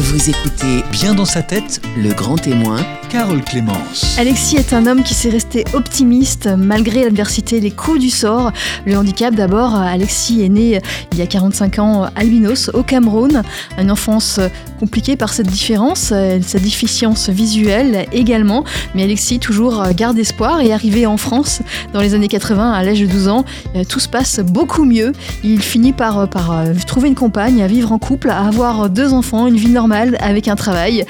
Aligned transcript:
Vous 0.00 0.30
écoutez 0.30 0.82
Bien 0.92 1.14
dans 1.14 1.26
sa 1.26 1.42
tête, 1.42 1.82
Le 1.94 2.14
Grand 2.14 2.36
Témoin 2.36 2.78
Carole 3.10 3.42
Clémence. 3.42 4.16
Alexis 4.18 4.56
est 4.56 4.72
un 4.72 4.86
homme 4.86 5.02
qui 5.02 5.14
s'est 5.14 5.30
resté 5.30 5.64
optimiste 5.74 6.48
malgré 6.56 7.02
l'adversité, 7.02 7.58
les 7.58 7.72
coups 7.72 7.98
du 7.98 8.08
sort. 8.08 8.52
Le 8.86 8.96
handicap 8.96 9.34
d'abord, 9.34 9.74
Alexis 9.74 10.42
est 10.42 10.48
né 10.48 10.80
il 11.12 11.18
y 11.18 11.22
a 11.22 11.26
45 11.26 11.80
ans 11.80 12.08
albinos 12.14 12.70
au 12.72 12.84
Cameroun. 12.84 13.42
Une 13.78 13.90
enfance 13.90 14.38
compliquée 14.78 15.16
par 15.16 15.34
cette 15.34 15.48
différence, 15.48 16.14
sa 16.40 16.58
déficience 16.60 17.28
visuelle 17.28 18.06
également. 18.12 18.64
Mais 18.94 19.02
Alexis 19.02 19.40
toujours 19.40 19.82
garde 19.94 20.16
espoir 20.18 20.60
et 20.60 20.72
arrivé 20.72 21.04
en 21.04 21.16
France 21.16 21.62
dans 21.92 22.00
les 22.00 22.14
années 22.14 22.28
80 22.28 22.72
à 22.72 22.84
l'âge 22.84 23.00
de 23.00 23.06
12 23.06 23.28
ans, 23.28 23.44
tout 23.88 24.00
se 24.00 24.08
passe 24.08 24.38
beaucoup 24.38 24.84
mieux. 24.84 25.12
Il 25.42 25.60
finit 25.60 25.92
par, 25.92 26.28
par 26.30 26.62
trouver 26.86 27.08
une 27.08 27.16
compagne, 27.16 27.60
à 27.60 27.66
vivre 27.66 27.90
en 27.90 27.98
couple, 27.98 28.30
à 28.30 28.46
avoir 28.46 28.88
deux 28.88 29.12
enfants, 29.12 29.48
une 29.48 29.56
vie 29.56 29.68
normale 29.68 29.89
avec 29.92 30.48
un 30.48 30.56
travail. 30.56 31.04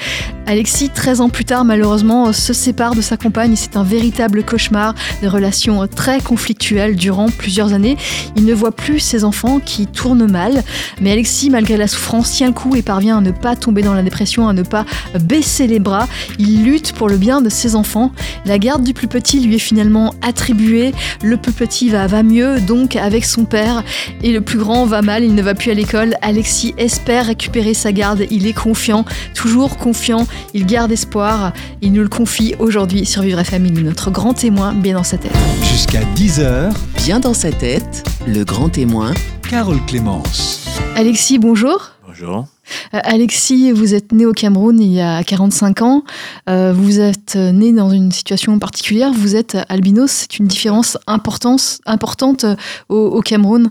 Alexis, 0.47 0.89
13 0.89 1.21
ans 1.21 1.29
plus 1.29 1.45
tard, 1.45 1.63
malheureusement, 1.65 2.33
se 2.33 2.51
sépare 2.51 2.95
de 2.95 3.01
sa 3.01 3.15
compagne. 3.15 3.55
C'est 3.55 3.77
un 3.77 3.83
véritable 3.83 4.43
cauchemar, 4.43 4.95
des 5.21 5.27
relations 5.27 5.87
très 5.87 6.19
conflictuelles 6.19 6.95
durant 6.95 7.29
plusieurs 7.29 7.73
années. 7.73 7.95
Il 8.35 8.45
ne 8.45 8.53
voit 8.53 8.71
plus 8.71 8.99
ses 8.99 9.23
enfants 9.23 9.59
qui 9.63 9.87
tournent 9.87 10.29
mal. 10.29 10.63
Mais 10.99 11.11
Alexis, 11.11 11.49
malgré 11.49 11.77
la 11.77 11.87
souffrance, 11.87 12.31
tient 12.31 12.47
le 12.47 12.53
coup 12.53 12.75
et 12.75 12.81
parvient 12.81 13.19
à 13.19 13.21
ne 13.21 13.31
pas 13.31 13.55
tomber 13.55 13.81
dans 13.81 13.93
la 13.93 14.01
dépression, 14.01 14.47
à 14.47 14.53
ne 14.53 14.63
pas 14.63 14.85
baisser 15.21 15.67
les 15.67 15.79
bras. 15.79 16.07
Il 16.39 16.63
lutte 16.63 16.93
pour 16.93 17.07
le 17.07 17.17
bien 17.17 17.41
de 17.41 17.49
ses 17.49 17.75
enfants. 17.75 18.11
La 18.45 18.57
garde 18.57 18.83
du 18.83 18.93
plus 18.93 19.07
petit 19.07 19.39
lui 19.39 19.55
est 19.55 19.59
finalement 19.59 20.13
attribuée. 20.21 20.93
Le 21.23 21.37
plus 21.37 21.53
petit 21.53 21.89
va, 21.89 22.07
mieux, 22.23 22.59
donc 22.59 22.95
avec 22.95 23.25
son 23.25 23.45
père. 23.45 23.83
Et 24.23 24.31
le 24.31 24.41
plus 24.41 24.57
grand 24.57 24.85
va 24.85 25.01
mal, 25.01 25.23
il 25.23 25.35
ne 25.35 25.41
va 25.41 25.53
plus 25.53 25.71
à 25.71 25.75
l'école. 25.75 26.15
Alexis 26.21 26.73
espère 26.77 27.27
récupérer 27.27 27.73
sa 27.73 27.91
garde. 27.91 28.25
Il 28.31 28.47
est 28.47 28.53
confiant, 28.71 29.03
toujours 29.35 29.75
confiant. 29.75 30.25
Il 30.53 30.65
garde 30.65 30.93
espoir. 30.93 31.51
Il 31.81 31.91
nous 31.91 32.03
le 32.03 32.07
confie 32.07 32.55
aujourd'hui 32.57 33.05
sur 33.05 33.21
Vivre 33.21 33.43
Famille, 33.43 33.73
notre 33.73 34.11
grand 34.11 34.33
témoin 34.33 34.71
bien 34.71 34.95
dans 34.95 35.03
sa 35.03 35.17
tête. 35.17 35.35
Jusqu'à 35.73 35.99
10h, 36.15 36.71
Bien 37.03 37.19
dans 37.19 37.33
sa 37.33 37.51
tête, 37.51 38.07
Le 38.27 38.45
Grand 38.45 38.69
Témoin 38.69 39.13
Carole 39.49 39.83
Clémence. 39.87 40.65
Alexis, 40.95 41.37
bonjour. 41.37 41.91
Bonjour. 42.07 42.45
Euh, 42.93 42.99
Alexis, 43.03 43.73
vous 43.73 43.93
êtes 43.93 44.13
né 44.13 44.25
au 44.25 44.31
Cameroun 44.31 44.79
il 44.79 44.93
y 44.93 45.01
a 45.01 45.21
45 45.23 45.81
ans. 45.81 46.03
Euh, 46.47 46.71
vous 46.71 47.01
êtes 47.01 47.35
né 47.35 47.73
dans 47.73 47.89
une 47.89 48.13
situation 48.13 48.57
particulière. 48.57 49.11
Vous 49.11 49.35
êtes 49.35 49.57
albinos. 49.67 50.11
C'est 50.11 50.39
une 50.39 50.47
différence 50.47 50.97
importante, 51.07 51.81
importante 51.85 52.45
au, 52.87 52.95
au 52.95 53.21
Cameroun. 53.21 53.69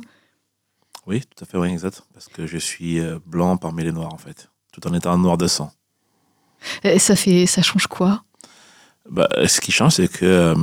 Oui, 1.06 1.22
tout 1.22 1.44
à 1.44 1.46
fait, 1.46 1.56
oui, 1.56 1.68
exact. 1.70 2.02
Parce 2.12 2.28
que 2.28 2.46
je 2.46 2.58
suis 2.58 3.00
euh, 3.00 3.18
blanc 3.26 3.56
parmi 3.56 3.84
les 3.84 3.92
noirs, 3.92 4.12
en 4.12 4.18
fait. 4.18 4.50
Tout 4.72 4.86
en 4.86 4.94
étant 4.94 5.16
noir 5.18 5.36
de 5.36 5.46
sang. 5.46 5.72
Et 6.82 6.98
ça, 6.98 7.16
fait, 7.16 7.46
ça 7.46 7.62
change 7.62 7.86
quoi? 7.86 8.22
Bah, 9.08 9.28
ce 9.46 9.60
qui 9.60 9.72
change, 9.72 9.94
c'est 9.94 10.08
que 10.08 10.24
euh, 10.24 10.54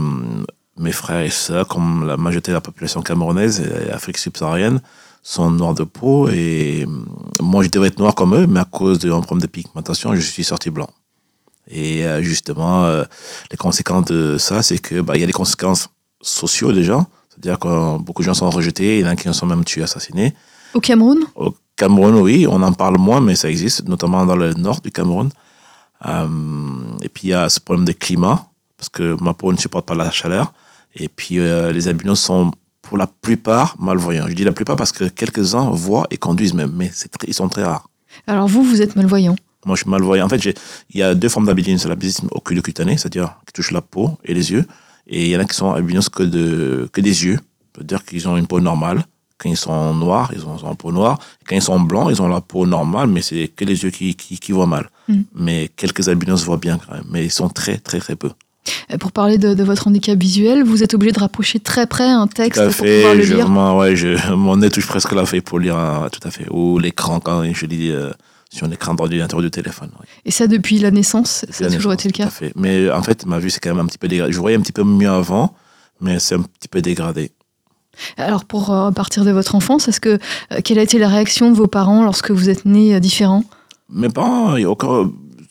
mes 0.78 0.92
frères 0.92 1.22
et 1.22 1.30
sœurs, 1.30 1.68
comme 1.68 2.06
la 2.06 2.18
majorité 2.18 2.52
de 2.52 2.56
la 2.56 2.62
population 2.62 3.02
camerounaise 3.02 3.60
et 3.60 3.92
Afrique 3.92 4.18
subsaharienne, 4.18 4.80
sont 5.24 5.52
noirs 5.52 5.74
de 5.74 5.84
peau. 5.84 6.30
Et 6.30 6.86
euh, 6.88 7.44
moi, 7.44 7.64
je 7.64 7.70
devrais 7.70 7.90
être 7.90 8.00
noir 8.00 8.16
comme 8.16 8.36
eux, 8.36 8.48
mais 8.48 8.60
à 8.60 8.66
cause 8.66 9.00
d'un 9.00 9.20
problème 9.22 9.42
de 9.42 9.48
pigmentation, 9.48 10.16
je 10.16 10.22
suis 10.22 10.44
sorti 10.44 10.70
blanc. 10.70 10.90
Et 11.70 12.06
euh, 12.06 12.22
justement, 12.22 12.86
euh, 12.86 13.04
les 13.52 13.58
conséquences 13.58 14.06
de 14.06 14.38
ça, 14.38 14.64
c'est 14.64 14.78
que 14.78 15.02
bah, 15.02 15.16
il 15.16 15.20
y 15.20 15.24
a 15.24 15.28
des 15.28 15.34
conséquences 15.34 15.90
sociaux 16.22 16.72
déjà. 16.72 17.06
C'est-à-dire 17.30 17.60
que 17.60 17.98
beaucoup 17.98 18.22
de 18.22 18.28
gens 18.28 18.34
sont 18.34 18.50
rejetés, 18.50 19.00
il 19.00 19.06
y 19.06 19.08
en 19.08 19.12
a 19.12 19.16
qui 19.16 19.32
sont 19.34 19.46
même 19.46 19.66
tués, 19.66 19.84
assassinés. 19.84 20.34
Au 20.74 20.80
Cameroun? 20.80 21.26
Au 21.36 21.54
Cameroun, 21.78 22.16
oui, 22.16 22.46
on 22.50 22.62
en 22.64 22.74
parle 22.74 22.98
moins, 22.98 23.22
mais 23.22 23.36
ça 23.36 23.50
existe, 23.50 23.88
notamment 23.88 24.26
dans 24.26 24.36
le 24.36 24.54
nord 24.56 24.82
du 24.82 24.92
Cameroun. 24.92 25.30
Euh, 26.06 26.28
et 27.02 27.10
puis 27.10 27.28
il 27.28 27.30
y 27.30 27.34
a 27.34 27.48
ce 27.50 27.60
problème 27.60 27.86
de 27.86 27.92
climat, 27.94 28.46
parce 28.78 28.90
que 28.90 29.16
ma 29.24 29.34
peau 29.34 29.52
ne 29.54 29.58
supporte 29.58 29.86
pas 29.86 29.96
la 29.96 30.12
chaleur. 30.12 30.54
Et 30.96 31.08
puis 31.08 31.40
euh, 31.40 31.72
les 31.72 31.88
albinos 31.88 32.20
sont 32.20 32.52
pour 32.82 32.98
la 32.98 33.08
plupart 33.08 33.76
malvoyants. 33.80 34.26
Je 34.28 34.34
dis 34.34 34.44
la 34.44 34.52
plupart 34.52 34.76
parce 34.76 34.92
que 34.92 35.06
quelques-uns 35.06 35.70
voient 35.72 36.08
et 36.10 36.18
conduisent 36.18 36.54
même, 36.54 36.72
mais 36.76 36.90
c'est 36.94 37.10
très- 37.10 37.28
ils 37.28 37.34
sont 37.34 37.50
très 37.50 37.64
rares. 37.64 37.88
Alors 38.26 38.48
vous, 38.48 38.64
vous 38.64 38.82
êtes 38.82 38.96
malvoyant. 38.96 39.36
Moi, 39.66 39.76
je 39.76 39.82
suis 39.84 39.90
malvoyant. 39.90 40.26
En 40.26 40.30
fait, 40.30 40.44
il 40.46 40.54
y 41.00 41.04
a 41.04 41.14
deux 41.14 41.28
formes 41.30 41.46
d'albinisme. 41.46 41.90
L'albinisme 41.90 42.28
oculocutané, 42.32 42.98
c'est-à-dire 42.98 43.36
qui 43.46 43.54
touche 43.54 43.72
la 43.72 43.82
peau 43.82 44.18
et 44.24 44.34
les 44.34 44.52
yeux. 44.52 44.66
Et 45.08 45.26
il 45.26 45.30
y 45.32 45.36
en 45.36 45.40
a 45.42 45.46
qui 45.46 45.56
sont 45.56 45.72
albinos 45.74 46.08
que, 46.10 46.24
de, 46.24 46.90
que 46.94 47.02
des 47.02 47.26
yeux. 47.26 47.40
C'est-à-dire 47.76 48.06
qu'ils 48.06 48.28
ont 48.30 48.38
une 48.38 48.48
peau 48.48 48.60
normale. 48.62 49.04
Quand 49.40 49.50
ils 49.50 49.58
sont 49.58 49.94
noirs, 49.94 50.32
ils 50.36 50.44
ont, 50.46 50.58
une 50.58 50.76
peau 50.76 50.92
noire. 50.92 51.20
Quand 51.48 51.56
ils 51.56 51.62
sont 51.62 51.80
blancs, 51.80 52.08
ils 52.12 52.22
ont 52.22 52.28
la 52.28 52.42
peau 52.42 52.66
normale, 52.66 53.08
mais 53.08 53.22
c'est 53.22 53.48
que 53.50 53.66
les 53.66 53.84
yeux 53.84 53.92
qui, 53.92 54.16
qui, 54.16 54.40
qui 54.40 54.52
voient 54.52 54.66
mal. 54.66 54.90
Mm. 55.08 55.22
Mais 55.36 55.70
quelques 55.76 56.10
albinos 56.10 56.44
voient 56.44 56.58
bien 56.58 56.80
quand 56.80 56.94
même. 56.96 57.06
Mais 57.12 57.26
ils 57.26 57.32
sont 57.32 57.48
très, 57.50 57.78
très, 57.78 58.00
très 58.00 58.16
peu. 58.16 58.32
Euh, 58.92 58.98
Pour 58.98 59.12
parler 59.12 59.38
de, 59.38 59.54
de 59.54 59.64
votre 59.64 59.88
handicap 59.88 60.18
visuel, 60.18 60.64
vous 60.64 60.82
êtes 60.84 60.94
obligé 60.96 61.12
de 61.14 61.20
rapprocher 61.20 61.60
très 61.60 61.86
près 61.88 62.10
un 62.10 62.26
texte 62.28 62.60
Tout 62.62 62.68
à 62.68 62.72
pour 62.72 62.86
pouvoir 62.86 63.12
fait. 63.12 63.16
le 63.16 63.22
Je, 63.24 63.34
lire. 63.36 63.46
vraiment, 63.46 63.78
ouais, 63.78 63.96
je, 63.96 64.32
mon 64.34 64.58
nez 64.58 64.70
touche 64.72 64.88
presque 64.88 65.12
la 65.14 65.26
feuille 65.26 65.42
pour 65.42 65.60
lire. 65.60 65.78
un- 65.78 66.10
tout 66.10 66.26
à 66.28 66.32
fait. 66.32 66.48
Ou 66.50 66.80
l'écran 66.80 67.20
quand 67.20 67.44
je 67.54 67.66
lis 67.68 67.92
euh, 67.92 68.10
sur 68.50 68.66
un 68.66 68.72
écran 68.72 68.96
d'ordinateur 68.96 69.42
de 69.42 69.50
téléphone. 69.50 69.92
ouais. 70.00 70.08
Et 70.26 70.32
ça 70.32 70.48
depuis 70.48 70.80
la 70.80 70.90
naissance, 70.90 71.46
ça 71.50 71.66
a 71.66 71.70
toujours 71.70 71.94
été 71.94 72.08
le 72.10 72.14
tout 72.14 72.24
à 72.24 72.26
cas? 72.26 72.32
fait. 72.32 72.52
Mais 72.56 72.90
en 72.90 73.04
fait, 73.04 73.26
ma 73.28 73.38
vue, 73.40 73.52
c'est 73.52 73.60
quand 73.60 73.70
même 73.70 73.84
un 73.84 73.88
petit 73.88 74.00
peu 74.00 74.08
dégradé. 74.08 74.34
Je 74.34 74.40
voyais 74.40 74.58
un 74.58 74.62
petit 74.62 74.72
peu 74.74 74.84
mieux 74.84 75.10
avant, 75.10 75.54
mais 76.02 76.18
c'est 76.20 76.36
un 76.36 76.42
petit 76.42 76.68
peu 76.68 76.82
dégradé. 76.82 77.32
Alors 78.18 78.46
pour 78.46 78.72
euh, 78.72 78.92
partir 78.92 79.26
de 79.26 79.32
votre 79.32 79.56
enfance, 79.56 79.88
est-ce 79.88 80.00
que 80.00 80.20
euh, 80.52 80.60
quelle 80.64 80.80
a 80.80 80.84
été 80.84 80.98
la 81.00 81.08
réaction 81.10 81.52
de 81.52 81.56
vos 81.56 81.68
parents 81.68 82.04
lorsque 82.04 82.32
vous 82.32 82.50
êtes 82.50 82.66
né 82.66 82.96
euh, 82.96 83.00
différent 83.00 83.44
Mes 83.90 84.10
parents, 84.10 84.56
encore 84.66 85.10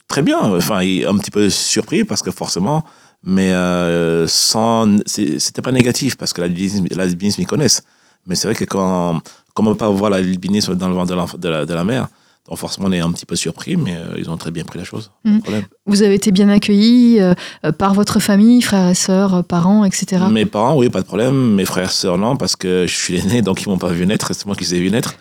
très 0.09 0.23
bien. 0.23 0.39
Enfin, 0.41 0.79
un 0.81 1.17
petit 1.19 1.31
peu 1.31 1.51
surpris 1.51 2.05
parce 2.05 2.23
que 2.23 2.31
forcément, 2.31 2.85
mais 3.25 3.53
euh, 3.53 4.27
sans, 4.29 4.99
c'était 5.07 5.63
pas 5.63 5.73
négatif 5.73 6.17
parce 6.17 6.33
que 6.33 6.41
l'albinisme, 6.43 7.41
ils 7.41 7.47
connaissent. 7.47 7.83
Mais 8.27 8.35
c'est 8.35 8.49
vrai 8.49 8.55
que 8.55 8.65
quand, 8.65 9.21
comme 9.55 9.69
on 9.69 9.73
peut 9.73 9.79
pas 9.79 9.89
voir 9.91 10.11
l'albinisme 10.11 10.75
dans 10.75 10.89
le 10.89 10.95
ventre 10.95 11.11
de, 11.11 11.15
l'enf- 11.15 11.39
de, 11.39 11.49
la, 11.49 11.65
de 11.67 11.75
la 11.75 11.85
mère, 11.85 12.09
donc 12.49 12.59
forcément, 12.59 12.87
on 12.89 12.93
est 12.93 13.01
un 13.01 13.11
petit 13.11 13.27
peu 13.27 13.35
surpris, 13.35 13.77
mais 13.77 13.97
euh, 13.97 14.15
ils 14.19 14.31
ont 14.31 14.37
très 14.37 14.53
bien 14.53 14.65
pris 14.65 14.79
la 14.79 14.85
chose. 14.85 15.11
Problème. 15.43 15.65
Vous 15.87 16.03
avez 16.03 16.15
été 16.15 16.31
bien 16.31 16.49
accueilli 16.49 17.21
euh, 17.21 17.35
euh, 17.65 17.73
par 17.73 17.93
votre 17.95 18.21
famille, 18.21 18.63
frères 18.63 18.89
et 18.89 18.95
sœurs, 18.95 19.45
parents, 19.45 19.85
etc. 19.85 20.25
Mes 20.31 20.47
parents, 20.47 20.77
oui, 20.77 20.89
pas 20.89 21.01
de 21.01 21.07
problème. 21.07 21.55
Mes 21.55 21.65
frères, 21.65 21.91
sœurs, 21.91 22.19
non, 22.19 22.37
parce 22.37 22.55
que 22.55 22.87
je 22.87 22.95
suis 22.95 23.15
l'aîné, 23.15 23.43
donc 23.43 23.63
ils 23.63 23.69
m'ont 23.69 23.79
pas 23.79 23.91
vu 23.91 24.07
naître. 24.07 24.33
C'est 24.33 24.47
moi 24.47 24.55
qui 24.55 24.65
les 24.65 24.77
ai 24.77 24.81
vu 24.81 24.91
naître. 24.91 25.15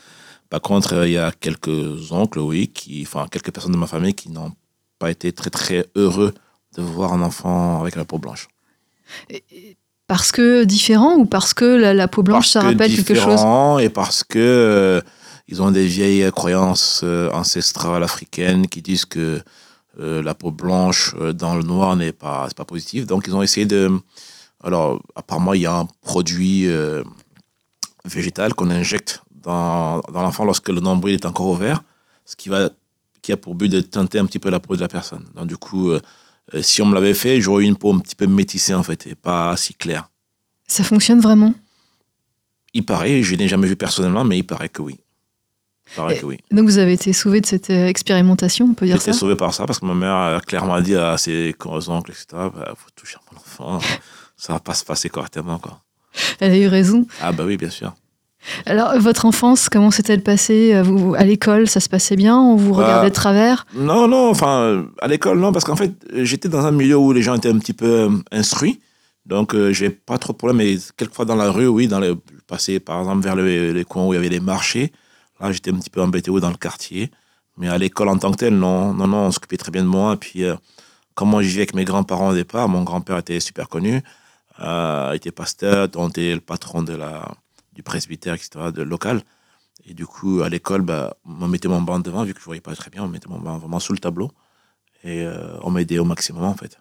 Par 0.50 0.62
contre, 0.62 0.94
euh, 0.94 1.08
il 1.08 1.14
y 1.14 1.18
a 1.18 1.32
quelques 1.32 2.12
oncles, 2.12 2.40
oui, 2.40 2.68
qui, 2.68 3.04
enfin, 3.08 3.26
quelques 3.32 3.52
personnes 3.52 3.72
de 3.72 3.78
ma 3.78 3.88
famille 3.88 4.14
qui 4.14 4.30
n'ont 4.30 4.52
pas 5.00 5.10
été 5.10 5.32
très, 5.32 5.50
très 5.50 5.88
heureux 5.96 6.34
de 6.78 6.84
voir 6.84 7.14
un 7.14 7.22
enfant 7.24 7.82
avec 7.82 7.96
la 7.96 8.06
peau 8.06 8.20
blanche. 8.20 8.48
Parce 10.08 10.32
que 10.32 10.64
différent 10.64 11.16
ou 11.16 11.26
parce 11.26 11.56
que 11.56 11.66
la, 11.66 11.96
la 11.96 12.08
peau 12.08 12.22
blanche, 12.22 12.50
ça 12.50 12.62
que 12.62 12.66
rappelle 12.68 12.96
quelque 12.96 13.16
chose? 13.16 13.32
différent 13.32 13.80
Et 13.80 13.90
parce 13.90 14.24
que 14.24 15.02
ils 15.48 15.62
ont 15.62 15.72
des 15.72 15.86
vieilles 15.86 16.32
croyances 16.32 17.02
euh, 17.04 17.30
ancestrales 17.32 18.04
africaines 18.04 18.68
qui 18.68 18.82
disent 18.82 19.06
que 19.06 19.42
euh, 20.00 20.22
la 20.24 20.34
peau 20.34 20.52
blanche 20.52 21.16
euh, 21.20 21.34
dans 21.34 21.56
le 21.56 21.64
noir 21.64 21.96
n'est 21.96 22.12
pas, 22.12 22.48
pas 22.56 22.66
positif. 22.66 23.06
Donc, 23.06 23.26
ils 23.28 23.36
ont 23.36 23.42
essayé 23.42 23.66
de. 23.66 23.92
Alors, 24.64 25.02
apparemment, 25.16 25.54
il 25.54 25.62
y 25.62 25.66
a 25.66 25.78
un 25.78 25.88
produit 26.02 26.68
euh, 26.68 27.04
végétal 28.04 28.54
qu'on 28.56 28.72
injecte 28.72 29.22
dans, 29.32 30.02
dans 30.12 30.22
l'enfant 30.24 30.44
lorsque 30.44 30.70
le 30.70 30.82
nombril 30.82 31.14
est 31.14 31.26
encore 31.26 31.48
ouvert, 31.48 31.84
ce 32.26 32.36
qui, 32.36 32.50
va, 32.50 32.70
qui 33.22 33.32
a 33.32 33.38
pour 33.38 33.54
but 33.54 33.70
de 33.70 33.82
teinter 33.82 34.18
un 34.20 34.26
petit 34.26 34.40
peu 34.40 34.50
la 34.50 34.60
peau 34.60 34.76
de 34.76 34.82
la 34.82 34.88
personne. 34.88 35.26
Donc, 35.36 35.48
du 35.48 35.58
coup, 35.58 35.92
euh, 35.92 36.02
si 36.62 36.82
on 36.82 36.88
me 36.88 36.96
l'avait 36.96 37.14
fait, 37.14 37.40
j'aurais 37.40 37.64
eu 37.64 37.68
une 37.68 37.76
peau 37.76 37.94
un 37.94 38.00
petit 38.00 38.16
peu 38.16 38.26
métissée, 38.26 38.74
en 38.74 38.84
fait, 38.84 39.06
et 39.06 39.16
pas 39.16 39.56
si 39.56 39.76
claire. 39.76 40.10
Ça 40.68 40.84
fonctionne 40.84 41.20
vraiment? 41.20 41.54
Il 42.74 42.86
paraît, 42.86 43.22
je 43.22 43.36
n'ai 43.36 43.48
jamais 43.48 43.68
vu 43.68 43.76
personnellement, 43.76 44.26
mais 44.26 44.40
il 44.40 44.44
paraît 44.44 44.70
que 44.70 44.82
oui. 44.82 45.00
Il 45.92 45.96
paraît 45.96 46.16
Et- 46.16 46.20
que 46.20 46.26
oui. 46.26 46.38
Donc 46.52 46.66
vous 46.66 46.78
avez 46.78 46.94
été 46.94 47.14
sauvé 47.14 47.42
de 47.42 47.46
cette 47.46 47.70
euh, 47.70 47.88
expérimentation, 47.88 48.68
on 48.70 48.74
peut 48.74 48.86
dire 48.86 48.98
J'étais 48.98 49.14
ça? 49.14 49.20
sauvé 49.20 49.36
par 49.36 49.54
ça 49.54 49.66
parce 49.66 49.80
que 49.80 49.86
ma 49.86 49.94
mère 49.94 50.16
a 50.16 50.40
clairement 50.42 50.80
dit 50.82 50.96
à 50.96 51.18
ses 51.18 51.54
oncles, 51.88 52.12
etc., 52.12 52.26
bah, 52.32 52.74
faut 52.76 52.90
toucher 52.96 53.18
mon 53.32 53.38
enfant, 53.40 53.80
ça 54.38 54.54
va 54.54 54.60
pas 54.60 54.74
se 54.74 54.84
passer 54.84 55.10
correctement, 55.10 55.58
quoi. 55.60 55.80
Elle 56.40 56.52
a 56.54 56.58
eu 56.58 56.68
raison. 56.68 57.06
Ah, 57.22 57.32
bah 57.32 57.44
oui, 57.46 57.58
bien 57.58 57.70
sûr. 57.70 57.94
Alors 58.68 58.98
votre 59.00 59.26
enfance, 59.26 59.70
comment 59.70 59.90
s'est-elle 59.92 60.22
passée? 60.22 60.74
Euh, 60.76 60.84
vous, 60.84 61.16
À 61.16 61.24
l'école, 61.24 61.68
ça 61.68 61.80
se 61.80 61.90
passait 61.90 62.16
bien? 62.16 62.38
On 62.38 62.56
vous 62.56 62.74
Bah, 62.76 62.84
regardait 62.84 63.10
de 63.10 63.16
travers? 63.16 63.66
Non, 63.74 64.08
non, 64.08 64.30
enfin, 64.30 64.60
euh, 64.62 64.84
à 65.02 65.08
l'école, 65.08 65.40
non, 65.40 65.52
parce 65.52 65.66
qu'en 65.66 65.76
fait, 65.76 65.92
j'étais 66.14 66.48
dans 66.50 66.66
un 66.66 66.72
milieu 66.72 66.96
où 66.98 67.12
les 67.12 67.22
gens 67.24 67.36
étaient 67.36 67.50
un 67.50 67.58
petit 67.58 67.74
peu 67.74 68.10
instruits. 68.32 68.80
Donc, 69.26 69.56
euh, 69.56 69.74
j'ai 69.74 69.90
pas 69.90 70.18
trop 70.20 70.34
de 70.34 70.38
problème. 70.38 70.58
Mais 70.58 70.78
quelquefois, 70.98 71.26
dans 71.26 71.36
la 71.36 71.50
rue, 71.50 71.68
oui, 71.68 71.88
dans 71.88 72.00
le, 72.00 72.10
je 72.32 72.42
passais 72.46 72.80
par 72.80 73.00
exemple 73.00 73.24
vers 73.24 73.36
le- 73.36 73.72
les 73.74 73.84
coins 73.84 74.06
où 74.06 74.14
il 74.14 74.18
y 74.18 74.20
avait 74.20 74.30
les 74.30 74.40
marchés. 74.40 74.92
Là, 75.40 75.52
j'étais 75.52 75.72
un 75.72 75.76
petit 75.78 75.90
peu 75.90 76.02
embêté 76.02 76.32
dans 76.32 76.50
le 76.50 76.56
quartier. 76.58 77.12
Mais 77.58 77.70
à 77.70 77.78
l'école 77.78 78.10
en 78.10 78.18
tant 78.18 78.32
que 78.32 78.38
tel, 78.38 78.56
non, 78.58 78.94
non, 78.94 79.08
non, 79.08 79.18
on 79.28 79.32
s'occupait 79.32 79.58
très 79.58 79.72
bien 79.72 79.84
de 79.84 79.88
moi. 79.88 80.14
Et 80.14 80.18
puis, 80.18 80.44
euh, 80.44 80.56
comme 81.14 81.30
moi, 81.30 81.42
je 81.42 81.48
vivais 81.48 81.62
avec 81.62 81.74
mes 81.74 81.86
grands-parents 81.86 82.30
au 82.30 82.34
départ, 82.34 82.68
mon 82.68 82.84
grand-père 82.84 83.18
était 83.18 83.40
super 83.40 83.70
connu. 83.70 84.02
Euh, 84.60 85.10
il 85.14 85.18
était 85.18 85.32
pasteur, 85.32 85.88
dont 85.90 86.10
était 86.10 86.34
le 86.34 86.42
patron 86.42 86.84
de 86.84 86.94
la, 86.94 87.30
du 87.74 87.84
presbytère, 87.84 88.34
etc., 88.34 88.72
de 88.74 88.82
local. 88.82 89.22
Et 89.88 89.94
du 89.94 90.06
coup, 90.06 90.42
à 90.42 90.50
l'école, 90.50 90.82
bah, 90.82 91.16
on 91.26 91.48
mettait 91.48 91.68
mon 91.68 91.82
banc 91.82 92.00
devant, 92.00 92.24
vu 92.24 92.34
que 92.34 92.40
je 92.40 92.46
voyais 92.46 92.62
pas 92.62 92.76
très 92.76 92.90
bien, 92.90 93.04
on 93.04 93.08
mettait 93.08 93.30
mon 93.30 93.40
banc 93.40 93.58
vraiment 93.58 93.80
sous 93.80 93.94
le 93.94 94.00
tableau. 94.00 94.32
Et 95.04 95.22
euh, 95.24 95.58
on 95.62 95.70
m'aidait 95.72 96.00
au 96.00 96.06
maximum, 96.06 96.44
en 96.44 96.56
fait. 96.56 96.80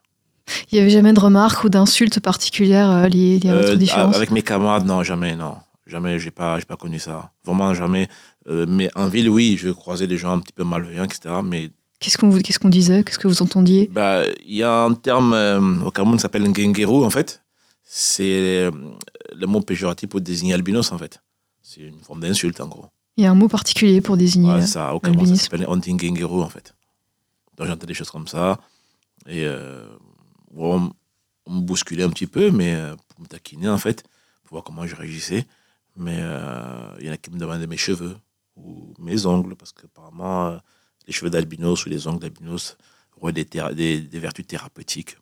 Il 0.73 0.77
n'y 0.77 0.81
avait 0.81 0.91
jamais 0.91 1.12
de 1.12 1.21
remarques 1.21 1.62
ou 1.65 1.69
d'insultes 1.69 2.21
particulières 2.21 2.91
euh, 2.91 3.09
liées, 3.09 3.39
liées 3.39 3.51
à 3.51 3.55
votre 3.55 3.71
Euh, 3.73 3.77
différence? 3.77 4.17
avec 4.17 4.31
mes 4.31 4.43
camarades, 4.43 4.87
non, 4.87 5.03
jamais, 5.03 5.37
non. 5.37 5.56
Jamais, 5.86 6.19
j'ai 6.19 6.31
pas, 6.31 6.58
j'ai 6.58 6.64
pas 6.64 6.76
connu 6.76 6.98
ça. 6.98 7.32
Vraiment, 7.44 7.75
jamais. 7.75 8.08
Euh, 8.48 8.64
mais 8.69 8.88
en 8.94 9.08
ville, 9.08 9.28
oui, 9.28 9.56
je 9.58 9.69
croisais 9.70 10.06
des 10.06 10.16
gens 10.16 10.32
un 10.32 10.38
petit 10.38 10.52
peu 10.52 10.64
malveillants, 10.64 11.04
etc. 11.04 11.36
Mais 11.44 11.70
Qu'est-ce 12.04 12.19
qu'on 12.19 12.38
qu'est-ce 12.38 12.58
qu'on 12.58 12.69
disait? 12.69 13.02
Qu'est-ce 13.02 13.19
que 13.19 13.28
vous 13.28 13.40
entendiez? 13.40 13.88
Bah, 13.90 14.25
il 14.44 14.54
y 14.56 14.62
a 14.62 14.82
un 14.82 14.92
terme 14.92 15.32
euh, 15.32 15.81
au 15.84 15.90
Cameroun 15.90 16.16
qui 16.16 16.22
s'appelle 16.22 16.42
Ngengeru, 16.46 17.02
en 17.04 17.08
fait. 17.08 17.42
C'est 17.82 18.25
euh, 18.66 18.70
le 19.34 19.46
mot 19.46 19.62
péjoratif 19.62 20.10
pour 20.10 20.20
désigner 20.20 20.52
albinos, 20.52 20.92
en 20.92 20.98
fait. 20.98 21.22
C'est 21.62 21.81
une 21.81 22.00
forme 22.00 22.20
d'insulte, 22.20 22.60
en 22.60 22.69
gros. 22.69 22.86
Il 23.16 23.25
y 23.25 23.26
a 23.26 23.31
un 23.31 23.34
mot 23.34 23.48
particulier 23.48 24.02
pour 24.02 24.19
désigner. 24.19 24.52
Ouais, 24.52 24.66
ça, 24.66 24.94
au 24.94 25.00
Cameroun, 25.00 25.34
ça 25.34 25.44
s'appelle 25.44 25.64
Ontingengeru, 25.66 26.42
en 26.42 26.48
fait. 26.50 26.75
Donc 27.56 27.69
j'entends 27.69 27.86
des 27.86 27.94
choses 27.94 28.10
comme 28.10 28.26
ça. 28.28 28.58
Et 29.26 29.44
euh, 29.46 29.86
bon, 30.52 30.90
on 31.46 31.52
me 31.54 31.60
bousculait 31.62 32.02
un 32.02 32.10
petit 32.10 32.26
peu, 32.26 32.50
mais 32.50 32.76
pour 33.08 33.20
me 33.22 33.26
taquiner, 33.26 33.69
en 33.69 33.78
fait, 33.78 34.02
pour 34.42 34.56
voir 34.56 34.64
comment 34.64 34.86
je 34.86 34.94
réagissais. 34.94 35.46
Mais 35.96 36.19
euh, 36.20 36.88
il 37.00 37.06
y 37.06 37.11
en 37.11 37.12
a 37.12 37.17
qui 37.17 37.31
me 37.31 37.38
demandaient 37.38 37.67
mes 37.67 37.76
cheveux 37.76 38.17
ou 38.56 38.93
mes 38.99 39.26
ongles, 39.26 39.55
parce 39.56 39.73
qu'apparemment, 39.73 40.46
euh, 40.49 40.56
les 41.06 41.12
cheveux 41.12 41.31
d'albinos 41.31 41.85
ou 41.87 41.88
les 41.88 42.06
ongles 42.08 42.20
d'albinos 42.20 42.76
auraient 43.20 43.32
des, 43.32 43.44
théra- 43.44 43.73
des, 43.75 44.00
des 44.00 44.19
vertus 44.19 44.46
thérapeutiques. 44.46 45.17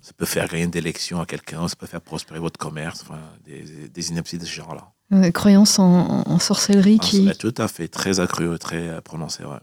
Ça 0.00 0.12
peut 0.16 0.24
faire 0.24 0.48
gagner 0.48 0.66
des 0.66 0.78
élections 0.78 1.20
à 1.20 1.26
quelqu'un, 1.26 1.68
ça 1.68 1.76
peut 1.76 1.86
faire 1.86 2.00
prospérer 2.00 2.40
votre 2.40 2.58
commerce, 2.58 3.02
enfin, 3.02 3.20
des, 3.44 3.88
des 3.88 4.08
inepties 4.10 4.38
de 4.38 4.44
ce 4.46 4.50
genre-là. 4.52 4.92
Euh, 5.12 5.30
croyance 5.30 5.78
en, 5.78 6.22
en 6.26 6.38
sorcellerie 6.38 6.98
Ah, 7.00 7.04
qui. 7.04 7.30
Tout 7.38 7.54
à 7.58 7.68
fait, 7.68 7.88
très 7.88 8.18
accru, 8.20 8.58
très 8.58 8.88
euh, 8.88 9.00
prononcé, 9.00 9.44
ouais. 9.44 9.58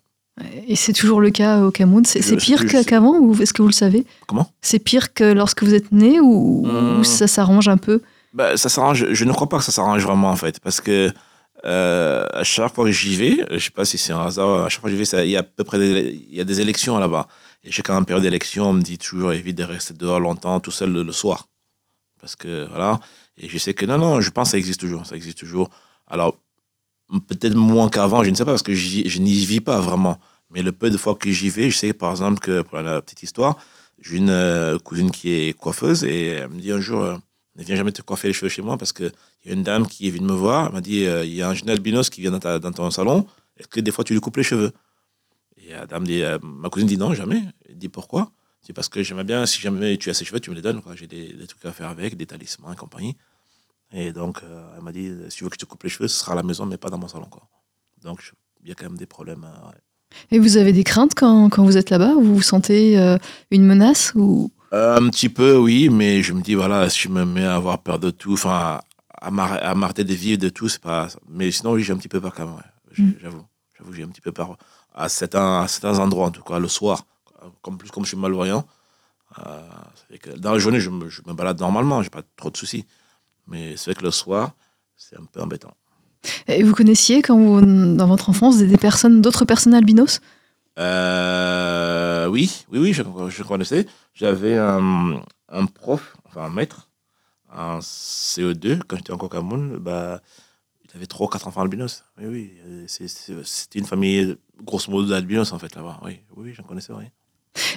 Et 0.68 0.76
c'est 0.76 0.94
toujours 0.94 1.20
le 1.20 1.32
cas 1.32 1.64
au 1.64 1.72
Cameroun. 1.72 2.06
C'est, 2.06 2.20
pire 2.38 2.66
que- 2.68 2.84
qu'avant 2.84 3.18
ou 3.18 3.34
est-ce 3.42 3.54
que 3.54 3.64
vous 3.64 3.70
le 3.70 3.74
savez? 3.74 4.06
Comment? 4.28 4.52
C'est 4.62 4.78
pire 4.78 5.14
que 5.16 5.24
lorsque 5.24 5.64
vous 5.64 5.74
êtes 5.74 5.92
né 5.92 6.20
ou, 6.20 6.64
ou 6.64 6.68
Hmm. 7.00 7.04
ça 7.04 7.28
s'arrange 7.28 7.68
un 7.70 7.78
peu? 7.78 8.02
Bah, 8.38 8.56
ça 8.56 8.70
s'arrange. 8.70 9.08
Je 9.14 9.26
ne 9.26 9.34
crois 9.34 9.50
pas 9.50 9.58
que 9.58 9.64
ça 9.64 9.72
s'arrange 9.72 10.04
vraiment 10.04 10.30
en 10.30 10.36
fait, 10.36 10.60
parce 10.60 10.80
que 10.80 11.12
euh, 11.66 12.28
à 12.32 12.44
chaque 12.44 12.72
fois 12.76 12.86
que 12.86 12.92
j'y 12.92 13.16
vais, 13.16 13.44
je 13.50 13.58
sais 13.58 13.72
pas 13.72 13.84
si 13.84 13.98
c'est 13.98 14.14
un 14.14 14.22
hasard, 14.22 14.66
à 14.66 14.70
chaque 14.70 14.82
fois 14.82 14.92
que 14.92 14.96
j'y 14.96 15.04
vais, 15.04 15.26
il 15.26 15.32
y 15.32 15.36
a 15.36 15.40
à 15.40 15.44
peu 15.44 15.64
près 15.64 15.80
des, 15.80 16.24
il 16.30 16.36
y 16.36 16.40
a 16.40 16.44
des 16.44 16.62
élections 16.62 17.00
là-bas. 17.00 17.28
Et 17.64 17.72
chaque 17.72 17.90
en 17.90 18.04
période 18.04 18.22
d'élection, 18.22 18.70
on 18.70 18.74
me 18.74 18.84
dit 18.84 19.00
toujours 19.00 19.34
évite 19.34 19.58
de 19.58 19.64
rester 19.64 19.96
dehors 19.96 20.20
longtemps, 20.20 20.60
tout 20.60 20.70
seul 20.70 20.92
le, 20.94 21.12
soir, 21.12 21.48
parce 22.22 22.36
que 22.36 22.68
voilà. 22.70 23.00
Et 23.38 23.50
je 23.50 23.58
sais 23.58 23.74
que 23.74 23.88
non, 23.88 23.98
non, 23.98 24.22
je 24.22 24.30
pense 24.30 24.50
que 24.50 24.52
ça 24.52 24.58
existe 24.60 24.82
toujours, 24.82 25.08
ça 25.08 25.16
existe 25.16 25.40
toujours. 25.40 25.72
Alors 26.06 26.38
peut-être 27.28 27.56
moins 27.56 27.90
qu'avant, 27.90 28.24
je 28.24 28.30
ne 28.30 28.36
sais 28.36 28.46
pas 28.46 28.52
parce 28.52 28.62
que 28.62 28.76
je 28.76 29.20
n'y 29.20 29.46
vis 29.46 29.62
pas 29.62 29.80
vraiment. 29.80 30.20
Mais 30.52 30.62
le 30.62 30.72
peu 30.72 30.92
de 30.92 30.98
fois 30.98 31.16
que 31.16 31.32
j'y 31.32 31.50
vais, 31.50 31.72
je 31.72 31.78
sais 31.78 31.94
par 31.94 32.12
exemple 32.12 32.40
que 32.40 32.62
pour 32.62 32.78
la 32.78 33.02
petite 33.02 33.24
histoire, 33.24 33.58
j'ai 34.00 34.18
une 34.18 34.30
euh, 34.30 34.78
cousine 34.78 35.10
qui 35.10 35.32
est 35.32 35.54
coiffeuse 35.54 36.04
et 36.04 36.28
elle 36.28 36.50
me 36.50 36.60
dit 36.60 36.72
un 36.72 36.80
jour. 36.80 37.18
Ne 37.58 37.64
viens 37.64 37.76
jamais 37.76 37.92
te 37.92 38.02
coiffer 38.02 38.28
les 38.28 38.34
cheveux 38.34 38.50
chez 38.50 38.62
moi 38.62 38.78
parce 38.78 38.94
qu'il 38.94 39.12
y 39.46 39.50
a 39.50 39.54
une 39.54 39.64
dame 39.64 39.88
qui 39.88 40.08
est 40.08 40.12
venue 40.12 40.28
me 40.28 40.34
voir. 40.34 40.68
Elle 40.68 40.74
m'a 40.74 40.82
dit 40.82 41.06
euh, 41.06 41.26
il 41.26 41.34
y 41.34 41.42
a 41.42 41.50
un 41.50 41.54
jeune 41.54 41.70
albinos 41.70 42.10
qui 42.10 42.22
vient 42.22 42.32
dans, 42.32 42.72
ton 42.72 42.92
salon. 42.92 43.26
Est-ce 43.58 43.68
que 43.68 43.80
des 43.80 43.92
fois 43.92 44.04
tu 44.04 44.14
lui 44.14 44.20
coupes 44.20 44.38
les 44.38 44.44
cheveux? 44.44 44.72
Et 45.58 45.72
la 45.72 45.88
dame 45.88 46.06
dit 46.06 46.22
euh, 46.22 46.38
ma 46.42 46.70
cousine 46.70 46.88
dit 46.88 46.98
non, 46.98 47.14
jamais. 47.14 47.42
Elle 47.68 47.78
dit 47.78 47.90
pourquoi? 47.90 48.32
C'est 48.62 48.74
parce 48.74 48.90
que 48.90 49.02
j'aimerais 49.02 49.24
bien, 49.24 49.46
si 49.46 49.60
jamais 49.62 49.98
tu 49.98 50.10
as 50.10 50.14
ces 50.14 50.26
cheveux, 50.26 50.40
tu 50.40 50.50
me 50.50 50.56
les 50.56 50.62
donnes. 50.62 50.82
J'ai 50.96 51.08
des, 51.08 51.48
trucs 51.48 51.64
à 51.66 51.72
faire 51.72 51.88
avec, 51.88 52.18
des 52.18 52.26
talismans 52.26 52.74
et 52.74 52.76
compagnie. 52.76 53.16
Et 53.92 54.12
donc, 54.12 54.44
euh, 54.44 54.76
elle 54.76 54.84
m'a 54.84 54.92
dit 54.92 55.12
si 55.30 55.38
tu 55.38 55.44
veux 55.44 55.50
que 55.50 55.56
je 55.56 55.60
te 55.60 55.66
coupe 55.66 55.84
les 55.84 55.90
cheveux, 55.90 56.08
ce 56.08 56.20
sera 56.20 56.34
à 56.34 56.36
la 56.36 56.44
maison, 56.44 56.66
mais 56.66 56.78
pas 56.78 56.90
dans 56.90 56.98
mon 56.98 57.08
salon. 57.08 57.28
Quoi. 57.28 57.48
Donc, 58.04 58.34
il 58.62 58.70
y 58.70 58.72
a 58.72 58.76
quand 58.76 58.86
même 58.86 58.98
des 58.98 59.06
problèmes. 59.06 59.44
ouais. 59.44 59.82
Et 60.32 60.40
vous 60.40 60.58
avez 60.58 60.74
des 60.74 60.84
craintes 60.84 61.14
quand, 61.16 61.50
quand 61.50 61.64
vous 61.64 61.78
êtes 61.78 61.90
là-bas? 61.90 62.14
Vous 62.16 62.36
vous 62.36 62.42
sentez 62.42 62.98
euh, 63.00 63.18
une 63.52 63.64
menace 63.66 64.14
ou? 64.16 64.52
Euh, 64.74 64.98
Un 64.98 65.10
petit 65.10 65.30
peu, 65.30 65.58
oui, 65.58 65.90
mais 65.90 66.22
je 66.24 66.34
me 66.34 66.42
dis, 66.42 66.56
voilà, 66.56 66.90
si 66.90 67.00
je 67.02 67.10
me 67.10 67.26
mets 67.26 67.46
à 67.46 67.56
avoir 67.56 67.80
peur 67.80 68.00
de 68.00 68.10
tout, 68.10 68.34
enfin, 68.34 68.82
à 69.22 69.28
à 69.28 69.76
m'arrêter 69.76 70.04
de 70.04 70.14
vivre 70.14 70.38
de 70.40 70.50
tout, 70.50 70.70
c'est 70.70 70.82
pas. 70.82 71.08
Mais 71.28 71.50
sinon, 71.52 71.72
oui, 71.74 71.84
j'ai 71.84 71.94
un 71.94 71.98
petit 71.98 72.08
peu 72.10 72.22
peur 72.22 72.34
quand 72.36 72.46
même, 72.46 72.56
ouais. 72.56 73.04
Mm. 73.04 73.12
J'avoue. 73.22 73.46
J'avoue, 73.78 73.94
j'ai 73.94 74.04
un 74.04 74.08
petit 74.10 74.22
peu 74.22 74.32
peur. 74.32 74.58
À 74.94 75.10
certains, 75.10 75.62
à 75.62 75.68
certains 75.68 76.00
endroits, 76.00 76.28
en 76.28 76.32
tout 76.32 76.44
cas, 76.44 76.60
le 76.60 76.68
soir. 76.68 77.06
Comme, 77.62 77.78
plus 77.78 77.90
comme 77.92 78.04
je 78.04 78.10
suis 78.10 78.18
malvoyant. 78.18 78.66
euh, 79.46 79.62
que 80.22 80.32
dans 80.38 80.54
la 80.54 80.60
journée, 80.60 80.80
je 80.80 80.90
me, 80.90 81.10
je 81.10 81.22
me 81.28 81.34
balade 81.34 81.60
normalement, 81.60 82.02
j'ai 82.02 82.10
pas 82.10 82.24
trop 82.36 82.50
de 82.50 82.58
soucis. 82.58 82.86
Mais 83.48 83.78
c'est 83.78 83.92
vrai 83.92 84.00
que 84.00 84.04
le 84.06 84.12
soir, 84.12 84.52
c'est 84.96 85.18
un 85.18 85.26
peu 85.26 85.42
embêtant. 85.42 85.74
Et 86.48 86.64
vous 86.64 86.74
connaissiez 86.74 87.22
quand 87.22 87.38
vous, 87.38 87.62
dans 87.62 88.08
votre 88.08 88.30
enfance 88.30 88.58
des, 88.58 88.78
personnes, 88.78 89.22
d'autres 89.22 89.46
personnes 89.46 89.74
albinos? 89.74 90.20
Euh, 90.80 92.28
oui, 92.28 92.66
oui, 92.72 92.80
oui, 92.80 92.94
je, 92.94 93.04
je 93.30 93.44
connaissais. 93.44 93.86
J'avais 94.14 94.58
un, 94.58 95.22
un 95.50 95.66
prof, 95.66 96.16
enfin 96.26 96.44
un 96.44 96.50
maître, 96.50 96.90
en 97.56 97.80
CE2, 97.80 98.80
quand 98.88 98.98
j'étais 98.98 99.14
encore 99.14 99.28
au 99.28 99.30
Cameroun, 99.30 99.78
bah, 99.80 100.22
il 100.84 100.96
avait 100.96 101.06
trois 101.08 101.28
ou 101.28 101.30
quatre 101.30 101.48
enfants 101.48 101.62
albinos. 101.62 102.04
Oui, 102.20 102.26
oui, 102.28 102.52
euh, 102.68 102.86
c'était 102.88 103.80
une 103.80 103.86
famille, 103.86 104.36
grosso 104.64 104.92
modo, 104.92 105.08
d'albinos, 105.08 105.52
en 105.54 105.60
fait, 105.60 105.76
là-bas. 105.76 106.00
Oui, 106.04 106.20
oui, 106.36 106.54
j'en 106.56 106.64
connaissais, 106.64 106.94
oui. 106.94 107.06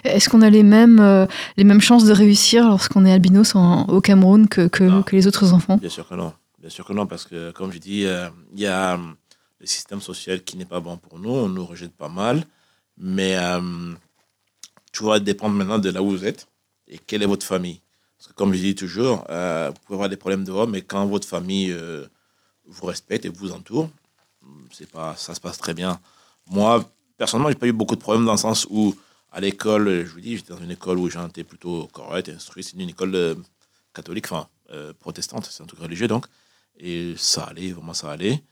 Est-ce 0.04 0.28
qu'on 0.28 0.42
a 0.42 0.50
les 0.50 0.62
mêmes, 0.62 1.00
euh, 1.00 1.26
les 1.56 1.64
mêmes 1.64 1.80
chances 1.80 2.04
de 2.04 2.12
réussir 2.12 2.68
lorsqu'on 2.68 3.06
est 3.06 3.12
albinos 3.12 3.54
en- 3.54 3.86
au 3.86 4.00
Cameroun 4.02 4.46
que, 4.48 4.66
que 4.68 5.16
les 5.16 5.26
autres 5.26 5.54
enfants? 5.54 5.78
Bien 5.78 5.88
sûr 5.88 6.06
que 6.06 6.14
non. 6.14 6.34
Bien 6.60 6.68
sûr 6.68 6.84
que 6.84 6.92
non, 6.92 7.06
parce 7.06 7.24
que, 7.24 7.52
comme 7.52 7.72
je 7.72 7.78
dis, 7.78 8.04
euh, 8.04 8.28
il 8.52 8.60
y 8.60 8.66
a 8.66 8.94
euh, 8.94 9.12
le 9.60 9.66
système 9.66 10.02
social 10.02 10.44
qui 10.44 10.58
n'est 10.58 10.66
pas 10.66 10.80
bon 10.80 10.98
pour 10.98 11.18
nous, 11.18 11.30
on 11.30 11.48
nous 11.48 11.64
rejette 11.64 11.94
pas 11.94 12.10
mal, 12.10 12.44
mais 12.98 13.34
euh, 13.38 13.94
tout 14.92 15.06
va 15.06 15.20
dépendre 15.20 15.54
maintenant 15.54 15.78
de 15.78 15.88
là 15.88 16.02
où 16.02 16.10
vous 16.10 16.26
êtes 16.26 16.48
et 16.86 16.98
quelle 16.98 17.22
est 17.22 17.26
votre 17.26 17.46
famille. 17.46 17.80
Parce 18.18 18.28
que, 18.28 18.34
comme 18.34 18.52
je 18.52 18.58
dis 18.58 18.74
toujours, 18.74 19.24
euh, 19.30 19.70
vous 19.70 19.80
pouvez 19.86 19.94
avoir 19.94 20.10
des 20.10 20.18
problèmes 20.18 20.44
dehors, 20.44 20.68
mais 20.68 20.82
quand 20.82 21.06
votre 21.06 21.26
famille 21.26 21.74
vous 22.66 22.86
respecte 22.86 23.24
et 23.24 23.30
vous 23.30 23.52
entoure, 23.52 23.88
c'est 24.70 24.90
pas, 24.90 25.16
ça 25.16 25.34
se 25.34 25.40
passe 25.40 25.56
très 25.56 25.72
bien. 25.72 25.98
Moi, 26.46 26.84
personnellement, 27.16 27.48
j'ai 27.48 27.54
pas 27.54 27.68
eu 27.68 27.72
beaucoup 27.72 27.96
de 27.96 28.02
problèmes 28.02 28.26
dans 28.26 28.32
le 28.32 28.38
sens 28.38 28.66
où, 28.68 28.94
à 29.32 29.40
l'école, 29.40 30.04
je 30.04 30.12
vous 30.12 30.20
dis, 30.20 30.36
j'étais 30.36 30.52
dans 30.52 30.60
une 30.60 30.72
école 30.72 30.98
où 30.98 31.08
étaient 31.08 31.44
plutôt 31.44 31.88
corrects, 31.90 32.28
instruits. 32.28 32.64
C'est 32.64 32.76
une 32.76 32.90
école 32.90 33.36
catholique, 33.94 34.26
enfin, 34.30 34.46
protestante, 34.98 35.48
c'est 35.50 35.62
un 35.62 35.66
truc 35.66 35.80
religieux 35.80 36.08
donc. 36.08 36.26
Et 36.82 37.14
ça 37.16 37.42
allait, 37.42 37.72
vraiment 37.72 37.92
ça 37.94 38.10
allait. 38.10 38.42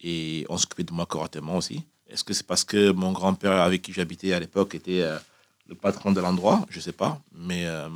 Et 0.00 0.46
on 0.48 0.56
s'occupait 0.56 0.84
de 0.84 0.92
moi 0.92 1.04
correctement 1.06 1.56
aussi. 1.56 1.82
Est-ce 2.08 2.24
que 2.24 2.32
c'est 2.32 2.46
parce 2.46 2.64
que 2.64 2.92
mon 2.92 3.10
grand-père 3.12 3.60
avec 3.60 3.82
qui 3.82 3.92
j'habitais 3.92 4.32
à 4.32 4.38
l'époque 4.40 4.74
était 4.74 5.02
euh, 5.02 5.18
le 5.66 5.74
patron 5.74 6.12
de 6.12 6.20
l'endroit? 6.20 6.64
Je 6.70 6.78
sais 6.78 6.92
pas. 6.92 7.20
Mais, 7.34 7.66
euh, 7.66 7.88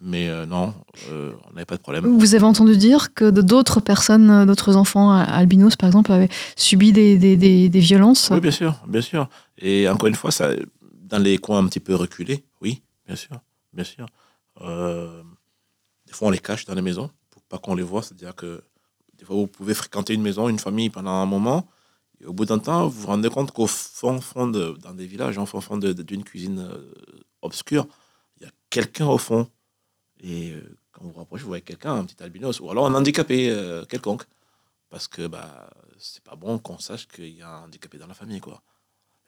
mais 0.00 0.28
euh, 0.28 0.46
non, 0.46 0.74
on 1.10 1.52
n'avait 1.52 1.64
pas 1.64 1.76
de 1.76 1.82
problème. 1.82 2.06
Vous 2.18 2.34
avez 2.34 2.44
entendu 2.44 2.76
dire 2.76 3.14
que 3.14 3.30
d'autres 3.30 3.80
personnes, 3.80 4.46
d'autres 4.46 4.74
enfants 4.76 5.12
albinos, 5.12 5.76
par 5.76 5.88
exemple, 5.88 6.10
avaient 6.10 6.30
subi 6.56 6.92
des, 6.92 7.18
des, 7.18 7.36
des, 7.36 7.68
des 7.68 7.80
violences? 7.80 8.30
Oui, 8.30 8.40
bien 8.40 8.50
sûr, 8.50 8.80
bien 8.86 9.00
sûr. 9.00 9.28
Et 9.58 9.88
encore 9.88 10.08
une 10.08 10.14
fois, 10.14 10.32
ça, 10.32 10.50
dans 11.02 11.18
les 11.18 11.38
coins 11.38 11.58
un 11.58 11.66
petit 11.66 11.80
peu 11.80 11.94
reculés, 11.94 12.44
oui, 12.60 12.82
bien 13.06 13.16
sûr, 13.16 13.38
bien 13.72 13.84
sûr. 13.84 14.06
Des 14.60 16.12
fois, 16.12 16.28
on 16.28 16.30
les 16.30 16.38
cache 16.38 16.64
dans 16.64 16.74
les 16.74 16.82
maisons 16.82 17.10
pour 17.30 17.42
pas 17.42 17.58
qu'on 17.58 17.74
les 17.74 17.82
voit. 17.82 18.02
C'est-à-dire 18.02 18.34
que 18.34 18.62
des 19.18 19.24
fois, 19.24 19.36
vous 19.36 19.46
pouvez 19.46 19.74
fréquenter 19.74 20.14
une 20.14 20.22
maison, 20.22 20.48
une 20.48 20.58
famille 20.58 20.90
pendant 20.90 21.10
un 21.10 21.26
moment. 21.26 21.68
Et 22.20 22.26
au 22.26 22.32
bout 22.32 22.44
d'un 22.44 22.58
temps, 22.58 22.88
vous 22.88 23.00
vous 23.00 23.06
rendez 23.06 23.28
compte 23.28 23.52
qu'au 23.52 23.66
fond, 23.66 24.20
fond 24.20 24.46
de, 24.46 24.76
dans 24.80 24.94
des 24.94 25.06
villages, 25.06 25.38
en 25.38 25.46
fond, 25.46 25.60
fond 25.60 25.76
d'une 25.76 26.24
cuisine 26.24 26.60
euh, 26.60 26.92
obscure, 27.42 27.86
il 28.36 28.44
y 28.44 28.46
a 28.46 28.50
quelqu'un 28.70 29.06
au 29.06 29.18
fond. 29.18 29.48
Et 30.20 30.52
euh, 30.52 30.76
quand 30.92 31.04
vous 31.04 31.10
vous 31.10 31.18
rapprochez, 31.18 31.42
vous 31.42 31.48
voyez 31.48 31.62
quelqu'un, 31.62 31.94
un 31.94 32.04
petit 32.04 32.20
albinos, 32.22 32.60
ou 32.60 32.70
alors 32.70 32.86
un 32.86 32.94
handicapé 32.94 33.50
euh, 33.50 33.84
quelconque. 33.84 34.24
Parce 34.88 35.06
que 35.06 35.26
bah, 35.26 35.68
c'est 35.98 36.22
pas 36.22 36.34
bon 36.34 36.58
qu'on 36.58 36.78
sache 36.78 37.06
qu'il 37.08 37.28
y 37.36 37.42
a 37.42 37.48
un 37.48 37.64
handicapé 37.64 37.98
dans 37.98 38.06
la 38.06 38.14
famille. 38.14 38.40
quoi. 38.40 38.62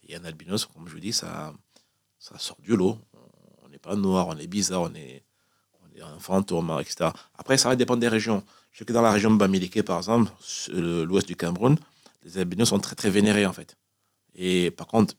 Et 0.05 0.17
un 0.17 0.25
albinos, 0.25 0.67
comme 0.67 0.89
je 0.89 0.93
vous 0.93 1.01
dis, 1.01 1.13
ça, 1.13 1.53
ça 2.19 2.39
sort 2.39 2.61
du 2.61 2.77
lot. 2.77 2.99
On 3.63 3.69
n'est 3.69 3.79
pas 3.79 3.95
noir, 3.95 4.29
on 4.29 4.37
est 4.37 4.47
bizarre, 4.47 4.83
on 4.83 4.95
est, 4.95 5.23
on 5.83 5.97
est 5.97 6.03
un 6.03 6.19
fantôme, 6.19 6.77
etc. 6.81 7.11
Après, 7.37 7.59
ça 7.59 7.69
va 7.69 7.77
dépendre 7.77 8.01
des 8.01 8.09
régions. 8.09 8.43
Sais 8.73 8.85
que 8.85 8.93
dans 8.93 9.03
la 9.03 9.13
région 9.13 9.31
de 9.31 9.37
Bamileke, 9.37 9.83
par 9.83 9.99
exemple, 9.99 10.31
le- 10.69 11.05
l'ouest 11.05 11.27
du 11.27 11.37
Cameroun, 11.37 11.77
les 12.25 12.39
albinos 12.39 12.69
sont 12.69 12.79
très, 12.79 12.95
très 12.95 13.11
vénérés, 13.11 13.47
en 13.47 13.53
fait. 13.53 13.77
Et 14.35 14.71
par 14.71 14.87
contre, 14.87 15.15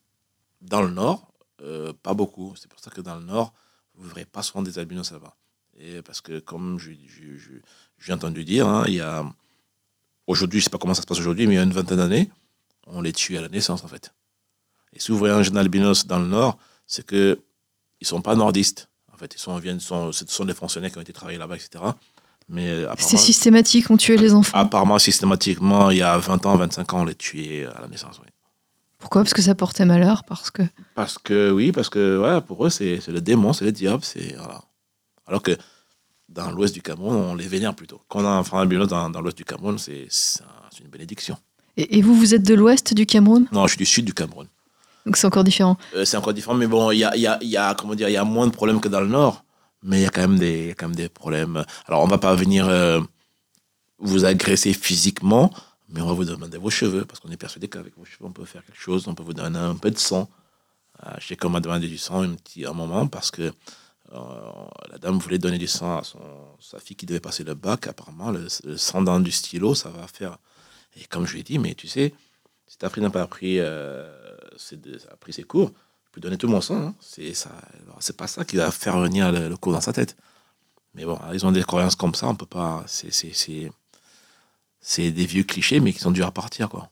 dans 0.61 0.81
le 0.81 0.89
nord, 0.89 1.31
euh, 1.61 1.93
pas 2.01 2.13
beaucoup. 2.13 2.53
C'est 2.55 2.69
pour 2.69 2.79
ça 2.79 2.89
que 2.89 3.01
dans 3.01 3.15
le 3.15 3.23
nord, 3.23 3.53
vous 3.95 4.03
ne 4.03 4.09
verrez 4.09 4.25
pas 4.25 4.41
souvent 4.41 4.61
des 4.63 4.79
albinos 4.79 5.11
là-bas. 5.11 5.35
Et 5.77 6.01
parce 6.01 6.21
que, 6.21 6.39
comme 6.39 6.79
j'ai 6.79 8.13
entendu 8.13 8.43
dire, 8.45 8.67
hein, 8.67 8.83
il 8.87 8.95
y 8.95 9.01
a. 9.01 9.25
Aujourd'hui, 10.27 10.59
je 10.59 10.63
ne 10.63 10.65
sais 10.65 10.69
pas 10.69 10.77
comment 10.77 10.93
ça 10.93 11.01
se 11.01 11.07
passe 11.07 11.19
aujourd'hui, 11.19 11.45
mais 11.47 11.53
il 11.55 11.57
y 11.57 11.59
a 11.59 11.63
une 11.63 11.71
vingtaine 11.73 11.97
d'années, 11.97 12.31
on 12.87 13.01
les 13.01 13.11
tue 13.11 13.37
à 13.37 13.41
la 13.41 13.49
naissance, 13.49 13.83
en 13.83 13.87
fait. 13.87 14.13
Et 14.93 14.99
si 14.99 15.11
vous 15.11 15.17
voyez 15.17 15.33
un 15.33 15.41
jeune 15.43 15.57
albinos 15.57 16.05
dans 16.05 16.19
le 16.19 16.27
nord, 16.27 16.57
c'est 16.87 17.05
que 17.05 17.39
ils 17.99 18.07
sont 18.07 18.21
pas 18.21 18.35
nordistes. 18.35 18.89
En 19.11 19.17
fait, 19.17 19.33
ils 19.35 19.39
sont, 19.39 19.57
viennent, 19.57 19.79
sont, 19.79 20.11
ce 20.11 20.25
sont 20.27 20.45
des 20.45 20.53
fonctionnaires 20.53 20.91
qui 20.91 20.97
ont 20.97 21.01
été 21.01 21.13
travaillés 21.13 21.37
là-bas, 21.39 21.55
etc. 21.55 21.83
Mais 22.51 22.67
euh, 22.69 22.93
C'est 22.97 23.17
systématique, 23.17 23.89
on 23.89 23.97
tuait 23.97 24.17
les 24.17 24.33
enfants. 24.33 24.57
apparemment, 24.57 24.99
systématiquement, 24.99 25.89
il 25.89 25.97
y 25.99 26.01
a 26.01 26.17
20 26.17 26.45
ans, 26.45 26.55
25 26.57 26.93
ans, 26.93 27.01
on 27.01 27.05
les 27.05 27.15
tuait 27.15 27.65
à 27.65 27.81
la 27.81 27.87
naissance. 27.87 28.19
oui. 28.21 28.27
Pourquoi? 28.99 29.23
Parce 29.23 29.33
que 29.33 29.41
ça 29.41 29.55
portait 29.55 29.85
malheur, 29.85 30.23
parce 30.25 30.51
que... 30.51 30.61
Parce 30.93 31.17
que, 31.17 31.49
oui, 31.49 31.71
parce 31.71 31.89
que 31.89 32.19
ouais, 32.19 32.41
pour 32.41 32.65
eux, 32.65 32.69
c'est 32.69 32.99
le 33.07 33.21
démon, 33.21 33.53
c'est 33.53 33.65
le 33.65 33.71
diable. 33.71 34.03
c'est 34.03 34.35
voilà. 34.37 34.61
Alors 35.25 35.41
que 35.41 35.57
dans 36.29 36.51
l'ouest 36.51 36.73
du 36.73 36.81
Cameroun, 36.81 37.15
on 37.15 37.35
les 37.35 37.47
vénère 37.47 37.73
plutôt. 37.73 38.01
Quand 38.09 38.19
on 38.19 38.25
a 38.25 38.29
un 38.29 38.39
enfant 38.39 38.59
albinos 38.59 38.87
dans, 38.87 39.09
dans 39.09 39.21
l'ouest 39.21 39.37
du 39.37 39.45
Cameroun, 39.45 39.77
c'est 39.79 40.05
c'est 40.09 40.43
un- 40.43 40.47
c'est 40.71 40.83
une 40.83 40.89
bénédiction. 40.89 41.37
Et, 41.77 41.97
et 41.97 42.01
vous, 42.01 42.13
vous 42.15 42.33
êtes 42.35 42.43
de 42.43 42.53
l'ouest 42.53 42.93
du 42.93 43.05
Cameroun? 43.05 43.47
Non, 43.51 43.63
je 43.65 43.71
suis 43.71 43.77
du 43.79 43.85
sud 43.85 44.05
du 44.05 44.13
Cameroun. 44.13 44.47
Donc 45.05 45.17
c'est 45.17 45.25
encore 45.25 45.43
différent. 45.43 45.77
Euh, 45.95 46.05
c'est 46.05 46.17
encore 46.17 46.33
différent, 46.33 46.53
mais 46.55 46.67
bon, 46.67 46.91
il 46.91 46.99
y 46.99 47.03
a, 47.03 47.15
y, 47.17 47.25
a, 47.25 47.39
y, 47.41 47.57
a, 47.57 47.73
comment 47.73 47.95
dire, 47.95 48.07
il 48.07 48.13
y 48.13 48.17
a 48.17 48.23
moins 48.23 48.45
de 48.45 48.51
problèmes 48.51 48.79
que 48.79 48.87
dans 48.89 49.01
le 49.01 49.07
nord, 49.07 49.43
mais 49.83 49.99
il 49.99 50.03
y 50.03 50.05
a 50.05 50.09
quand 50.09 50.21
même 50.21 50.39
des, 50.39 50.75
quand 50.77 50.87
même 50.87 50.95
des 50.95 51.09
problèmes. 51.09 51.65
Alors, 51.87 52.03
on 52.03 52.07
va 52.07 52.17
pas 52.17 52.35
venir 52.35 52.67
euh, 52.67 53.01
vous 53.99 54.25
agresser 54.25 54.73
physiquement, 54.73 55.51
mais 55.89 56.01
on 56.01 56.07
va 56.07 56.13
vous 56.13 56.25
demander 56.25 56.57
vos 56.57 56.69
cheveux, 56.69 57.05
parce 57.05 57.19
qu'on 57.19 57.31
est 57.31 57.37
persuadé 57.37 57.67
qu'avec 57.67 57.97
vos 57.97 58.05
cheveux, 58.05 58.25
on 58.25 58.31
peut 58.31 58.45
faire 58.45 58.63
quelque 58.65 58.79
chose, 58.79 59.07
on 59.07 59.15
peut 59.15 59.23
vous 59.23 59.33
donner 59.33 59.59
un 59.59 59.75
peu 59.75 59.91
de 59.91 59.97
sang. 59.97 60.29
Euh, 61.05 61.11
je 61.19 61.27
sais 61.27 61.35
qu'on 61.35 61.49
m'a 61.49 61.59
demandé 61.59 61.87
du 61.87 61.97
sang 61.97 62.21
un 62.21 62.35
petit 62.35 62.65
un 62.65 62.73
moment, 62.73 63.07
parce 63.07 63.31
que 63.31 63.51
euh, 64.13 64.51
la 64.91 64.97
dame 64.97 65.17
voulait 65.17 65.39
donner 65.39 65.57
du 65.57 65.67
sang 65.67 65.97
à 65.97 66.03
son, 66.03 66.19
sa 66.59 66.79
fille 66.79 66.95
qui 66.95 67.05
devait 67.05 67.19
passer 67.19 67.43
le 67.43 67.55
bac. 67.55 67.87
Apparemment, 67.87 68.31
le, 68.31 68.49
sang 68.77 69.01
dans 69.01 69.19
du 69.19 69.31
stylo, 69.31 69.73
ça 69.73 69.89
va 69.89 70.05
faire. 70.07 70.37
Et 70.95 71.05
comme 71.05 71.25
je 71.25 71.33
lui 71.33 71.39
ai 71.39 71.43
dit, 71.43 71.57
mais 71.57 71.73
tu 71.73 71.87
sais, 71.87 72.13
si 72.67 72.77
ta 72.77 72.89
fille 72.89 73.01
n'a 73.01 73.09
pas 73.09 73.21
appris, 73.21 73.59
a 73.61 74.05
pris 75.19 75.33
ses 75.33 75.43
cours, 75.43 75.71
je 76.11 76.15
peux 76.15 76.21
donner 76.21 76.37
tout 76.37 76.49
mon 76.49 76.59
sang. 76.59 76.75
hein. 76.87 76.95
C'est 76.99 77.33
ça, 77.33 77.51
c'est 77.99 78.17
pas 78.17 78.27
ça 78.27 78.43
qui 78.43 78.57
va 78.57 78.69
faire 78.69 78.99
venir 78.99 79.31
le, 79.31 79.47
le 79.47 79.55
cours 79.57 79.71
dans 79.71 79.79
sa 79.81 79.93
tête. 79.93 80.17
Mais 80.93 81.05
bon, 81.05 81.17
ils 81.33 81.45
ont 81.45 81.53
des 81.53 81.63
croyances 81.63 81.95
comme 81.95 82.13
ça, 82.13 82.27
on 82.27 82.35
peut 82.35 82.45
pas. 82.45 82.83
C'est, 82.85 83.13
c'est, 83.13 83.31
c'est, 83.33 83.71
c'est 84.81 85.11
des 85.11 85.25
vieux 85.25 85.43
clichés, 85.43 85.79
mais 85.79 85.93
qui 85.93 85.99
sont 85.99 86.11
durs 86.11 86.27
à 86.27 86.31
partir, 86.31 86.67
quoi. 86.67 86.89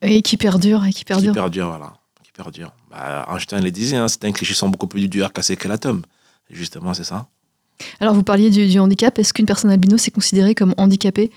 Et 0.00 0.22
qui 0.22 0.36
perdure, 0.36 0.84
et 0.84 0.90
qui 0.92 1.00
Qui 1.00 1.04
perdure. 1.04 1.32
perdurent, 1.32 1.68
voilà. 1.68 1.92
Qui 2.24 2.32
perdurent. 2.32 2.72
Bah, 2.90 3.24
Einstein 3.30 3.62
les 3.62 3.70
disait, 3.70 3.96
hein, 3.96 4.08
certains 4.08 4.32
clichés 4.32 4.54
sont 4.54 4.68
beaucoup 4.68 4.88
plus 4.88 5.06
durs 5.08 5.26
à 5.26 5.30
casser 5.30 5.56
que 5.56 5.68
l'atome. 5.68 6.02
Justement, 6.50 6.92
c'est 6.94 7.04
ça. 7.04 7.28
Alors 8.00 8.14
vous 8.14 8.24
parliez 8.24 8.50
du, 8.50 8.66
du 8.68 8.78
handicap, 8.80 9.16
est-ce 9.20 9.32
qu'une 9.32 9.46
personne 9.46 9.70
albinos 9.70 10.06
est 10.08 10.10
considérée 10.10 10.54
comme 10.56 10.74
handicapée? 10.76 11.30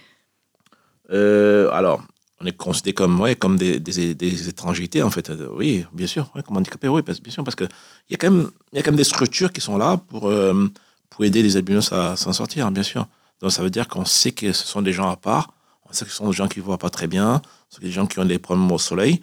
Euh, 1.11 1.69
alors, 1.71 2.01
on 2.41 2.45
est 2.45 2.55
considéré 2.55 2.93
comme, 2.93 3.19
ouais, 3.21 3.35
comme 3.35 3.57
des, 3.57 3.79
des, 3.79 4.13
des 4.13 4.49
étrangerités, 4.49 5.01
en 5.01 5.09
fait. 5.09 5.31
Oui, 5.53 5.85
bien 5.93 6.07
sûr, 6.07 6.29
ouais, 6.35 6.43
comme 6.43 6.57
handicapés, 6.57 6.87
oui, 6.89 7.01
bien 7.01 7.31
sûr, 7.31 7.43
parce 7.43 7.55
qu'il 7.55 7.69
y, 8.09 8.13
a 8.13 8.17
quand 8.17 8.29
même- 8.31 8.49
y 8.73 8.77
a 8.79 8.81
quand 8.83 8.91
même 8.91 8.97
des 8.97 9.03
structures 9.05 9.51
qui 9.53 9.61
sont 9.61 9.77
là 9.77 9.97
pour, 9.97 10.27
euh, 10.27 10.67
pour 11.09 11.23
aider 11.23 11.41
les 11.41 11.55
albinos 11.55 11.91
à 11.93 12.15
s'en 12.17 12.33
sortir, 12.33 12.69
bien 12.71 12.83
sûr. 12.83 13.07
Donc, 13.41 13.51
ça 13.51 13.61
veut 13.63 13.69
dire 13.69 13.87
qu'on 13.87 14.05
sait 14.05 14.31
que 14.33 14.51
ce 14.51 14.65
sont 14.67 14.81
des 14.81 14.91
gens 14.93 15.09
à 15.09 15.15
part, 15.15 15.53
on 15.89 15.93
sait 15.93 16.03
que 16.05 16.11
ce 16.11 16.17
sont 16.17 16.27
des 16.27 16.33
gens 16.33 16.47
qui 16.47 16.59
voient 16.59 16.77
pas 16.77 16.89
très 16.89 17.07
bien, 17.07 17.41
ce 17.69 17.77
sont 17.77 17.81
des 17.81 17.91
gens 17.91 18.05
qui 18.05 18.19
ont 18.19 18.25
des 18.25 18.39
problèmes 18.39 18.71
au 18.71 18.77
soleil. 18.79 19.21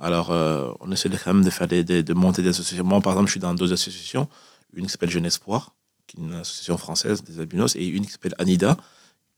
Alors, 0.00 0.30
euh, 0.30 0.70
on 0.80 0.90
essaie 0.92 1.08
quand 1.08 1.32
même 1.32 1.44
de, 1.44 1.50
faire 1.50 1.68
des, 1.68 1.84
des- 1.84 2.02
de 2.02 2.14
monter 2.14 2.42
des 2.42 2.48
associations. 2.50 2.84
Moi, 2.84 3.00
par 3.00 3.12
exemple, 3.14 3.28
je 3.28 3.32
suis 3.32 3.40
dans 3.40 3.54
deux 3.54 3.72
associations. 3.72 4.28
Une 4.74 4.86
qui 4.86 4.90
s'appelle 4.92 5.10
Jeune 5.10 5.26
Espoir, 5.26 5.74
qui 6.06 6.16
est 6.18 6.20
une 6.20 6.34
association 6.34 6.76
française 6.76 7.22
des 7.22 7.40
albinos, 7.40 7.76
et 7.76 7.86
une 7.86 8.04
qui 8.04 8.12
s'appelle 8.12 8.34
Anida, 8.38 8.76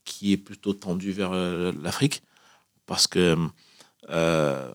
qui 0.05 0.31
est 0.33 0.37
plutôt 0.37 0.73
tendue 0.73 1.11
vers 1.11 1.31
euh, 1.33 1.71
l'Afrique, 1.81 2.23
parce 2.85 3.07
que 3.07 3.35
euh, 4.09 4.71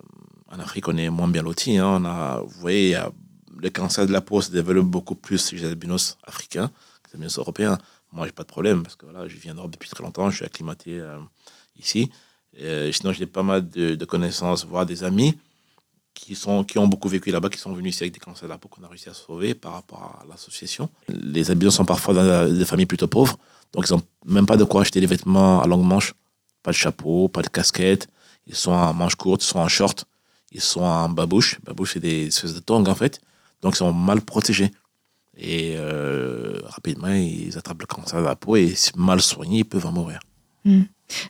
en 0.50 0.58
Afrique, 0.58 0.88
on 0.88 0.96
est 0.96 1.10
moins 1.10 1.28
bien 1.28 1.42
lotis. 1.42 1.78
hein. 1.78 1.98
On 2.00 2.04
a, 2.04 2.40
vous 2.40 2.60
voyez, 2.60 2.94
a- 2.96 3.12
le 3.56 3.70
cancer 3.70 4.06
de 4.06 4.12
la 4.12 4.20
peau 4.20 4.40
se 4.40 4.50
développe 4.50 4.86
beaucoup 4.86 5.14
plus 5.14 5.50
chez 5.50 5.56
les 5.56 5.64
albinos 5.66 6.16
africains 6.24 6.68
que 7.02 7.08
les 7.10 7.14
albinos 7.14 7.38
européens. 7.38 7.78
Moi, 8.12 8.26
j'ai 8.26 8.32
pas 8.32 8.42
de 8.42 8.48
problème, 8.48 8.82
parce 8.82 8.96
que 8.96 9.06
voilà, 9.06 9.28
je 9.28 9.36
viens 9.36 9.54
d'Europe 9.54 9.70
depuis 9.70 9.88
très 9.88 10.02
longtemps, 10.02 10.30
je 10.30 10.36
suis 10.36 10.44
acclimaté 10.44 10.98
euh, 10.98 11.18
ici. 11.78 12.10
Euh, 12.60 12.90
sinon, 12.90 13.12
j'ai 13.12 13.26
pas 13.26 13.44
mal 13.44 13.68
de, 13.68 14.04
connaissances, 14.04 14.66
voire 14.66 14.84
des 14.84 15.04
amis 15.04 15.38
qui, 16.14 16.34
sont, 16.34 16.64
qui 16.64 16.78
ont 16.78 16.88
beaucoup 16.88 17.08
vécu 17.08 17.30
là-bas, 17.30 17.48
qui 17.50 17.58
sont 17.58 17.72
venus 17.72 17.94
ici 17.94 18.02
avec 18.02 18.14
des 18.14 18.18
cancers 18.18 18.48
de 18.48 18.52
la 18.52 18.58
peau 18.58 18.68
qu'on 18.68 18.82
a 18.82 18.88
réussi 18.88 19.08
à 19.08 19.14
sauver 19.14 19.54
par 19.54 19.74
rapport 19.74 20.18
à 20.20 20.26
l'association. 20.28 20.88
Les 21.08 21.50
albinos 21.52 21.74
sont 21.76 21.84
parfois 21.84 22.14
dans 22.14 22.52
des 22.52 22.64
familles 22.64 22.86
plutôt 22.86 23.06
pauvres, 23.06 23.38
donc 23.72 23.86
ils 23.88 23.92
n'ont 23.92 24.02
même 24.26 24.46
pas 24.46 24.56
de 24.56 24.64
quoi 24.64 24.80
acheter 24.80 25.00
des 25.00 25.06
vêtements 25.06 25.62
à 25.62 25.66
longue 25.68 25.84
manche, 25.84 26.14
pas 26.62 26.70
de 26.72 26.76
chapeau, 26.76 27.28
pas 27.28 27.42
de 27.42 27.48
casquette. 27.48 28.08
Ils 28.46 28.54
sont 28.54 28.72
en 28.72 28.92
manches 28.94 29.14
courtes, 29.16 29.42
ils 29.44 29.46
sont 29.48 29.58
en 29.60 29.68
short, 29.68 30.04
ils 30.52 30.60
sont 30.60 30.82
en 30.82 31.08
babouche. 31.08 31.58
Babouche, 31.64 31.92
c'est 31.94 32.00
des 32.00 32.26
espèces 32.28 32.54
de 32.54 32.60
tongs 32.60 32.84
en 32.88 32.94
fait. 32.94 33.20
Donc 33.62 33.74
ils 33.74 33.78
sont 33.78 33.92
mal 33.92 34.20
protégés. 34.20 34.70
Et 35.36 35.74
euh, 35.76 36.58
rapidement, 36.64 37.08
ils 37.08 37.56
attrapent 37.56 37.80
le 37.80 37.86
cancer 37.86 38.18
de 38.20 38.24
la 38.24 38.36
peau 38.36 38.56
et 38.56 38.74
si 38.74 38.90
mal 38.96 39.20
soignés, 39.22 39.58
ils 39.60 39.64
peuvent 39.64 39.86
en 39.86 39.92
mourir. 39.92 40.20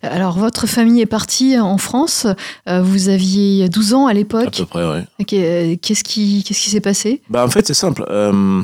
Alors 0.03 0.37
votre 0.39 0.67
famille 0.67 1.01
est 1.01 1.07
partie 1.07 1.57
en 1.59 1.79
France, 1.79 2.27
euh, 2.69 2.83
vous 2.83 3.09
aviez 3.09 3.69
12 3.69 3.95
ans 3.95 4.07
à 4.07 4.11
À 4.11 4.15
l'époque. 4.15 4.57
peu 4.57 4.67
près, 4.67 4.85
oui. 4.85 5.05
Euh, 5.39 5.77
Qu'est-ce 5.81 6.03
qui 6.03 6.43
s'est 6.53 6.81
passé? 6.81 7.23
Bah, 7.31 7.45
en 7.45 7.49
fait, 7.51 7.67
c'est 7.67 7.75
simple. 7.75 8.05
Euh, 8.09 8.63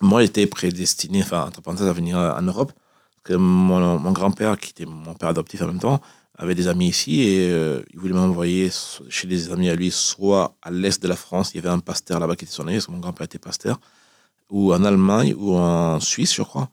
moi, 0.00 0.22
j'étais 0.22 0.46
prédestiné, 0.46 1.22
enfin, 1.22 1.44
entre 1.46 1.60
parenthèses, 1.60 1.86
à 1.86 1.92
venir 1.92 2.16
en 2.16 2.40
Europe. 2.42 2.72
Mon, 3.36 3.98
mon 3.98 4.12
grand-père, 4.12 4.58
qui 4.58 4.70
était 4.70 4.86
mon 4.86 5.14
père 5.14 5.30
adoptif 5.30 5.62
en 5.62 5.66
même 5.66 5.78
temps, 5.78 6.00
avait 6.40 6.54
des 6.54 6.68
amis 6.68 6.88
ici 6.88 7.22
et 7.22 7.50
euh, 7.50 7.82
il 7.92 7.98
voulait 7.98 8.14
m'envoyer 8.14 8.70
chez 9.10 9.28
des 9.28 9.52
amis 9.52 9.68
à 9.68 9.74
lui, 9.74 9.90
soit 9.90 10.56
à 10.62 10.70
l'est 10.70 11.02
de 11.02 11.06
la 11.06 11.16
France, 11.16 11.52
il 11.52 11.56
y 11.56 11.60
avait 11.60 11.68
un 11.68 11.80
pasteur 11.80 12.18
là-bas 12.18 12.34
qui 12.34 12.44
était 12.46 12.54
son 12.54 12.66
ami, 12.66 12.76
parce 12.76 12.86
que 12.86 12.92
mon 12.92 12.98
grand-père 12.98 13.26
était 13.26 13.38
pasteur, 13.38 13.78
ou 14.48 14.72
en 14.72 14.82
Allemagne, 14.84 15.34
ou 15.36 15.54
en 15.56 16.00
Suisse, 16.00 16.34
je 16.34 16.42
crois. 16.42 16.70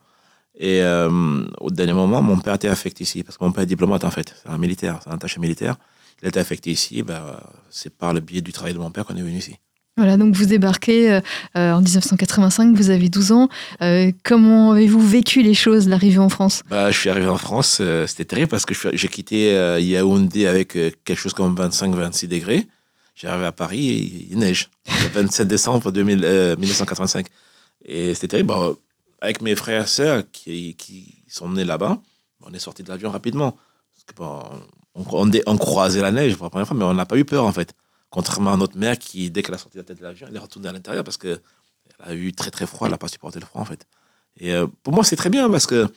Et 0.54 0.82
euh, 0.82 1.44
au 1.60 1.70
dernier 1.70 1.92
moment, 1.92 2.22
mon 2.22 2.38
père 2.38 2.54
était 2.54 2.68
affecté 2.68 3.04
ici, 3.04 3.22
parce 3.22 3.36
que 3.36 3.44
mon 3.44 3.52
père 3.52 3.62
est 3.62 3.66
diplomate 3.66 4.04
en 4.04 4.10
fait, 4.10 4.34
c'est 4.42 4.48
un 4.48 4.58
militaire, 4.58 5.00
c'est 5.04 5.10
un 5.10 5.14
attaché 5.14 5.38
militaire. 5.38 5.76
Il 6.22 6.26
a 6.26 6.28
été 6.30 6.40
affecté 6.40 6.70
ici, 6.70 7.02
bah, 7.02 7.42
c'est 7.70 7.96
par 7.96 8.12
le 8.14 8.20
biais 8.20 8.40
du 8.40 8.52
travail 8.52 8.72
de 8.72 8.78
mon 8.78 8.90
père 8.90 9.04
qu'on 9.04 9.16
est 9.16 9.22
venu 9.22 9.38
ici. 9.38 9.56
Voilà, 9.98 10.16
donc 10.16 10.32
vous 10.36 10.46
débarquez 10.46 11.10
euh, 11.10 11.20
euh, 11.56 11.72
en 11.72 11.80
1985, 11.80 12.76
vous 12.76 12.90
avez 12.90 13.08
12 13.08 13.32
ans. 13.32 13.48
Euh, 13.82 14.12
comment 14.22 14.70
avez-vous 14.70 15.00
vécu 15.00 15.42
les 15.42 15.54
choses, 15.54 15.88
l'arrivée 15.88 16.20
en 16.20 16.28
France? 16.28 16.62
Bah, 16.70 16.92
je 16.92 16.96
suis 16.96 17.10
arrivé 17.10 17.26
en 17.26 17.36
France, 17.36 17.82
c'était 18.06 18.24
terrible 18.24 18.48
parce 18.48 18.64
que 18.64 18.74
j'ai 18.92 19.08
quitté 19.08 19.50
Yaoundé 19.80 20.46
avec 20.46 20.74
quelque 21.04 21.16
chose 21.16 21.34
comme 21.34 21.52
25-26 21.56 22.28
degrés. 22.28 22.68
J'ai 23.16 23.26
arrivé 23.26 23.46
à 23.46 23.52
Paris 23.52 23.88
et 23.88 24.26
il 24.30 24.38
neige. 24.38 24.70
Le 24.86 25.08
27 25.08 25.48
décembre 25.48 25.90
2000, 25.90 26.20
euh, 26.22 26.54
1985. 26.54 27.26
Et 27.84 28.14
c'était 28.14 28.28
terrible. 28.28 28.46
Bon, 28.46 28.76
avec 29.20 29.42
mes 29.42 29.56
frères 29.56 29.82
et 29.82 29.86
sœurs 29.88 30.22
qui, 30.30 30.76
qui 30.76 31.24
sont 31.26 31.48
nés 31.48 31.64
là-bas, 31.64 32.00
on 32.46 32.52
est 32.52 32.60
sortis 32.60 32.84
de 32.84 32.88
l'avion 32.88 33.10
rapidement. 33.10 33.58
Parce 33.92 34.04
que, 34.06 34.14
bon, 34.14 35.32
on 35.46 35.56
croisait 35.56 36.00
la 36.00 36.12
neige 36.12 36.36
pour 36.36 36.44
la 36.46 36.50
première 36.50 36.68
fois, 36.68 36.76
mais 36.76 36.84
on 36.84 36.94
n'a 36.94 37.06
pas 37.06 37.16
eu 37.16 37.24
peur 37.24 37.44
en 37.44 37.52
fait. 37.52 37.74
Contrairement 38.10 38.52
à 38.54 38.56
notre 38.56 38.78
mère 38.78 38.98
qui, 38.98 39.30
dès 39.30 39.42
qu'elle 39.42 39.54
a 39.54 39.58
sorti 39.58 39.76
la 39.76 39.84
tête 39.84 39.98
de 39.98 40.02
l'avion, 40.02 40.26
elle 40.30 40.36
est 40.36 40.40
retournée 40.40 40.68
à 40.68 40.72
l'intérieur 40.72 41.04
parce 41.04 41.16
que 41.18 41.40
elle 42.04 42.10
a 42.12 42.14
eu 42.14 42.32
très 42.32 42.50
très 42.50 42.66
froid, 42.66 42.86
elle 42.86 42.92
n'a 42.92 42.98
pas 42.98 43.08
supporté 43.08 43.38
le 43.40 43.46
froid 43.46 43.60
en 43.60 43.64
fait. 43.66 43.86
Et 44.40 44.52
euh, 44.54 44.66
pour 44.82 44.94
moi, 44.94 45.04
c'est 45.04 45.16
très 45.16 45.30
bien 45.30 45.50
parce 45.50 45.66
que 45.66 45.88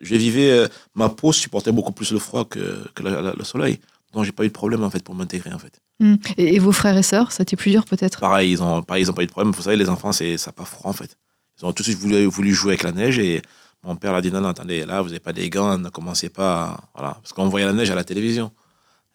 je 0.00 0.16
vivais, 0.16 0.50
euh, 0.50 0.68
ma 0.94 1.08
peau 1.08 1.32
supportait 1.32 1.72
beaucoup 1.72 1.92
plus 1.92 2.10
le 2.12 2.18
froid 2.18 2.44
que, 2.46 2.84
que 2.94 3.02
la- 3.02 3.20
la- 3.22 3.32
le 3.34 3.44
soleil. 3.44 3.78
Donc, 4.12 4.24
j'ai 4.24 4.32
pas 4.32 4.44
eu 4.44 4.48
de 4.48 4.52
problème 4.52 4.82
en 4.82 4.90
fait 4.90 5.04
pour 5.04 5.14
m'intégrer 5.14 5.52
en 5.52 5.58
fait. 5.58 5.80
Hmm. 6.00 6.14
et, 6.38 6.54
et 6.56 6.58
vos 6.58 6.72
frères 6.72 6.96
et 6.96 7.02
sœurs, 7.02 7.30
ça 7.30 7.42
a 7.42 7.44
été 7.44 7.54
plus 7.56 7.70
dur 7.70 7.84
peut-être? 7.84 8.20
Pareil, 8.20 8.50
ils 8.52 8.62
ont, 8.62 8.82
pareil, 8.82 9.04
ils 9.04 9.10
ont 9.10 9.14
pas 9.14 9.22
eu 9.22 9.26
de 9.26 9.30
problème. 9.30 9.52
Vous 9.52 9.62
savez, 9.62 9.76
les 9.76 9.88
enfants, 9.90 10.12
c'est, 10.12 10.36
ça 10.38 10.48
n'a 10.48 10.52
pas 10.54 10.64
froid 10.64 10.90
en 10.90 10.94
fait. 10.94 11.16
Ils 11.60 11.66
ont 11.66 11.72
tout 11.72 11.82
de 11.82 11.88
suite 11.88 11.98
voulu, 11.98 12.24
voulu 12.24 12.52
jouer 12.54 12.70
avec 12.72 12.82
la 12.82 12.92
neige 12.92 13.18
et 13.18 13.42
mon 13.84 13.94
père 13.96 14.14
a 14.14 14.22
dit 14.22 14.32
non, 14.32 14.40
non, 14.40 14.48
attendez, 14.48 14.84
là, 14.86 15.00
vous 15.02 15.08
n'avez 15.08 15.20
pas 15.20 15.32
des 15.34 15.48
gants, 15.50 15.76
ne 15.78 15.90
commencez 15.90 16.30
pas. 16.30 16.62
à- 16.62 16.80
Voilà. 16.94 17.14
Parce 17.22 17.32
qu'on 17.34 17.48
voyait 17.48 17.66
la 17.66 17.72
neige 17.74 17.90
à 17.90 17.94
la 17.94 18.02
télévision. 18.04 18.50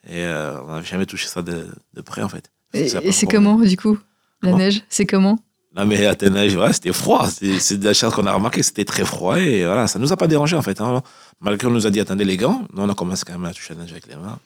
Et 0.08 0.24
euh, 0.24 0.62
on 0.64 0.74
n'avait 0.74 0.86
jamais 0.86 1.06
touché 1.06 1.28
ça 1.28 1.42
de, 1.42 1.68
de 1.94 2.02
près 2.02 2.22
en 2.22 2.30
fait. 2.30 2.52
Et, 2.74 2.88
c'est 3.12 3.26
comment 3.26 3.56
du 3.60 3.78
coup? 3.78 3.98
La 4.42 4.52
Comment? 4.52 4.58
neige, 4.64 4.84
c'est 4.90 5.06
comment? 5.06 5.40
Non, 5.76 5.86
mais 5.86 6.06
à 6.06 6.16
neige, 6.30 6.56
voilà, 6.56 6.72
c'était 6.74 6.94
froid. 6.94 7.28
C'est, 7.28 7.78
de 7.78 7.86
la 7.86 7.94
chose 7.94 8.14
qu'on 8.14 8.26
a 8.28 8.32
remarqué, 8.34 8.64
c'était 8.64 8.86
très 8.86 9.04
froid 9.04 9.38
et 9.40 9.66
voilà, 9.66 9.88
ça 9.88 10.00
nous 10.00 10.14
a 10.14 10.18
pas 10.18 10.28
dérangé 10.28 10.56
en 10.56 10.62
fait. 10.62 10.80
hein. 10.82 11.02
Malgré 11.42 11.68
qu'on 11.68 11.74
nous 11.74 11.86
a 11.88 11.90
dit 11.90 12.00
attendez 12.00 12.24
les 12.24 12.38
gants, 12.38 12.64
nous 12.74 12.84
on 12.84 12.90
a 12.90 12.94
commencé 12.96 13.24
quand 13.26 13.34
même 13.34 13.46
à 13.46 13.54
toucher 13.54 13.74
la 13.74 13.82
neige 13.82 13.92
avec 13.92 14.08
les 14.08 14.16
mains. 14.16 14.40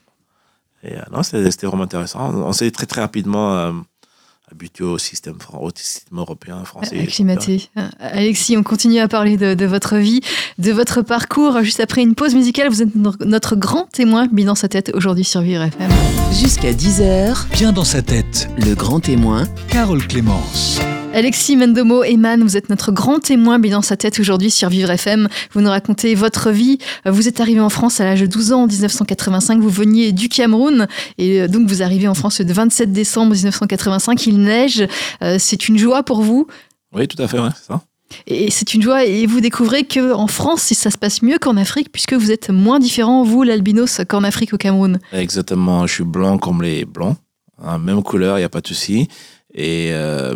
Et 0.84 0.96
euh, 0.96 1.02
non, 1.12 1.24
c'était, 1.24 1.52
c'était 1.52 1.68
vraiment 1.68 1.84
intéressant. 1.84 2.34
On 2.34 2.52
s'est 2.54 2.72
très 2.72 2.86
très 2.86 3.02
rapidement 3.02 3.74
euh, 4.50 4.56
habitué 4.56 4.84
au 4.84 4.98
système, 4.98 5.36
au 5.60 5.70
système 5.76 6.18
européen, 6.18 6.64
français. 6.66 7.00
Acclimaté. 7.00 7.70
Euh, 7.78 7.88
Alexis, 8.00 8.58
on 8.58 8.64
continue 8.64 9.00
à 9.00 9.08
parler 9.08 9.38
de, 9.38 9.54
de 9.54 9.66
votre 9.66 9.98
vie, 9.98 10.22
de 10.58 10.72
votre 10.72 11.02
parcours. 11.02 11.62
Juste 11.64 11.80
après 11.80 12.02
une 12.02 12.16
pause 12.16 12.36
musicale, 12.36 12.70
vous 12.70 12.82
êtes 12.82 12.96
no- 12.96 13.14
notre 13.26 13.56
grand 13.56 13.86
témoin 13.92 14.28
mis 14.32 14.46
dans 14.46 14.56
sa 14.56 14.68
tête 14.68 14.92
aujourd'hui 14.94 15.24
sur 15.24 15.42
Vivre 15.42 15.64
FM. 15.64 15.90
Jusqu'à 16.32 16.72
10h, 16.74 17.48
Bien 17.54 17.72
dans 17.72 17.84
sa 17.84 18.02
tête, 18.02 18.50
le 18.58 18.76
grand 18.76 19.00
témoin 19.00 19.46
Carole 19.70 20.06
Clémence. 20.08 20.80
Alexis 21.14 21.58
Mendomo, 21.58 22.04
Eman, 22.04 22.44
vous 22.44 22.56
êtes 22.56 22.70
notre 22.70 22.92
grand 22.92 23.20
témoin 23.20 23.58
mis 23.58 23.72
dans 23.72 23.82
sa 23.82 23.98
tête 23.98 24.20
aujourd'hui 24.20 24.52
sur 24.52 24.70
Vivre 24.70 24.92
FM. 24.92 25.28
Vous 25.52 25.62
nous 25.62 25.70
racontez 25.70 26.14
votre 26.14 26.52
vie. 26.52 26.78
Euh, 27.08 27.12
Vous 27.12 27.28
êtes 27.28 27.42
arrivé 27.42 27.60
en 27.60 27.70
France 27.70 28.00
à 28.00 28.04
l'âge 28.06 28.22
de 28.22 28.28
12 28.28 28.54
ans 28.54 28.64
en 28.64 28.68
1985. 28.68 29.60
Vous 29.60 29.70
veniez 29.70 30.12
du 30.12 30.30
Cameroun 30.30 30.88
et 31.18 31.42
euh, 31.42 31.48
donc 31.48 31.68
vous 31.68 31.82
arrivez 31.82 32.08
en 32.08 32.14
France 32.14 32.40
le 32.40 32.54
27 32.54 32.92
décembre 32.92 33.34
1985. 33.34 34.28
Il 34.28 34.40
neige. 34.40 34.86
Euh, 35.24 35.38
C'est 35.40 35.68
une 35.68 35.78
joie 35.80 36.04
pour 36.04 36.22
vous? 36.22 36.48
Oui, 36.94 37.08
tout 37.08 37.22
à 37.22 37.28
fait, 37.28 37.40
ouais, 37.40 37.50
c'est 37.56 37.66
ça. 37.68 37.82
Et 38.28 38.50
c'est 38.52 38.74
une 38.76 38.82
joie. 38.84 39.04
Et 39.04 39.26
vous 39.26 39.42
découvrez 39.42 39.86
qu'en 39.86 40.28
France, 40.28 40.62
ça 40.62 40.92
se 40.92 40.98
passe 40.98 41.22
mieux 41.24 41.40
qu'en 41.40 41.58
Afrique, 41.58 41.92
puisque 41.92 42.14
vous 42.14 42.32
êtes 42.32 42.50
moins 42.52 42.80
différent, 42.80 43.24
vous, 43.24 43.42
l'albinos, 43.44 44.00
qu'en 44.08 44.24
Afrique, 44.24 44.54
au 44.54 44.58
Cameroun. 44.58 45.00
Exactement. 45.12 45.86
Je 45.88 45.94
suis 45.96 46.04
blanc 46.04 46.38
comme 46.38 46.62
les 46.62 46.86
blancs. 46.86 47.18
Hein, 47.62 47.80
même 47.80 48.02
couleur, 48.04 48.38
il 48.38 48.42
n'y 48.42 48.46
a 48.46 48.50
pas 48.50 48.62
de 48.62 48.68
souci. 48.68 49.08
Et 49.54 49.90
euh, 49.92 50.36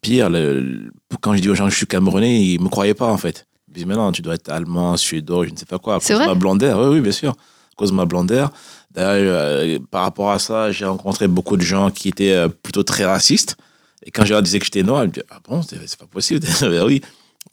pire, 0.00 0.30
le- 0.30 0.90
quand 1.20 1.34
je 1.34 1.40
dis 1.42 1.48
aux 1.48 1.54
gens 1.54 1.64
que 1.66 1.70
je 1.72 1.76
suis 1.76 1.86
camerounais, 1.86 2.40
ils 2.42 2.58
ne 2.58 2.64
me 2.64 2.68
croyaient 2.68 2.94
pas, 2.94 3.06
en 3.10 3.16
fait. 3.16 3.46
Ils 3.68 3.70
me 3.70 3.74
disent, 3.76 3.86
mais 3.86 3.94
non, 3.96 4.12
tu 4.12 4.22
dois 4.22 4.34
être 4.34 4.48
allemand, 4.50 4.96
suédois, 4.96 5.46
je 5.46 5.52
ne 5.52 5.56
sais 5.56 5.66
pas 5.66 5.78
quoi. 5.78 5.96
À 5.96 6.00
C'est 6.00 6.12
cause 6.14 6.20
de 6.20 6.24
vrai 6.24 6.34
ma 6.34 6.38
blondeur. 6.38 6.78
Oui, 6.80 6.94
oui, 6.96 7.00
bien 7.00 7.12
sûr. 7.12 7.30
À 7.32 7.74
cause 7.76 7.90
de 7.90 7.96
ma 7.96 8.04
blondeur. 8.06 8.52
D'ailleurs, 8.90 9.38
euh, 9.40 9.78
par 9.90 10.02
rapport 10.02 10.30
à 10.30 10.38
ça, 10.38 10.70
j'ai 10.72 10.84
rencontré 10.86 11.28
beaucoup 11.28 11.56
de 11.56 11.62
gens 11.62 11.90
qui 11.90 12.08
étaient 12.08 12.32
euh, 12.32 12.48
plutôt 12.48 12.82
très 12.82 13.04
racistes. 13.04 13.56
Et 14.04 14.10
quand 14.10 14.24
je 14.24 14.32
leur 14.32 14.42
disais 14.42 14.58
que 14.58 14.64
j'étais 14.64 14.82
noir, 14.82 15.04
ils 15.04 15.08
me 15.08 15.12
disaient, 15.12 15.26
ah 15.30 15.38
bon, 15.46 15.60
c'est 15.62 15.96
pas 15.98 16.06
possible. 16.06 16.46
Ben 16.62 16.84
oui. 16.84 17.02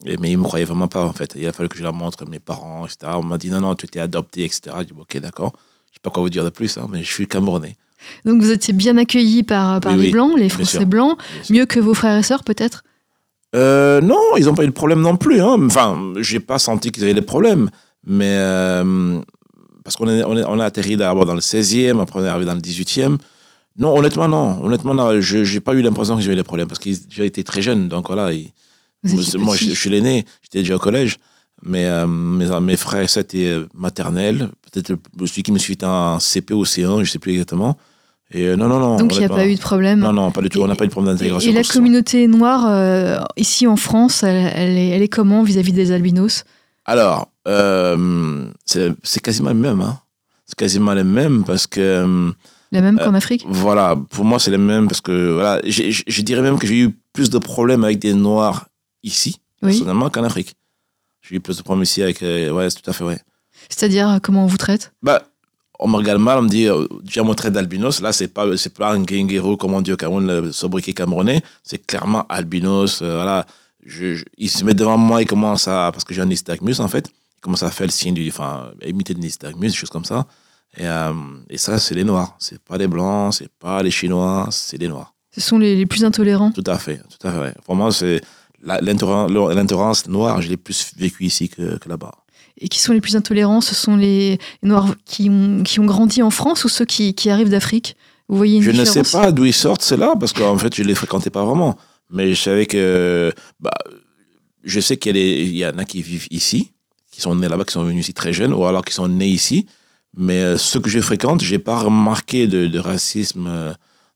Et- 0.06 0.16
mais 0.16 0.30
ils 0.32 0.38
me 0.38 0.44
croyaient 0.44 0.64
vraiment 0.64 0.88
pas, 0.88 1.04
en 1.04 1.12
fait. 1.12 1.34
Il 1.36 1.46
a 1.46 1.52
fallu 1.52 1.68
que 1.68 1.76
je 1.76 1.82
leur 1.82 1.92
montre 1.92 2.26
mes 2.28 2.40
parents, 2.40 2.86
etc. 2.86 3.12
On 3.16 3.22
m'a 3.22 3.38
dit, 3.38 3.50
non, 3.50 3.60
non, 3.60 3.74
tu 3.74 3.86
étais 3.86 4.00
adopté, 4.00 4.44
etc. 4.44 4.62
J'ai 4.78 4.84
dit, 4.86 4.92
ok, 4.98 5.18
d'accord. 5.18 5.52
Je 5.90 5.94
sais 5.94 6.00
pas 6.02 6.10
quoi 6.10 6.22
vous 6.22 6.30
dire 6.30 6.44
de 6.44 6.50
plus, 6.50 6.76
hein, 6.78 6.86
mais 6.90 7.02
je 7.02 7.12
suis 7.12 7.26
camerounais. 7.28 7.76
Donc 8.24 8.40
vous 8.40 8.50
étiez 8.50 8.74
bien 8.74 8.96
accueillis 8.96 9.42
par, 9.42 9.80
par 9.80 9.92
Oui, 9.92 9.98
les 9.98 10.06
oui, 10.06 10.12
Blancs, 10.12 10.32
les 10.36 10.48
Français 10.48 10.84
blancs, 10.84 11.18
mieux 11.50 11.66
que 11.66 11.80
vos 11.80 11.94
frères 11.94 12.18
et 12.18 12.22
sœurs, 12.22 12.44
peut-être? 12.44 12.84
Euh, 13.54 14.00
non, 14.00 14.20
ils 14.36 14.46
n'ont 14.46 14.54
pas 14.54 14.64
eu 14.64 14.68
de 14.68 14.72
problème 14.72 15.00
non 15.00 15.16
plus. 15.16 15.40
Hein. 15.40 15.56
Enfin, 15.66 16.12
j'ai 16.18 16.40
pas 16.40 16.58
senti 16.58 16.90
qu'ils 16.90 17.04
avaient 17.04 17.14
des 17.14 17.22
problèmes. 17.22 17.70
Mais 18.06 18.36
euh, 18.36 19.20
parce 19.84 19.96
qu'on 19.96 20.08
est, 20.08 20.24
on 20.24 20.36
est, 20.36 20.44
on 20.44 20.58
a 20.58 20.64
atterri 20.64 20.96
d'abord 20.96 21.24
dans 21.24 21.34
le 21.34 21.40
16e, 21.40 22.00
après 22.00 22.20
on 22.20 22.24
est 22.24 22.28
arrivé 22.28 22.46
dans 22.46 22.54
le 22.54 22.60
18e. 22.60 23.18
Non, 23.78 23.96
honnêtement, 23.96 24.28
non. 24.28 24.62
Honnêtement, 24.64 24.94
non. 24.94 25.20
Je 25.20 25.38
n'ai 25.52 25.60
pas 25.60 25.74
eu 25.74 25.82
l'impression 25.82 26.16
que 26.16 26.22
j'avais 26.22 26.36
des 26.36 26.42
problèmes 26.42 26.68
parce 26.68 26.80
qu'ils 26.80 26.96
j'ai 27.08 27.26
été 27.26 27.42
très 27.44 27.62
jeune. 27.62 27.88
Donc 27.88 28.08
voilà, 28.08 28.30
moi, 29.34 29.56
je, 29.56 29.70
suis 29.72 29.90
l'aîné. 29.90 30.24
J'étais 30.42 30.58
déjà 30.60 30.76
au 30.76 30.78
collège. 30.78 31.18
Mais 31.62 31.86
euh, 31.86 32.06
mes, 32.06 32.48
mes 32.60 32.76
frères, 32.76 33.08
ça 33.08 33.20
était 33.20 33.56
maternel. 33.72 34.50
Peut-être 34.70 34.96
celui 35.26 35.42
qui 35.42 35.52
me 35.52 35.58
suivait 35.58 35.84
en 35.84 36.18
CP 36.18 36.54
ou 36.54 36.64
C1, 36.64 36.96
je 36.96 37.00
ne 37.00 37.04
sais 37.04 37.18
plus 37.18 37.32
exactement. 37.32 37.76
Et 38.34 38.48
euh, 38.48 38.56
non, 38.56 38.66
non, 38.68 38.80
non. 38.80 38.96
Donc 38.96 39.14
il 39.14 39.20
n'y 39.20 39.24
a 39.24 39.28
pas 39.28 39.46
eu 39.46 39.54
de 39.54 39.60
problème. 39.60 40.00
Non, 40.00 40.12
non, 40.12 40.32
pas 40.32 40.42
du 40.42 40.48
tout. 40.48 40.60
On 40.60 40.66
n'a 40.66 40.74
pas 40.74 40.84
eu 40.84 40.88
de 40.88 40.92
problème 40.92 41.14
d'intégration. 41.14 41.48
et 41.48 41.54
la 41.54 41.62
communauté 41.62 42.26
noire, 42.26 42.66
euh, 42.68 43.18
ici 43.36 43.68
en 43.68 43.76
France, 43.76 44.24
elle, 44.24 44.50
elle 44.54 44.76
est, 44.76 44.88
elle 44.88 45.02
est 45.02 45.08
comment 45.08 45.44
vis-à-vis 45.44 45.72
des 45.72 45.92
albinos 45.92 46.44
Alors, 46.84 47.28
euh, 47.46 48.44
c'est 48.66 49.20
quasiment 49.22 49.50
le 49.50 49.54
même. 49.54 49.80
Hein. 49.80 50.00
C'est 50.46 50.56
quasiment 50.56 50.94
les 50.94 51.04
mêmes 51.04 51.44
parce 51.44 51.68
que, 51.68 52.32
La 52.72 52.80
même 52.80 52.98
qu'en 52.98 53.14
Afrique 53.14 53.46
voilà, 53.48 53.96
pour 54.10 54.24
moi, 54.24 54.40
c'est 54.40 54.50
les 54.50 54.58
mêmes 54.58 54.88
parce 54.88 55.00
que, 55.00 55.34
voilà, 55.34 55.60
je 55.64 56.02
je 56.06 56.22
dirais 56.22 56.42
même 56.42 56.58
que 56.58 56.66
j'ai 56.66 56.80
eu 56.80 56.90
plus 57.12 57.30
de 57.30 57.38
problèmes 57.38 57.84
avec 57.84 58.00
des 58.00 58.14
Noirs 58.14 58.66
ici, 59.04 59.40
Oui. 59.62 59.70
personnellement, 59.70 60.10
qu'en 60.10 60.24
Afrique. 60.24 60.54
J'ai 61.22 61.36
eu 61.36 61.40
plus 61.40 61.56
de 61.56 61.62
problèmes 61.62 61.84
ici 61.84 62.02
avec. 62.02 62.20
ouais, 62.20 62.68
c'est 62.68 62.82
tout 62.82 62.90
à 62.90 62.92
fait 62.92 63.04
vrai. 63.04 63.20
C'est-à-dire 63.68 64.18
comment 64.22 64.42
on 64.44 64.48
vous 64.48 64.58
traite? 64.58 64.92
Bah, 65.02 65.22
on 65.78 65.88
me 65.88 65.96
regarde 65.96 66.20
mal, 66.20 66.38
on 66.38 66.42
me 66.42 66.48
dit, 66.48 66.68
euh, 66.68 66.86
déjà 67.02 67.22
mon 67.22 67.34
trait 67.34 67.50
d'albinos, 67.50 68.00
là, 68.00 68.12
c'est 68.12 68.28
pas, 68.28 68.56
c'est 68.56 68.72
pas 68.74 68.92
un 68.92 69.00
guinguero, 69.02 69.56
comme 69.56 69.74
on 69.74 69.80
dit 69.82 69.92
au 69.92 69.96
Cameroun, 69.96 70.26
le 70.26 70.52
sobriquet 70.52 70.92
camerounais, 70.92 71.42
c'est 71.62 71.84
clairement 71.84 72.26
albinos, 72.28 73.00
euh, 73.02 73.14
voilà. 73.16 73.46
Je, 73.84 74.14
je- 74.14 74.24
il 74.38 74.48
se 74.48 74.64
met 74.64 74.72
devant 74.74 74.96
moi, 74.96 75.20
il 75.22 75.26
commence 75.26 75.68
à, 75.68 75.90
parce 75.92 76.04
que 76.04 76.14
j'ai 76.14 76.22
un 76.22 76.26
nystagmus, 76.26 76.80
en 76.80 76.88
fait, 76.88 77.08
il 77.36 77.40
commence 77.40 77.62
à 77.62 77.70
faire 77.70 77.86
le 77.86 77.92
signe 77.92 78.14
du, 78.14 78.28
enfin, 78.28 78.70
imiter 78.86 79.14
le 79.14 79.20
nystagmus, 79.20 79.66
des 79.68 79.74
choses 79.74 79.90
comme 79.90 80.04
ça. 80.06 80.26
Et, 80.76 80.86
euh, 80.88 81.12
et 81.50 81.58
ça, 81.58 81.78
c'est 81.78 81.94
les 81.94 82.02
noirs. 82.04 82.34
C'est 82.38 82.58
pas 82.62 82.76
les 82.78 82.88
blancs, 82.88 83.34
c'est 83.34 83.48
pas 83.60 83.82
les 83.82 83.90
chinois, 83.90 84.48
c'est 84.50 84.76
les 84.78 84.88
noirs. 84.88 85.12
Ce 85.32 85.40
sont 85.40 85.58
les, 85.58 85.76
les 85.76 85.86
plus 85.86 86.04
intolérants. 86.04 86.50
Tout 86.52 86.64
à 86.66 86.78
fait, 86.78 86.96
tout 86.98 87.26
à 87.26 87.30
fait. 87.32 87.36
vrai. 87.38 87.54
Vraiment, 87.66 87.90
c'est, 87.90 88.20
l'intolérance 88.62 89.30
l'intolérance 89.54 90.08
noire, 90.08 90.40
je 90.40 90.48
l'ai 90.48 90.56
plus 90.56 90.92
vécu 90.96 91.24
ici 91.24 91.48
que, 91.48 91.76
que 91.78 91.88
là-bas. 91.88 92.12
Et 92.58 92.68
qui 92.68 92.78
sont 92.80 92.92
les 92.92 93.00
plus 93.00 93.16
intolérants 93.16 93.60
Ce 93.60 93.74
sont 93.74 93.96
les 93.96 94.38
Noirs 94.62 94.94
qui 95.04 95.28
ont, 95.28 95.62
qui 95.64 95.80
ont 95.80 95.86
grandi 95.86 96.22
en 96.22 96.30
France 96.30 96.64
ou 96.64 96.68
ceux 96.68 96.84
qui, 96.84 97.14
qui 97.14 97.30
arrivent 97.30 97.50
d'Afrique? 97.50 97.96
Vous 98.28 98.36
voyez 98.36 98.56
une 98.56 98.62
Je 98.62 98.70
ne 98.70 98.84
sais 98.84 99.02
pas 99.02 99.32
d'où 99.32 99.44
ils 99.44 99.52
sortent, 99.52 99.82
ceux-là, 99.82 100.14
parce 100.18 100.32
qu'en 100.32 100.56
fait, 100.56 100.74
je 100.74 100.82
ne 100.82 100.88
les 100.88 100.94
fréquentais 100.94 101.30
pas 101.30 101.44
vraiment. 101.44 101.76
Mais 102.10 102.34
je 102.34 102.40
savais 102.40 102.66
que. 102.66 103.32
Bah, 103.60 103.72
je 104.62 104.80
sais 104.80 104.96
qu'il 104.96 105.16
y, 105.16 105.66
en 105.66 105.76
a 105.78 105.84
qui 105.84 106.00
vivent 106.00 106.26
ici, 106.30 106.72
qui 107.10 107.20
sont 107.20 107.34
nés 107.34 107.48
là-bas, 107.48 107.64
qui 107.64 107.72
sont 107.72 107.84
venus 107.84 108.04
ici 108.04 108.14
très 108.14 108.32
jeunes, 108.32 108.54
ou 108.54 108.64
alors 108.64 108.84
qui 108.84 108.94
sont 108.94 109.08
nés 109.08 109.28
ici. 109.28 109.66
Mais 110.16 110.40
euh, 110.40 110.56
ceux 110.56 110.80
que 110.80 110.88
je 110.88 111.00
fréquente, 111.00 111.42
je 111.42 111.52
n'ai 111.52 111.58
pas 111.58 111.78
remarqué 111.78 112.46
de, 112.46 112.66
de 112.66 112.78
racisme 112.78 113.46
euh, 113.46 113.74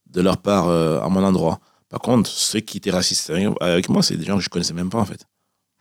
de 0.09 0.21
leur 0.21 0.37
part 0.37 0.69
euh, 0.69 0.99
à 1.01 1.09
mon 1.09 1.23
endroit. 1.23 1.59
Par 1.89 1.99
contre, 1.99 2.29
ceux 2.29 2.61
qui 2.61 2.77
étaient 2.77 2.91
racistes 2.91 3.31
avec- 3.59 3.89
moi, 3.89 4.01
c'est 4.01 4.15
des 4.15 4.25
gens 4.25 4.37
que 4.37 4.41
je 4.43 4.47
ne 4.47 4.51
connaissais 4.51 4.73
même 4.73 4.89
pas, 4.89 4.99
en 4.99 5.05
fait. 5.05 5.25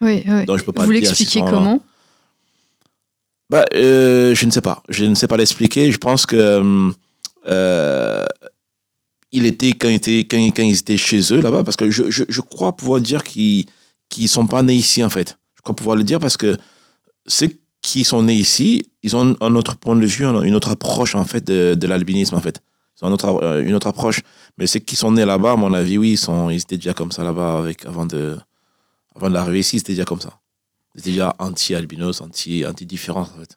Oui, 0.00 0.22
oui. 0.26 0.44
Donc, 0.44 0.58
je 0.58 0.64
peux 0.64 0.72
pas 0.72 0.84
Vous 0.84 0.90
l'expliquez 0.90 1.40
comment? 1.40 1.80
Bah, 3.50 3.64
euh, 3.74 4.34
je 4.34 4.44
ne 4.46 4.50
sais 4.50 4.60
pas. 4.60 4.82
Je 4.88 5.04
ne 5.04 5.14
sais 5.14 5.26
pas 5.26 5.36
l'expliquer. 5.36 5.90
Je 5.90 5.98
pense 5.98 6.26
que 6.26 6.36
euh, 6.36 6.90
euh, 7.46 8.26
il 9.32 9.46
était 9.46 9.72
quand, 9.72 9.88
il 9.88 9.94
était 9.94 10.26
quand, 10.26 10.62
ils- 10.62 10.74
étaient 10.76 10.96
chez 10.96 11.20
eux 11.32 11.40
là-bas, 11.40 11.64
parce 11.64 11.76
que 11.76 11.90
je, 11.90 12.10
je, 12.10 12.40
crois 12.40 12.76
pouvoir 12.76 13.00
dire 13.00 13.22
qu'ils 13.24 13.66
qu'ils 14.08 14.28
sont 14.28 14.46
pas 14.46 14.62
nés 14.62 14.74
ici 14.74 15.02
en 15.04 15.10
fait. 15.10 15.38
Je 15.56 15.62
crois 15.62 15.74
pouvoir 15.76 15.96
le 15.96 16.04
dire 16.04 16.18
parce 16.18 16.36
que 16.36 16.56
ceux 17.26 17.50
qui 17.82 18.04
sont 18.04 18.22
nés 18.22 18.34
ici, 18.34 18.90
ils 19.02 19.16
ont 19.16 19.36
un 19.40 19.54
autre 19.54 19.76
point 19.76 19.96
de 19.96 20.06
vue, 20.06 20.24
une 20.24 20.54
autre 20.54 20.70
approche 20.70 21.14
en 21.14 21.24
fait 21.24 21.46
de, 21.46 21.74
de 21.74 21.86
l'albinisme 21.86 22.34
en 22.36 22.40
fait. 22.40 22.60
Ils 23.00 23.04
ont 23.04 23.08
une 23.08 23.14
autre, 23.14 23.42
euh, 23.42 23.62
une 23.62 23.74
autre 23.74 23.86
approche. 23.86 24.20
Mais 24.58 24.66
ceux 24.66 24.80
qui 24.80 24.96
sont 24.96 25.12
nés 25.12 25.24
là-bas, 25.24 25.52
à 25.52 25.56
mon 25.56 25.72
avis, 25.72 25.98
oui, 25.98 26.12
ils, 26.12 26.18
sont, 26.18 26.50
ils 26.50 26.56
étaient 26.56 26.76
déjà 26.76 26.94
comme 26.94 27.12
ça 27.12 27.22
là-bas 27.22 27.58
avec, 27.58 27.86
avant 27.86 28.06
de 28.06 28.36
avant 29.14 29.30
d'arriver 29.30 29.60
ici, 29.60 29.78
c'était 29.78 29.92
déjà 29.94 30.04
comme 30.04 30.20
ça. 30.20 30.38
C'était 30.98 31.10
déjà 31.10 31.34
anti-albinos, 31.38 32.20
anti- 32.20 32.66
anti-différence 32.66 33.30
en 33.36 33.40
fait. 33.40 33.56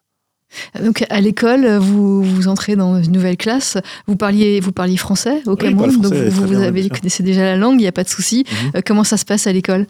Donc 0.82 1.04
à 1.08 1.20
l'école, 1.20 1.66
vous, 1.78 2.22
vous 2.22 2.46
entrez 2.48 2.76
dans 2.76 3.02
une 3.02 3.10
nouvelle 3.12 3.36
classe, 3.36 3.78
vous 4.06 4.16
parliez, 4.16 4.60
vous 4.60 4.70
parliez 4.72 4.96
français 4.96 5.42
au 5.46 5.56
Oui, 5.56 5.74
donc 5.74 5.90
vous, 5.92 6.46
vous 6.46 6.60
avez, 6.60 6.88
connaissez 6.88 7.22
déjà 7.22 7.42
la 7.42 7.56
langue, 7.56 7.74
il 7.74 7.82
n'y 7.82 7.86
a 7.86 7.92
pas 7.92 8.04
de 8.04 8.08
souci. 8.08 8.44
Mhm. 8.46 8.70
Euh, 8.76 8.80
comment 8.84 9.02
ça 9.04 9.16
se 9.16 9.24
passe 9.24 9.46
à 9.46 9.52
l'école? 9.52 9.86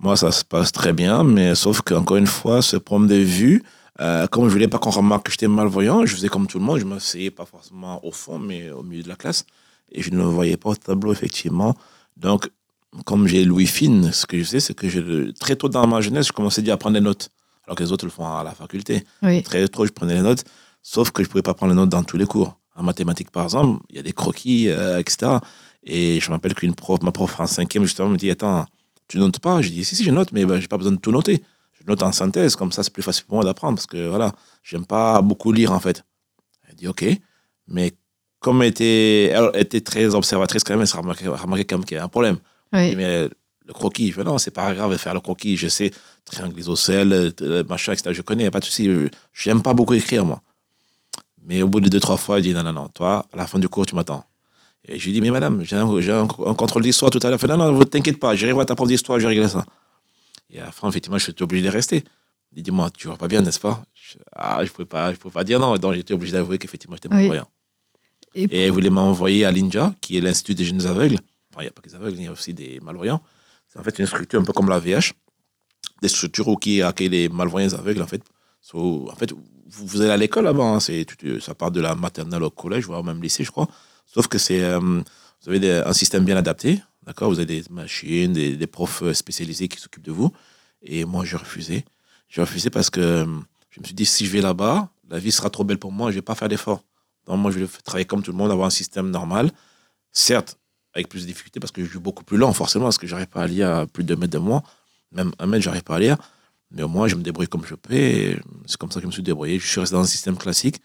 Moi, 0.00 0.16
ça 0.16 0.32
se 0.32 0.44
passe 0.44 0.72
très 0.72 0.92
bien, 0.92 1.22
mais 1.22 1.54
sauf 1.54 1.80
qu'encore 1.80 2.16
une 2.16 2.26
fois, 2.26 2.60
ce 2.60 2.76
problème 2.76 3.08
de 3.08 3.22
vue, 3.22 3.62
euh, 4.00 4.26
comme 4.26 4.48
je 4.48 4.52
voulais 4.52 4.68
pas 4.68 4.78
qu'on 4.78 4.90
remarque 4.90 5.26
que 5.26 5.30
j'étais 5.32 5.48
malvoyant, 5.48 6.04
je 6.04 6.14
faisais 6.14 6.28
comme 6.28 6.46
tout 6.48 6.58
le 6.58 6.64
monde, 6.64 6.80
je 6.80 6.84
m'asseyais 6.84 7.30
pas 7.30 7.44
forcément 7.44 8.04
au 8.04 8.10
fond, 8.10 8.38
mais 8.38 8.70
au 8.70 8.82
milieu 8.82 9.04
de 9.04 9.08
la 9.08 9.14
classe, 9.16 9.44
et 9.92 10.02
je 10.02 10.10
ne 10.10 10.22
voyais 10.24 10.56
pas 10.56 10.70
au 10.70 10.74
tableau, 10.74 11.12
effectivement. 11.12 11.76
Donc, 12.16 12.50
comme 13.04 13.26
j'ai 13.26 13.44
Louis 13.44 13.66
Fine, 13.66 14.12
ce 14.12 14.26
que 14.26 14.38
je 14.38 14.44
sais, 14.44 14.60
c'est 14.60 14.74
que 14.74 14.88
je, 14.88 15.30
très 15.32 15.56
tôt 15.56 15.68
dans 15.68 15.86
ma 15.86 16.00
jeunesse, 16.00 16.26
je 16.28 16.32
commençais 16.32 16.62
déjà 16.62 16.74
à 16.74 16.76
prendre 16.76 16.94
des 16.94 17.00
notes, 17.00 17.30
alors 17.64 17.76
que 17.76 17.82
les 17.82 17.92
autres 17.92 18.04
le 18.04 18.10
font 18.10 18.26
à 18.26 18.44
la 18.44 18.52
faculté. 18.52 19.04
Oui. 19.22 19.42
Très 19.42 19.66
tôt, 19.68 19.86
je 19.86 19.92
prenais 19.92 20.14
les 20.14 20.22
notes, 20.22 20.44
sauf 20.82 21.10
que 21.10 21.24
je 21.24 21.28
pouvais 21.28 21.42
pas 21.42 21.54
prendre 21.54 21.72
les 21.72 21.76
notes 21.76 21.88
dans 21.88 22.04
tous 22.04 22.16
les 22.16 22.26
cours. 22.26 22.58
En 22.74 22.82
mathématiques, 22.82 23.30
par 23.30 23.44
exemple, 23.44 23.82
il 23.90 23.96
y 23.96 23.98
a 23.98 24.02
des 24.02 24.12
croquis, 24.12 24.68
euh, 24.68 24.98
etc. 24.98 25.32
Et 25.82 26.20
je 26.20 26.28
me 26.28 26.34
rappelle 26.34 26.54
qu'une 26.54 26.74
prof, 26.74 27.02
ma 27.02 27.12
prof 27.12 27.38
en 27.40 27.46
cinquième, 27.46 27.84
justement, 27.84 28.08
me 28.08 28.16
dit 28.16 28.30
Attends, 28.30 28.66
tu 29.08 29.18
notes 29.18 29.40
pas? 29.40 29.60
Je 29.60 29.68
dis 29.68 29.84
Si, 29.84 29.94
si, 29.94 30.04
je 30.04 30.10
note, 30.10 30.32
mais 30.32 30.44
ben, 30.46 30.58
j'ai 30.58 30.68
pas 30.68 30.78
besoin 30.78 30.92
de 30.92 30.98
tout 30.98 31.12
noter. 31.12 31.42
Je 31.78 31.86
note 31.86 32.02
en 32.02 32.12
synthèse, 32.12 32.56
comme 32.56 32.72
ça, 32.72 32.82
c'est 32.82 32.92
plus 32.92 33.02
facile 33.02 33.24
pour 33.26 33.36
moi 33.36 33.44
d'apprendre, 33.44 33.76
parce 33.76 33.86
que 33.86 34.08
voilà, 34.08 34.32
j'aime 34.62 34.86
pas 34.86 35.20
beaucoup 35.20 35.52
lire, 35.52 35.72
en 35.72 35.80
fait. 35.80 36.04
Elle 36.68 36.76
dit 36.76 36.88
Ok, 36.88 37.04
mais 37.68 37.92
comme 38.38 38.62
elle 38.62 38.68
était, 38.68 39.24
elle 39.26 39.50
était 39.54 39.82
très 39.82 40.14
observatrice, 40.14 40.64
quand 40.64 40.72
même, 40.72 40.82
elle 40.82 40.88
s'est 40.88 40.96
remarqué, 40.96 41.28
remarqué 41.28 41.64
quand 41.64 41.76
même 41.76 41.84
qu'il 41.84 41.96
y 41.96 41.98
avait 41.98 42.04
un 42.04 42.08
problème. 42.08 42.38
Oui. 42.72 42.94
Mais 42.96 43.28
le 43.66 43.72
croquis, 43.72 44.08
je 44.08 44.14
fais, 44.14 44.24
non, 44.24 44.38
c'est 44.38 44.50
pas 44.50 44.72
grave 44.74 44.90
de 44.92 44.96
faire 44.96 45.14
le 45.14 45.20
croquis. 45.20 45.56
Je 45.56 45.68
sais, 45.68 45.90
triangle 46.24 46.58
isocèle, 46.58 47.32
euh, 47.42 47.64
machin, 47.68 47.92
etc. 47.92 48.10
Je 48.12 48.22
connais, 48.22 48.50
pas 48.50 48.60
de 48.60 48.64
souci. 48.64 48.84
Je 48.86 49.08
J'aime 49.32 49.62
pas 49.62 49.74
beaucoup 49.74 49.94
écrire, 49.94 50.24
moi. 50.24 50.40
Mais 51.44 51.62
au 51.62 51.68
bout 51.68 51.80
de 51.80 51.88
deux, 51.88 52.00
trois 52.00 52.16
fois, 52.16 52.38
il 52.38 52.42
dit, 52.42 52.54
non, 52.54 52.62
non, 52.62 52.72
non, 52.72 52.88
toi, 52.88 53.26
à 53.32 53.36
la 53.36 53.46
fin 53.46 53.58
du 53.58 53.68
cours, 53.68 53.84
tu 53.86 53.94
m'attends. 53.94 54.24
Et 54.86 54.98
je 54.98 55.04
lui 55.06 55.12
dis, 55.12 55.20
mais 55.20 55.30
madame, 55.30 55.62
j'ai 55.64 55.76
un, 55.76 56.00
j'ai 56.00 56.12
un- 56.12 56.22
un 56.46 56.54
contrôle 56.54 56.82
d'histoire 56.82 57.10
tout 57.10 57.18
à 57.22 57.28
l'heure. 57.28 57.34
Elle 57.34 57.38
fait, 57.40 57.46
non, 57.46 57.56
non, 57.56 57.72
ne 57.78 57.84
t'inquiète 57.84 58.18
pas, 58.18 58.34
j'irai 58.34 58.52
voir 58.52 58.66
ta 58.66 58.74
prof 58.74 58.88
d'histoire, 58.88 59.18
je 59.20 59.26
régler 59.26 59.48
ça. 59.48 59.64
Et 60.50 60.60
à 60.60 60.66
la 60.66 60.72
fin, 60.72 60.88
effectivement, 60.88 61.18
je 61.18 61.24
suis 61.30 61.42
obligé 61.42 61.64
de 61.64 61.70
rester. 61.70 62.04
Il 62.52 62.56
dit, 62.56 62.62
dis-moi, 62.64 62.90
tu 62.90 63.06
vois 63.08 63.16
pas 63.16 63.28
bien, 63.28 63.40
n'est-ce 63.42 63.60
pas? 63.60 63.82
Je, 63.94 64.18
Ah, 64.34 64.64
je 64.64 64.70
pouvais 64.70 64.84
pas, 64.86 65.12
je 65.12 65.18
pouvais 65.18 65.32
pas 65.32 65.44
dire 65.44 65.58
non. 65.60 65.76
Donc, 65.78 65.94
j'étais 65.94 66.14
obligé 66.14 66.32
d'avouer 66.32 66.58
qu'effectivement, 66.58 66.96
j'étais 66.96 67.08
Oui. 67.08 67.14
malvoyant. 67.22 67.48
Et- 68.34 68.64
Et 68.66 68.70
voulait 68.70 68.90
m'envoyer 68.90 69.44
à 69.44 69.50
l'INJA, 69.52 69.94
qui 70.00 70.16
est 70.16 70.20
l'Institut 70.20 70.54
des 70.54 70.64
jeunes 70.64 70.86
aveugles. 70.86 71.18
Il 71.60 71.64
n'y 71.64 71.68
a 71.68 71.72
pas 71.72 71.82
que 71.82 71.88
des 71.88 71.94
aveugles, 71.94 72.16
il 72.18 72.24
y 72.24 72.26
a 72.26 72.32
aussi 72.32 72.54
des 72.54 72.80
malvoyants. 72.80 73.22
C'est 73.68 73.78
en 73.78 73.82
fait 73.82 73.98
une 73.98 74.06
structure 74.06 74.40
un 74.40 74.44
peu 74.44 74.52
comme 74.52 74.68
la 74.68 74.78
VH, 74.78 75.12
des 76.00 76.08
structures 76.08 76.48
où 76.48 76.56
qui 76.56 76.82
accueillent 76.82 77.08
les 77.08 77.28
malvoyants 77.28 77.72
aveugles, 77.74 78.02
en 78.02 78.06
fait. 78.06 78.22
En 78.74 79.16
fait, 79.16 79.32
vous, 79.66 80.00
allez 80.00 80.10
à 80.10 80.16
l'école 80.16 80.44
là-bas, 80.44 80.64
hein, 80.64 80.78
ça 80.80 81.54
part 81.54 81.70
de 81.70 81.80
la 81.80 81.94
maternelle 81.94 82.42
au 82.42 82.50
collège, 82.50 82.86
voire 82.86 83.02
même 83.02 83.22
lycée, 83.22 83.44
je 83.44 83.50
crois. 83.50 83.68
Sauf 84.06 84.28
que 84.28 84.38
c'est, 84.38 84.62
euh, 84.62 84.78
vous 84.80 85.48
avez 85.48 85.70
un 85.70 85.92
système 85.92 86.24
bien 86.24 86.36
adapté, 86.36 86.82
d'accord? 87.04 87.30
Vous 87.30 87.38
avez 87.38 87.46
des 87.46 87.64
machines, 87.70 88.32
des, 88.32 88.56
des 88.56 88.66
profs 88.66 89.10
spécialisés 89.12 89.68
qui 89.68 89.78
s'occupent 89.78 90.04
de 90.04 90.12
vous. 90.12 90.32
Et 90.82 91.04
moi, 91.04 91.24
j'ai 91.24 91.36
refusé. 91.36 91.84
J'ai 92.28 92.40
refusé 92.40 92.70
parce 92.70 92.90
que 92.90 93.26
je 93.70 93.80
me 93.80 93.84
suis 93.84 93.94
dit, 93.94 94.06
si 94.06 94.26
je 94.26 94.30
vais 94.30 94.40
là-bas, 94.40 94.90
la 95.08 95.18
vie 95.18 95.32
sera 95.32 95.50
trop 95.50 95.64
belle 95.64 95.78
pour 95.78 95.92
moi, 95.92 96.10
je 96.10 96.16
vais 96.16 96.22
pas 96.22 96.34
faire 96.34 96.48
d'efforts. 96.48 96.84
Donc, 97.26 97.38
moi, 97.38 97.50
je 97.50 97.58
vais 97.60 97.66
travailler 97.84 98.04
comme 98.04 98.22
tout 98.22 98.32
le 98.32 98.36
monde, 98.36 98.50
avoir 98.50 98.66
un 98.66 98.70
système 98.70 99.10
normal. 99.10 99.50
Certes, 100.12 100.58
avec 100.94 101.08
plus 101.08 101.22
de 101.22 101.26
difficultés 101.26 101.60
parce 101.60 101.72
que 101.72 101.84
je 101.84 101.90
suis 101.90 101.98
beaucoup 101.98 102.24
plus 102.24 102.36
lent, 102.36 102.52
forcément, 102.52 102.86
parce 102.86 102.98
que 102.98 103.06
j'arrive 103.06 103.26
pas 103.26 103.42
à 103.42 103.46
lire 103.46 103.70
à 103.70 103.86
plus 103.86 104.04
de 104.04 104.08
deux 104.14 104.20
mètres 104.20 104.32
de 104.32 104.38
moi. 104.38 104.62
Même 105.12 105.32
un 105.38 105.46
mètre, 105.46 105.64
j'arrive 105.64 105.82
pas 105.82 105.96
à 105.96 106.00
lire. 106.00 106.16
Mais 106.70 106.82
au 106.82 106.88
moins, 106.88 107.06
je 107.06 107.16
me 107.16 107.22
débrouille 107.22 107.48
comme 107.48 107.64
je 107.66 107.74
peux. 107.74 108.40
C'est 108.66 108.76
comme 108.78 108.90
ça 108.90 108.96
que 108.96 109.02
je 109.02 109.06
me 109.06 109.12
suis 109.12 109.22
débrouillé. 109.22 109.58
Je 109.58 109.66
suis 109.66 109.80
resté 109.80 109.94
dans 109.94 110.02
un 110.02 110.06
système 110.06 110.36
classique. 110.36 110.76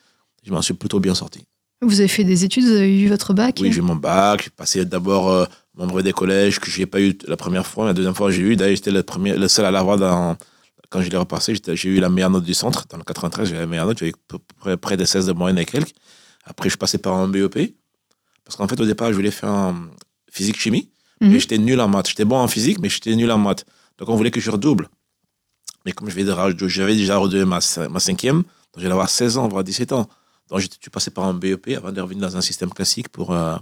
Je 0.43 0.52
m'en 0.52 0.62
suis 0.62 0.74
plutôt 0.74 1.00
bien 1.00 1.15
sorti. 1.15 1.46
Vous 1.82 2.00
avez 2.00 2.08
fait 2.08 2.24
des 2.24 2.43
études, 2.43 2.65
vous 2.65 2.72
avez 2.72 3.00
eu 3.00 3.08
votre 3.08 3.34
bac 3.34 3.60
Oui, 3.62 3.72
j'ai 3.72 3.80
eu 3.80 3.82
mon 3.82 3.96
bac. 3.96 4.41
J'ai 4.43 4.50
passé 4.50 4.84
d'abord 4.84 5.30
euh, 5.30 5.46
mon 5.76 5.86
brevet 5.86 6.04
des 6.04 6.13
collèges 6.13 6.60
que 6.60 6.70
je 6.70 6.80
n'ai 6.80 6.86
pas 6.86 7.00
eu 7.00 7.15
la 7.28 7.38
première 7.38 7.67
fois. 7.67 7.86
La 7.86 7.93
deuxième 7.93 8.15
fois, 8.15 8.32
j'ai 8.32 8.41
eu. 8.41 8.56
D'ailleurs, 8.56 8.76
j'étais 8.76 8.91
le, 8.91 9.04
premier, 9.04 9.38
le 9.38 9.48
seul 9.48 9.65
à 9.65 9.72
l'avoir 9.72 9.98
dans. 9.98 10.36
Quand 10.89 11.02
je 11.02 11.10
l'ai 11.10 11.17
repassé, 11.17 11.54
j'ai 11.54 11.89
eu 11.89 12.00
la 12.00 12.10
meilleure 12.10 12.30
note 12.30 12.46
du 12.46 12.54
centre. 12.54 12.88
Dans 12.88 12.98
le 12.98 13.04
93, 13.04 13.50
j'avais 13.50 13.62
la 13.62 13.67
meilleure 13.67 13.86
note. 13.86 14.00
J'avais 14.00 14.78
près 14.78 14.96
de 14.98 15.06
16 15.06 15.26
de 15.28 15.34
moyenne 15.34 15.58
et 15.60 15.65
quelques. 15.65 15.93
Après, 16.46 16.70
je 16.70 16.72
suis 16.72 16.78
passé 16.78 16.98
par 16.98 17.13
un 17.13 17.28
BEP. 17.28 17.76
Parce 18.47 18.55
qu'en 18.55 18.67
fait, 18.69 18.79
au 18.79 18.86
départ, 18.86 19.10
je 19.10 19.15
voulais 19.15 19.29
faire 19.29 19.49
un 19.49 19.89
physique-chimie. 20.31 20.89
Mhm. 21.19 21.31
Mais 21.31 21.39
j'étais 21.39 21.57
nul 21.57 21.81
en 21.81 21.89
maths. 21.89 22.07
J'étais 22.07 22.23
bon 22.23 22.38
en 22.38 22.47
physique, 22.47 22.79
mais 22.79 22.88
j'étais 22.88 23.13
nul 23.13 23.29
en 23.29 23.38
maths. 23.38 23.65
Donc, 23.97 24.07
on 24.07 24.15
voulait 24.15 24.31
que 24.31 24.39
je 24.39 24.49
redouble. 24.49 24.88
Mais 25.86 25.91
comme 25.91 26.10
je 26.10 26.67
j'avais 26.67 26.95
déjà 26.95 27.17
redoublé 27.17 27.43
ma, 27.43 27.60
ma 27.89 27.99
cinquième, 27.99 28.38
donc 28.38 28.77
j'allais 28.77 28.93
avoir 28.93 29.10
16 29.10 29.38
ans, 29.38 29.49
voire 29.49 29.65
17 29.65 29.91
ans. 29.91 30.07
Donc, 30.49 30.60
j'ai 30.60 30.69
dû 30.81 30.89
passer 30.89 31.12
par 31.12 31.25
un 31.25 31.33
BEP 31.33 31.75
avant 31.75 31.91
de 31.91 31.99
revenir 31.99 32.21
dans 32.21 32.38
un 32.38 32.41
système 32.41 32.69
classique 32.69 33.10
pour, 33.10 33.33
euh, 33.33 33.57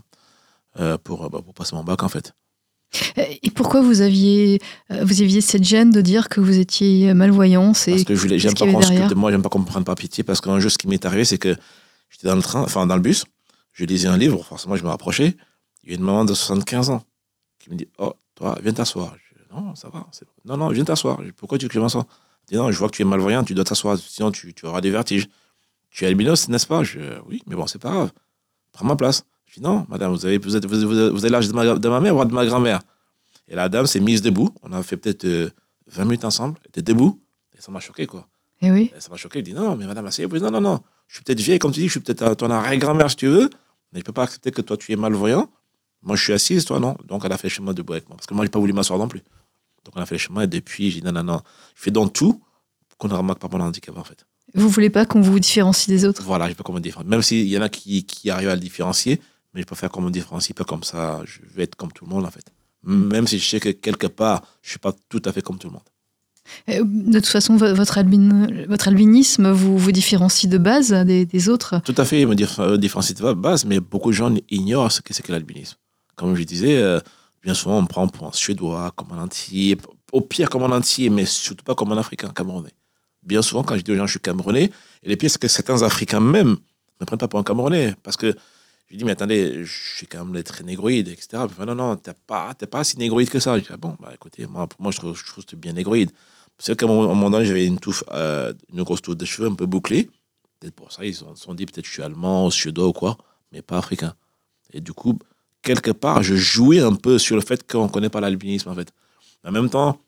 euh, 0.80 1.00
pour, 1.04 1.26
euh, 1.26 1.30
bah, 1.30 1.42
pour 1.44 1.56
passer 1.56 1.76
mon 1.76 1.84
bac, 1.84 2.04
en 2.04 2.10
fait. 2.10 2.34
Et 3.18 3.50
pourquoi 3.50 3.82
vous 3.82 4.02
aviez, 4.02 4.60
vous 4.90 5.22
aviez 5.22 5.42
cette 5.42 5.64
gêne 5.64 5.90
de 5.90 6.02
dire 6.02 6.30
que 6.30 6.40
vous 6.40 6.60
étiez 6.60 7.14
malvoyant? 7.16 7.74
Parce 7.74 8.04
que 8.04 8.16
je 8.16 8.28
qu'est-ce 8.28 8.54
pas 8.54 8.66
de 8.68 9.16
moi, 9.16 9.32
j'aime 9.32 9.42
pas 9.42 9.50
qu'on 9.50 9.60
me 9.60 9.66
prenne 9.66 9.84
par 9.84 9.96
pitié, 9.96 10.24
parce 10.24 10.40
qu'un 10.40 10.60
jour, 10.60 10.70
ce 10.70 10.78
qui 10.78 10.88
m'est 10.88 11.04
arrivé, 11.04 11.26
c'est 11.26 11.40
que 11.40 11.56
j'étais 12.10 12.28
dans 12.28 12.36
le 12.36 12.44
train, 12.44 12.62
enfin, 12.62 12.86
dans 12.86 12.96
le 12.96 13.02
bus, 13.02 13.26
je 13.76 13.86
lisais 13.86 14.08
un 14.08 14.18
livre, 14.18 14.44
forcément, 14.44 14.76
je 14.76 14.84
me 14.84 14.90
rapprochais. 14.90 15.36
Il 15.84 15.90
y 15.90 15.94
a 15.94 15.98
une 15.98 16.04
maman 16.04 16.26
de 16.26 16.34
75 16.34 16.90
ans 16.90 17.04
qui 17.60 17.70
me 17.70 17.76
dit 17.76 17.88
Oh, 18.00 18.14
toi, 18.34 18.58
viens 18.64 18.74
t'asseoir. 18.74 19.14
Je 19.30 19.36
dis, 19.36 19.42
Non, 19.54 19.76
ça 19.76 19.90
va. 19.90 20.08
Non, 20.46 20.58
non, 20.58 20.70
viens 20.70 20.84
t'asseoir. 20.86 21.20
Je 21.22 21.26
dis, 21.28 21.32
Pourquoi 21.34 21.58
tu 21.58 21.66
veux 21.66 21.70
que 21.70 21.76
je 21.76 21.80
m'assoie 21.80 22.08
Elle 22.50 22.56
dit 22.56 22.56
Non, 22.56 22.72
je 22.72 22.78
vois 22.80 22.90
que 22.90 22.96
tu 22.96 23.02
es 23.04 23.06
malvoyant, 23.06 23.44
tu 23.44 23.54
dois 23.54 23.66
t'asseoir, 23.66 23.98
sinon 24.00 24.32
tu, 24.32 24.54
tu 24.54 24.66
auras 24.66 24.82
des 24.82 24.90
vertiges. 24.92 25.28
Tu 25.92 26.04
es 26.04 26.08
albinos, 26.08 26.48
n'est-ce 26.50 26.66
pas? 26.68 26.84
Je, 26.84 27.00
Oui, 27.28 27.44
mais 27.48 27.56
bon, 27.56 27.68
c'est 27.68 27.80
pas 27.80 27.92
grave. 27.92 28.12
Prends 28.72 28.86
ma 28.86 28.96
place. 28.96 29.26
Je 29.46 29.56
dis 29.56 29.62
Non, 29.62 29.86
madame, 29.90 30.12
vous 30.14 30.26
avez, 30.26 30.38
vous 30.40 30.56
êtes, 30.56 30.66
vous, 30.66 31.12
vous- 31.16 31.28
l'âge 31.28 31.48
de 31.48 31.54
ma, 31.54 31.76
de 31.78 31.90
ma 31.90 32.00
mère 32.00 32.16
ou 32.18 32.26
de 32.26 32.34
ma 32.34 32.46
grand-mère? 32.46 32.82
Et 33.48 33.56
la 33.56 33.70
dame 33.70 33.86
s'est 33.86 34.00
mise 34.00 34.22
debout. 34.22 34.50
On 34.64 34.72
a 34.74 34.82
fait 34.82 34.98
peut-être 34.98 35.26
euh, 35.26 35.50
20 35.88 36.06
minutes 36.06 36.26
ensemble. 36.26 36.58
Elle 36.64 36.70
était 36.70 36.82
debout. 36.82 37.22
Et 37.58 37.62
ça 37.62 37.72
m'a 37.72 37.80
choqué, 37.80 38.08
quoi. 38.08 38.28
Eh 38.62 38.72
oui. 38.72 38.92
Et 38.98 39.00
ça 39.00 39.10
m'a 39.12 39.18
choqué. 39.18 39.40
Il 39.40 39.44
dit 39.44 39.54
non, 39.54 39.76
mais 39.76 39.86
madame, 39.86 40.06
asseyez-vous. 40.08 40.40
Non, 40.40 40.50
non, 40.50 40.62
non. 40.62 40.80
Je 41.08 41.16
suis 41.16 41.24
peut-être 41.24 41.40
vieille, 41.42 41.60
comme 41.60 41.72
tu 41.72 41.80
dis, 41.82 41.86
je 41.88 41.92
suis 41.92 42.00
peut-être 42.00 42.24
euh, 42.24 42.34
ton 42.36 42.50
arrière-grand-mère 42.50 43.10
si 43.12 43.16
tu 43.18 43.28
veux, 43.28 43.50
mais 43.96 44.02
je 44.02 44.06
peux 44.06 44.12
pas 44.12 44.24
accepter 44.24 44.52
que 44.52 44.62
toi 44.62 44.76
tu 44.76 44.92
es 44.92 44.98
malvoyant. 44.98 45.50
Moi, 46.04 46.18
je 46.18 46.24
suis 46.24 46.34
assise, 46.34 46.66
toi 46.66 46.82
non? 46.82 46.98
Donc, 47.08 47.24
elle 47.24 47.32
a 47.32 47.38
fait 47.38 47.48
le 47.48 47.54
chemin 47.54 47.74
debout 47.74 47.94
avec 47.94 48.10
moi. 48.10 48.18
Parce 48.18 48.28
que 48.28 48.34
moi, 48.34 48.44
j'ai 48.44 48.50
pas 48.50 48.60
voulu 48.60 48.74
m'asseoir 48.74 49.00
non 49.00 49.08
plus. 49.08 49.22
Donc, 49.86 49.94
on 49.96 50.02
a 50.02 50.06
fait 50.06 50.16
le 50.16 50.20
chemin 50.20 50.42
et 50.42 50.48
depuis, 50.48 50.92
j'ai 50.92 51.00
dit 51.00 51.06
non, 51.08 51.14
non, 51.14 51.24
non. 51.24 51.42
Je 51.76 51.82
fais 51.82 51.92
donc 51.92 52.12
tout 52.12 52.44
pour 52.90 52.98
qu'on 52.98 53.08
ne 53.08 53.14
remarque 53.14 53.40
pas 53.40 53.48
mon 53.48 53.62
handicap, 53.62 53.98
en 53.98 54.04
fait. 54.04 54.26
Vous 54.54 54.68
voulez 54.68 54.90
pas 54.90 55.06
qu'on 55.06 55.22
vous 55.22 55.40
différencie 55.40 55.88
des 55.88 56.06
autres? 56.06 56.22
Voilà, 56.24 56.50
je 56.50 56.54
peux 56.54 56.64
comment 56.64 56.82
différencier. 56.82 57.10
Même 57.10 57.22
s'il 57.22 57.48
y 57.48 57.58
en 57.58 57.62
a 57.62 57.70
qui, 57.70 58.06
qui 58.06 58.30
arrivent 58.30 58.50
à 58.50 58.56
le 58.56 58.62
différencier, 58.62 59.22
mais 59.54 59.62
je 59.62 59.66
préfère 59.66 59.90
qu'on 59.90 60.02
me 60.02 60.12
différencie 60.12 60.54
pas 60.54 60.66
comme 60.66 60.84
ça. 60.84 61.22
Je 61.24 61.40
vais 61.56 61.64
être 61.64 61.76
comme 61.76 61.94
tout 61.94 62.06
le 62.06 62.12
monde, 62.12 62.26
en 62.26 62.32
fait. 62.32 62.46
Même 62.84 63.26
si 63.26 63.40
je 63.40 63.50
sais 63.50 63.60
que 63.60 63.70
quelque 63.70 64.08
part, 64.08 64.44
je 64.62 64.72
suis 64.72 64.80
pas 64.80 64.94
tout 65.10 65.22
à 65.26 65.32
fait 65.32 65.42
comme 65.42 65.58
tout 65.58 65.68
le 65.68 65.74
monde. 65.74 65.90
Euh, 66.70 66.84
De 66.84 67.20
toute 67.20 67.28
façon, 67.28 67.56
vo- 67.56 67.74
votre, 67.74 67.98
albin- 67.98 68.48
votre 68.68 68.88
albinisme 68.88 69.52
vous, 69.52 69.78
vous 69.78 69.92
différencie 69.92 70.50
de 70.50 70.58
base 70.58 70.92
des, 70.92 71.26
des 71.26 71.50
autres. 71.50 71.82
Tout 71.84 71.96
à 71.98 72.06
fait, 72.06 72.22
il 72.22 72.28
me 72.28 72.36
euh, 72.60 72.78
différencier 72.78 73.16
de 73.16 73.34
base, 73.34 73.66
mais 73.66 73.80
beaucoup 73.80 74.10
de 74.12 74.16
gens 74.16 74.34
ignorent 74.50 74.92
ce 74.92 75.02
que 75.02 75.14
c'est 75.14 75.24
que 75.24 75.32
l'albinisme. 75.32 75.78
Comme 76.16 76.36
je 76.36 76.44
disais, 76.44 76.78
euh, 76.78 77.00
bien 77.44 77.54
souvent 77.54 77.78
on 77.80 77.86
prend 77.86 78.08
pour 78.08 78.28
un 78.28 78.32
Suédois, 78.32 78.92
comme 78.96 79.12
un 79.12 79.24
entier, 79.24 79.78
au 80.12 80.22
pire 80.22 80.50
comme 80.50 80.64
un 80.64 80.72
entier, 80.72 81.10
mais 81.10 81.26
surtout 81.26 81.64
pas 81.64 81.76
comme 81.76 81.92
un 81.92 81.98
Africain 81.98 82.30
camerounais. 82.30 82.72
Bien 83.24 83.42
souvent, 83.42 83.64
quand 83.64 83.76
je 83.76 83.82
dis 83.82 83.92
aux 83.92 83.96
gens 83.96 84.06
je 84.06 84.12
suis 84.12 84.20
camerounais, 84.20 84.72
et 85.04 85.10
le 85.10 85.16
pire 85.16 85.30
c'est 85.30 85.42
que 85.42 85.48
certains 85.48 85.82
Africains 85.82 86.20
même 86.20 86.58
ne 87.02 87.06
prennent 87.06 87.20
pas 87.20 87.28
pour 87.28 87.40
un 87.40 87.44
Camerounais, 87.44 87.96
parce 88.04 88.16
que 88.16 88.34
je 88.90 88.98
dis 88.98 89.04
mais 89.04 89.12
attendez, 89.12 89.64
je 89.66 89.98
suis 89.98 90.08
quand 90.08 90.24
même 90.24 90.42
très 90.44 90.64
négroïde, 90.64 91.08
etc. 91.10 91.44
Non, 91.68 91.74
non, 91.76 91.96
t'es 91.98 92.12
pas, 92.28 92.54
pas 92.54 92.84
si 92.84 92.98
négroïde 93.00 93.30
que 93.30 93.40
ça. 93.40 93.58
Je 93.58 93.64
dis 93.64 93.70
ah 93.74 93.78
bon, 93.78 93.98
bah 94.00 94.12
écoutez, 94.14 94.46
moi, 94.46 94.70
moi 94.80 94.92
je 94.92 94.98
trouve, 95.00 95.18
je 95.18 95.26
trouve 95.26 95.44
que 95.44 95.56
bien 95.56 95.74
négroïde. 95.74 96.12
C'est 96.58 96.78
qu'à 96.78 96.86
un 96.86 96.90
moment 96.90 97.30
donné, 97.30 97.46
j'avais 97.46 97.66
une 97.66 97.80
touffe, 97.80 98.04
euh, 98.12 98.54
une 98.74 98.84
grosse 98.84 99.02
touffe 99.02 99.18
de 99.18 99.26
cheveux 99.26 99.50
un 99.50 99.56
peu 99.56 99.66
bouclée. 99.66 100.10
Peut-être 100.60 100.76
pour 100.76 100.92
ça, 100.92 101.06
ils 101.06 101.14
se 101.14 101.26
sont, 101.36 101.54
dit 101.54 101.66
peut-être 101.66 101.86
je 101.86 101.92
suis 101.92 102.02
allemand, 102.02 102.50
suédois 102.50 102.88
ou 102.88 102.94
quoi, 102.94 103.18
mais 103.52 103.62
pas 103.62 103.78
africain. 103.78 104.14
Et 104.74 104.80
du 104.80 104.94
coup, 104.94 105.20
quelque 105.62 105.92
part, 105.92 106.24
je 106.24 106.36
jouais 106.36 106.80
un 106.80 106.96
peu 106.96 107.18
sur 107.18 107.36
le 107.36 107.42
fait 107.42 107.70
qu'on 107.70 107.86
ne 107.86 107.90
connaît 107.90 108.10
pas 108.10 108.22
l'albinisme, 108.22 108.70
en 108.70 108.76
fait. 108.76 108.94
En 109.46 109.52
même 109.52 109.70
temps, 109.70 110.00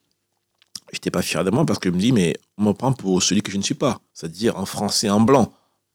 je 0.90 0.96
n'étais 0.96 1.10
pas 1.10 1.22
fier 1.22 1.44
de 1.44 1.50
moi 1.50 1.66
parce 1.66 1.78
que 1.78 1.90
je 1.90 1.94
me 1.94 2.00
dis, 2.00 2.12
mais 2.12 2.34
on 2.56 2.64
me 2.64 2.72
prend 2.72 2.92
pour 2.92 3.22
celui 3.22 3.42
que 3.42 3.52
je 3.52 3.58
ne 3.58 3.62
suis 3.62 3.74
pas. 3.74 4.00
C'est-à-dire 4.14 4.56
en 4.56 4.64
français, 4.64 5.10
en 5.10 5.20
blanc. 5.20 5.52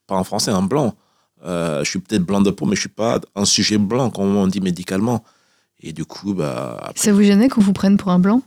Pas 0.07 0.15
en 0.15 0.23
français, 0.23 0.51
en 0.51 0.63
blanc. 0.63 0.95
Euh, 1.45 1.83
je 1.83 1.89
suis 1.89 1.99
peut-être 1.99 2.23
blanc 2.23 2.41
de 2.41 2.51
peau, 2.51 2.65
mais 2.65 2.75
je 2.75 2.81
suis 2.81 2.89
pas 2.89 3.19
un 3.35 3.45
sujet 3.45 3.77
blanc, 3.77 4.09
comme 4.11 4.35
on 4.35 4.47
dit 4.47 4.61
médicalement. 4.61 5.23
Et 5.81 5.91
du 5.91 6.05
coup, 6.05 6.33
bah, 6.33 6.91
Ça 6.95 7.11
vous 7.11 7.23
gênait 7.23 7.49
qu'on 7.49 7.61
vous 7.61 7.73
prenne 7.73 7.97
pour 7.97 8.11
un 8.11 8.19
blanc? 8.19 8.41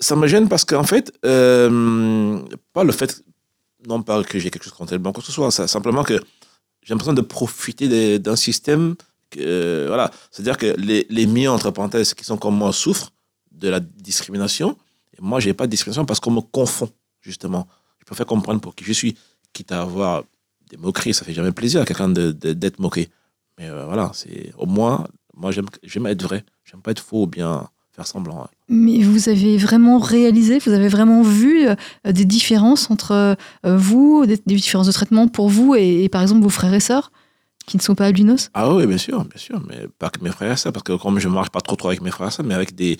Ça 0.00 0.16
me 0.16 0.26
gêne 0.26 0.48
parce 0.48 0.64
qu'en 0.64 0.84
fait, 0.84 1.12
euh, 1.24 2.40
pas 2.72 2.84
le 2.84 2.92
fait, 2.92 3.22
non 3.86 4.02
pas 4.02 4.22
que 4.24 4.38
j'ai 4.38 4.50
quelque 4.50 4.64
chose 4.64 4.72
contre 4.72 4.92
le 4.92 4.98
blanc, 4.98 5.12
quoi 5.12 5.20
que 5.22 5.26
ce 5.26 5.32
soit, 5.32 5.50
ça, 5.50 5.66
simplement 5.66 6.02
que 6.04 6.14
j'ai 6.82 6.94
l'impression 6.94 7.12
de 7.12 7.20
profiter 7.20 8.18
d'un 8.18 8.36
système, 8.36 8.94
euh, 9.38 9.84
voilà, 9.88 10.10
c'est-à-dire 10.30 10.56
que 10.56 10.74
les, 10.78 11.06
les 11.10 11.26
miens, 11.26 11.52
entre 11.52 11.70
parenthèses, 11.70 12.14
qui 12.14 12.24
sont 12.24 12.36
comme 12.38 12.56
moi, 12.56 12.72
souffrent 12.72 13.12
de 13.52 13.68
la 13.68 13.80
discrimination, 13.80 14.76
et 15.16 15.20
moi, 15.20 15.40
j'ai 15.40 15.52
pas 15.54 15.66
de 15.66 15.70
discrimination 15.70 16.04
parce 16.06 16.20
qu'on 16.20 16.30
me 16.30 16.40
confond, 16.40 16.88
justement. 17.20 17.66
Je 17.98 18.04
préfère 18.04 18.26
comprendre 18.26 18.60
pour 18.60 18.74
qui 18.74 18.84
je 18.84 18.92
suis, 18.92 19.16
quitte 19.52 19.72
à 19.72 19.82
avoir 19.82 20.24
des 20.70 20.76
moqueries, 20.76 21.12
ça 21.14 21.24
fait 21.24 21.34
jamais 21.34 21.52
plaisir 21.52 21.80
à 21.82 21.84
quelqu'un 21.84 22.08
de- 22.08 22.32
de- 22.32 22.52
d'être 22.52 22.78
moqué. 22.78 23.08
Mais 23.58 23.68
euh, 23.68 23.84
voilà, 23.86 24.12
c'est 24.14 24.52
au 24.56 24.66
moins, 24.66 25.06
moi, 25.34 25.50
j'aime 25.50 26.06
être 26.06 26.22
vrai, 26.22 26.44
j'aime 26.64 26.80
pas 26.82 26.92
être 26.92 27.00
faux 27.02 27.22
ou 27.24 27.26
bien 27.26 27.68
faire 27.98 28.06
semblant. 28.06 28.48
Mais 28.68 29.02
vous 29.02 29.28
avez 29.28 29.56
vraiment 29.56 29.98
réalisé, 29.98 30.60
vous 30.60 30.70
avez 30.72 30.86
vraiment 30.88 31.22
vu 31.22 31.66
euh, 31.68 31.74
des 32.04 32.24
différences 32.24 32.90
entre 32.92 33.10
euh, 33.12 33.76
vous, 33.76 34.24
des, 34.24 34.36
des 34.46 34.54
différences 34.54 34.86
de 34.86 34.92
traitement 34.92 35.26
pour 35.26 35.48
vous 35.48 35.74
et, 35.74 36.04
et 36.04 36.08
par 36.08 36.22
exemple 36.22 36.42
vos 36.42 36.48
frères 36.60 36.74
et 36.74 36.78
sœurs 36.80 37.10
qui 37.66 37.76
ne 37.76 37.82
sont 37.82 37.96
pas 37.96 38.06
albinos? 38.06 38.50
Ah 38.54 38.72
oui, 38.72 38.86
bien 38.86 38.98
sûr, 38.98 39.18
bien 39.24 39.36
sûr, 39.36 39.60
mais 39.68 39.88
pas 39.98 40.10
que 40.10 40.22
mes 40.22 40.30
frères 40.30 40.52
et 40.52 40.56
sœurs, 40.56 40.72
parce 40.72 40.84
que 40.84 40.92
comme 40.96 41.18
je 41.18 41.28
ne 41.28 41.34
marche 41.34 41.50
pas 41.50 41.60
trop 41.60 41.74
trop 41.76 41.88
avec 41.88 42.00
mes 42.00 42.10
frères 42.12 42.28
et 42.28 42.30
sœurs, 42.30 42.46
mais 42.46 42.54
avec 42.54 42.74
des, 42.76 42.96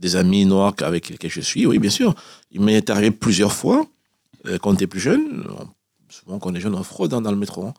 des 0.00 0.16
amis 0.16 0.46
noirs 0.46 0.74
avec 0.80 1.10
lesquels 1.10 1.30
je 1.30 1.42
suis, 1.42 1.66
oui, 1.66 1.78
bien 1.78 1.90
sûr. 1.90 2.14
Il 2.50 2.62
m'est 2.62 2.88
arrivé 2.88 3.10
plusieurs 3.10 3.52
fois, 3.52 3.84
euh, 4.46 4.56
quand 4.58 4.70
on 4.70 4.74
était 4.74 4.86
plus 4.86 5.00
jeune, 5.00 5.44
on- 5.60 5.68
souvent 6.08 6.38
quand 6.38 6.50
on 6.50 6.54
est 6.54 6.60
jeune, 6.60 6.74
on 6.74 6.82
fraude 6.82 7.12
hein, 7.14 7.20
dans 7.20 7.30
le 7.30 7.36
métro. 7.36 7.66
hein. 7.66 7.74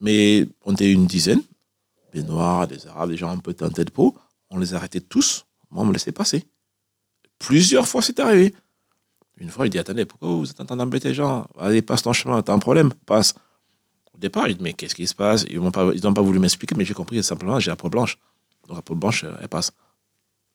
Mais 0.00 0.46
on 0.64 0.72
était 0.72 0.90
une 0.90 1.06
dizaine, 1.06 1.42
des 2.14 2.22
noirs, 2.22 2.66
des 2.66 2.86
arabes, 2.88 3.10
des 3.10 3.16
gens 3.18 3.30
un 3.30 3.38
peu 3.38 3.52
teintés 3.54 3.84
de 3.84 3.90
peau, 3.90 4.14
on 4.52 4.58
les 4.58 4.74
arrêtait 4.74 5.00
tous, 5.00 5.46
moi 5.70 5.82
on 5.82 5.86
me 5.86 5.92
laissait 5.92 6.12
passer. 6.12 6.44
Plusieurs 7.38 7.88
fois 7.88 8.02
c'est 8.02 8.20
arrivé. 8.20 8.54
Une 9.38 9.48
fois, 9.48 9.66
il 9.66 9.70
dit 9.70 9.78
Attendez, 9.78 10.04
pourquoi 10.04 10.28
vous 10.28 10.48
êtes 10.50 10.60
en 10.60 10.66
train 10.66 10.76
d'embêter 10.76 11.08
les 11.08 11.14
gens? 11.14 11.46
Allez, 11.58 11.82
passe 11.82 12.02
ton 12.02 12.12
chemin, 12.12 12.42
t'as 12.42 12.52
un 12.52 12.58
problème, 12.60 12.92
passe. 13.06 13.34
Au 14.14 14.18
départ, 14.18 14.46
il 14.46 14.56
dit 14.56 14.62
Mais 14.62 14.72
qu'est-ce 14.74 14.94
qui 14.94 15.06
se 15.06 15.14
passe? 15.14 15.44
Ils 15.50 15.58
n'ont 15.58 15.72
pas, 15.72 15.90
ils 15.94 16.02
n'ont 16.04 16.14
pas 16.14 16.22
voulu 16.22 16.38
m'expliquer, 16.38 16.74
mais 16.76 16.84
j'ai 16.84 16.94
compris 16.94 17.20
simplement 17.24 17.58
j'ai 17.58 17.70
la 17.70 17.76
peau 17.76 17.88
blanche. 17.88 18.18
Donc 18.68 18.76
la 18.76 18.82
peau 18.82 18.94
blanche, 18.94 19.24
elle 19.40 19.48
passe. 19.48 19.72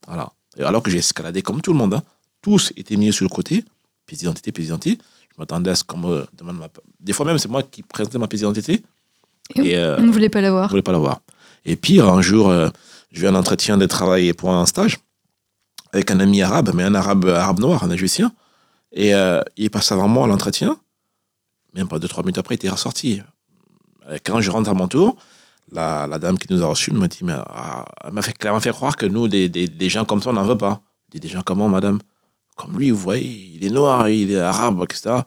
Voilà. 0.05 0.31
Et 0.57 0.63
alors 0.63 0.81
que 0.81 0.89
j'ai 0.89 0.99
escaladé 0.99 1.41
comme 1.41 1.61
tout 1.61 1.73
le 1.73 1.77
monde, 1.77 1.95
hein. 1.95 2.03
tous 2.41 2.71
étaient 2.77 2.95
mis 2.95 3.11
sur 3.11 3.25
le 3.25 3.29
côté, 3.29 3.65
pièce 4.05 4.19
d'identité, 4.19 4.51
pièce 4.53 4.67
d'identité. 4.67 5.03
Je 5.31 5.35
m'attendais 5.41 5.71
à 5.71 5.75
ce 5.75 5.83
qu'on 5.83 5.97
me 5.97 6.25
demande 6.33 6.57
ma. 6.57 6.69
Des 6.99 7.13
fois 7.13 7.25
même, 7.25 7.37
c'est 7.39 7.49
moi 7.49 7.63
qui 7.63 7.83
présentais 7.83 8.17
ma 8.19 8.27
pièce 8.27 8.41
d'identité. 8.41 8.83
Et 9.55 9.69
Et 9.71 9.77
euh, 9.77 9.97
On 9.97 10.03
ne 10.03 10.11
voulait 10.11 10.29
pas 10.29 10.39
l'avoir. 10.41 10.69
voulais 10.69 10.81
pas 10.81 10.93
l'avoir. 10.93 11.19
Et 11.65 11.75
pire, 11.75 12.07
un 12.07 12.21
jour, 12.21 12.49
euh, 12.49 12.69
j'ai 13.11 13.25
eu 13.25 13.27
un 13.27 13.35
entretien 13.35 13.77
de 13.77 13.85
travail 13.85 14.33
pour 14.33 14.51
un 14.51 14.65
stage 14.65 14.99
avec 15.93 16.11
un 16.11 16.19
ami 16.19 16.41
arabe, 16.41 16.71
mais 16.73 16.83
un 16.83 16.95
arabe, 16.95 17.27
arabe 17.27 17.59
noir, 17.59 17.83
un 17.83 17.89
égyptien. 17.89 18.31
Et 18.91 19.13
euh, 19.15 19.41
il 19.55 19.69
avant 19.73 20.07
moi 20.07 20.25
à 20.25 20.27
l'entretien. 20.27 20.77
Même 21.73 21.87
pas 21.87 21.99
deux, 21.99 22.07
trois 22.07 22.23
minutes 22.23 22.37
après, 22.37 22.55
il 22.55 22.57
était 22.57 22.69
ressorti. 22.69 23.21
Quand 24.23 24.41
je 24.41 24.51
rentre 24.51 24.69
à 24.69 24.73
mon 24.73 24.87
tour, 24.87 25.17
la, 25.71 26.07
dame 26.19 26.37
qui 26.37 26.51
nous 26.51 26.63
a 26.63 26.67
reçus 26.67 26.91
me 26.91 27.07
dit, 27.07 27.23
mais, 27.23 27.33
ah, 27.33 27.85
elle 28.03 28.13
m'a 28.13 28.21
fait, 28.21 28.33
fait 28.61 28.71
croire 28.71 28.95
que 28.95 29.05
nous, 29.05 29.27
des, 29.27 29.89
gens 29.89 30.05
comme 30.05 30.21
ça, 30.21 30.29
on 30.29 30.33
n'en 30.33 30.45
veut 30.45 30.57
pas. 30.57 30.81
Dis, 31.09 31.19
des 31.19 31.27
gens 31.27 31.41
comment, 31.41 31.69
madame 31.69 31.99
Comme 32.55 32.77
lui, 32.77 32.91
vous 32.91 32.97
voyez, 32.97 33.51
il 33.55 33.65
est 33.65 33.69
noir, 33.69 34.09
il 34.09 34.31
est 34.31 34.39
arabe, 34.39 34.81
etc. 34.83 35.21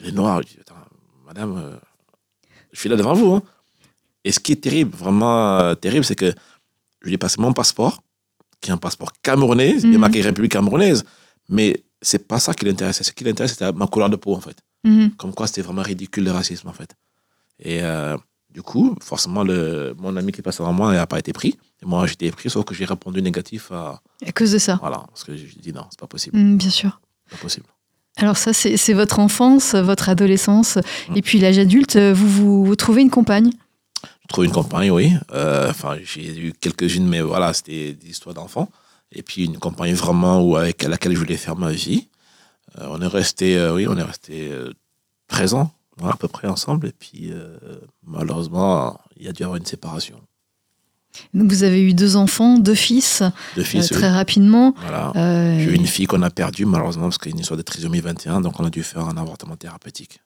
Il 0.00 0.08
est 0.08 0.12
noir. 0.12 0.40
Je 0.42 0.48
dis, 0.48 0.58
attends, 0.60 0.74
madame, 1.26 1.56
euh, 1.58 1.76
je 2.72 2.80
suis 2.80 2.88
là 2.88 2.96
devant 2.96 3.14
vous. 3.14 3.34
Hein. 3.34 3.42
Et 4.24 4.32
ce 4.32 4.38
qui 4.40 4.52
est 4.52 4.56
terrible, 4.62 4.94
vraiment 4.96 5.58
euh, 5.60 5.74
terrible, 5.74 6.04
c'est 6.04 6.14
que 6.14 6.32
je 7.00 7.06
lui 7.08 7.14
ai 7.14 7.18
passé 7.18 7.36
mon 7.40 7.52
passeport, 7.52 8.02
qui 8.60 8.70
est 8.70 8.72
un 8.72 8.76
passeport 8.76 9.12
camerounais, 9.22 9.74
il 9.78 9.84
est 9.86 9.88
Mhm. 9.88 9.98
marqué 9.98 10.20
République 10.22 10.52
camerounaise, 10.52 11.04
mais 11.48 11.82
c'est 12.00 12.26
pas 12.28 12.38
ça 12.38 12.54
qui 12.54 12.64
l'intéressait. 12.64 13.02
Ce 13.04 13.12
qui 13.12 13.24
l'intéressait, 13.24 13.54
c'était 13.54 13.72
ma 13.72 13.86
couleur 13.86 14.08
de 14.10 14.16
peau, 14.16 14.34
en 14.34 14.40
fait. 14.40 14.56
Mhm. 14.84 15.10
Comme 15.16 15.34
quoi, 15.34 15.46
c'était 15.46 15.62
vraiment 15.62 15.82
ridicule 15.82 16.24
le 16.24 16.30
racisme, 16.32 16.68
en 16.68 16.72
fait. 16.72 16.94
Et 17.58 17.82
euh, 17.82 18.16
du 18.50 18.62
coup, 18.62 18.94
forcément, 19.02 19.42
le, 19.42 19.94
mon 19.98 20.16
ami 20.16 20.30
qui 20.32 20.42
passe 20.42 20.60
avant 20.60 20.72
moi 20.72 20.92
n'a 20.92 21.06
pas 21.06 21.18
été 21.18 21.32
pris. 21.32 21.56
Et 21.82 21.86
moi, 21.86 22.06
j'étais 22.06 22.30
pris, 22.30 22.48
sauf 22.50 22.64
que 22.64 22.74
j'ai 22.74 22.84
répondu 22.84 23.20
négatif 23.22 23.72
à. 23.72 24.00
À 24.24 24.32
cause 24.32 24.52
de 24.52 24.58
ça. 24.58 24.78
Voilà, 24.80 25.04
parce 25.08 25.24
que 25.24 25.34
j'ai 25.36 25.46
dit 25.60 25.72
non, 25.72 25.84
c'est 25.90 25.98
pas 25.98 26.06
possible. 26.06 26.36
Mm, 26.38 26.56
bien 26.56 26.70
sûr. 26.70 27.00
Pas 27.30 27.36
possible. 27.38 27.66
Alors 28.18 28.36
ça, 28.36 28.52
c'est 28.52 28.92
votre 28.92 29.18
enfance, 29.20 29.74
votre 29.74 30.10
adolescence, 30.10 30.76
et 31.16 31.22
puis 31.22 31.38
l'âge 31.40 31.58
adulte, 31.58 31.96
vous, 31.96 32.28
vous, 32.28 32.64
vous 32.64 32.76
trouvez 32.76 33.00
une 33.00 33.08
compagne 33.08 33.50
trouvé 34.32 34.46
une 34.48 34.52
compagne, 34.52 34.90
oui. 34.90 35.12
Euh, 35.32 35.70
Enfin, 35.70 35.96
j'ai 36.02 36.36
eu 36.38 36.52
quelques-unes, 36.52 37.06
mais 37.06 37.20
voilà, 37.20 37.52
c'était 37.52 37.92
des 37.92 38.08
histoires 38.10 38.34
d'enfants. 38.34 38.68
Et 39.12 39.22
puis 39.22 39.44
une 39.44 39.58
compagne 39.58 39.94
vraiment 39.94 40.40
où, 40.42 40.56
avec 40.56 40.82
laquelle 40.82 41.12
je 41.12 41.18
voulais 41.18 41.36
faire 41.36 41.56
ma 41.56 41.70
vie. 41.70 42.08
Euh, 42.78 42.86
on 42.90 43.00
est 43.02 43.06
resté, 43.06 43.56
euh, 43.58 43.74
oui, 43.74 43.86
on 43.86 43.96
est 43.98 44.02
resté 44.02 44.48
euh, 44.50 44.72
13 45.28 45.54
ans, 45.54 45.70
voilà, 45.98 46.14
à 46.14 46.16
peu 46.16 46.28
près 46.28 46.48
ensemble. 46.48 46.88
Et 46.88 46.92
puis, 46.98 47.30
malheureusement, 48.06 48.98
il 49.16 49.26
y 49.26 49.28
a 49.28 49.32
dû 49.32 49.42
y 49.42 49.44
avoir 49.44 49.56
une 49.58 49.66
séparation. 49.66 50.18
Donc 51.34 51.50
vous 51.50 51.62
avez 51.62 51.82
eu 51.82 51.92
deux 51.92 52.16
enfants, 52.16 52.58
deux 52.58 52.74
fils, 52.74 53.22
Deux 53.54 53.60
euh, 53.60 53.64
fils, 53.64 53.90
oui. 53.90 53.96
très 53.98 54.10
rapidement. 54.10 54.74
Voilà. 54.80 55.12
Euh, 55.16 55.58
J'ai 55.58 55.70
eu 55.72 55.74
une 55.74 55.86
fille 55.86 56.06
qu'on 56.06 56.22
a 56.22 56.30
perdue, 56.30 56.64
malheureusement, 56.64 57.04
parce 57.04 57.18
qu'il 57.18 57.32
y 57.32 57.34
a 57.34 57.36
une 57.36 57.40
histoire 57.40 57.58
de 57.58 57.62
trisomie 57.62 58.00
21, 58.00 58.40
donc 58.40 58.58
on 58.60 58.64
a 58.64 58.70
dû 58.70 58.82
faire 58.82 59.06
un 59.06 59.16
avortement 59.18 59.56
thérapeutique. 59.56 60.21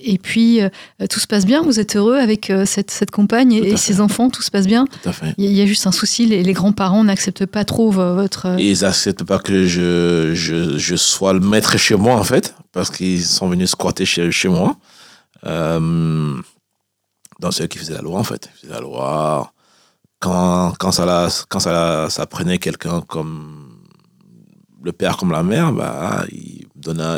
Et 0.00 0.18
puis 0.18 0.60
euh, 0.60 0.68
tout 1.10 1.20
se 1.20 1.26
passe 1.26 1.46
bien, 1.46 1.62
vous 1.62 1.80
êtes 1.80 1.96
heureux 1.96 2.16
avec 2.16 2.50
euh, 2.50 2.64
cette, 2.66 2.90
cette 2.90 3.10
compagne 3.10 3.52
et, 3.52 3.76
ses 3.76 4.00
enfants, 4.00 4.28
tout 4.30 4.42
se 4.42 4.50
passe 4.50 4.66
bien. 4.66 4.86
Tout 5.02 5.08
à 5.08 5.12
fait. 5.12 5.34
Il 5.38 5.50
y, 5.52 5.60
a- 5.62 5.66
juste 5.66 5.86
un 5.86 5.92
souci, 5.92 6.26
les, 6.26 6.42
les 6.42 6.52
grands-parents 6.52 7.04
n'acceptent 7.04 7.46
pas 7.46 7.64
trop 7.64 7.90
vo- 7.90 8.14
votre... 8.14 8.46
euh, 8.46 8.56
ils 8.60 8.80
n'acceptent 8.82 9.24
pas 9.24 9.38
que 9.38 9.64
je, 9.66 10.32
je, 10.34 10.76
je 10.78 10.96
sois 10.96 11.32
le 11.32 11.40
maître 11.40 11.78
chez 11.78 11.96
moi, 11.96 12.16
en 12.16 12.24
fait, 12.24 12.54
parce 12.72 12.90
qu'ils 12.90 13.24
sont 13.24 13.48
venus 13.48 13.70
squatter 13.70 14.04
chez, 14.04 14.30
chez 14.30 14.48
moi. 14.48 14.76
Dans 17.40 17.50
ceux 17.50 17.66
qui 17.66 17.78
faisaient 17.78 17.94
la 17.94 18.00
loi, 18.02 18.18
en 18.20 18.24
fait. 18.24 18.48
Ils 18.54 18.60
faisaient 18.60 18.74
la 18.74 18.80
loi. 18.80 19.52
Quand, 20.20 20.72
quand, 20.78 20.92
ça, 20.92 21.04
la, 21.04 21.28
quand 21.48 21.60
ça, 21.60 21.72
la- 21.72 22.10
ça 22.10 22.26
prenait 22.26 22.58
quelqu'un 22.58 23.00
comme 23.02 23.78
le 24.82 24.92
père, 24.92 25.16
comme 25.16 25.32
la 25.32 25.42
mère, 25.42 25.72
bah, 25.72 26.24
il, 26.30 26.66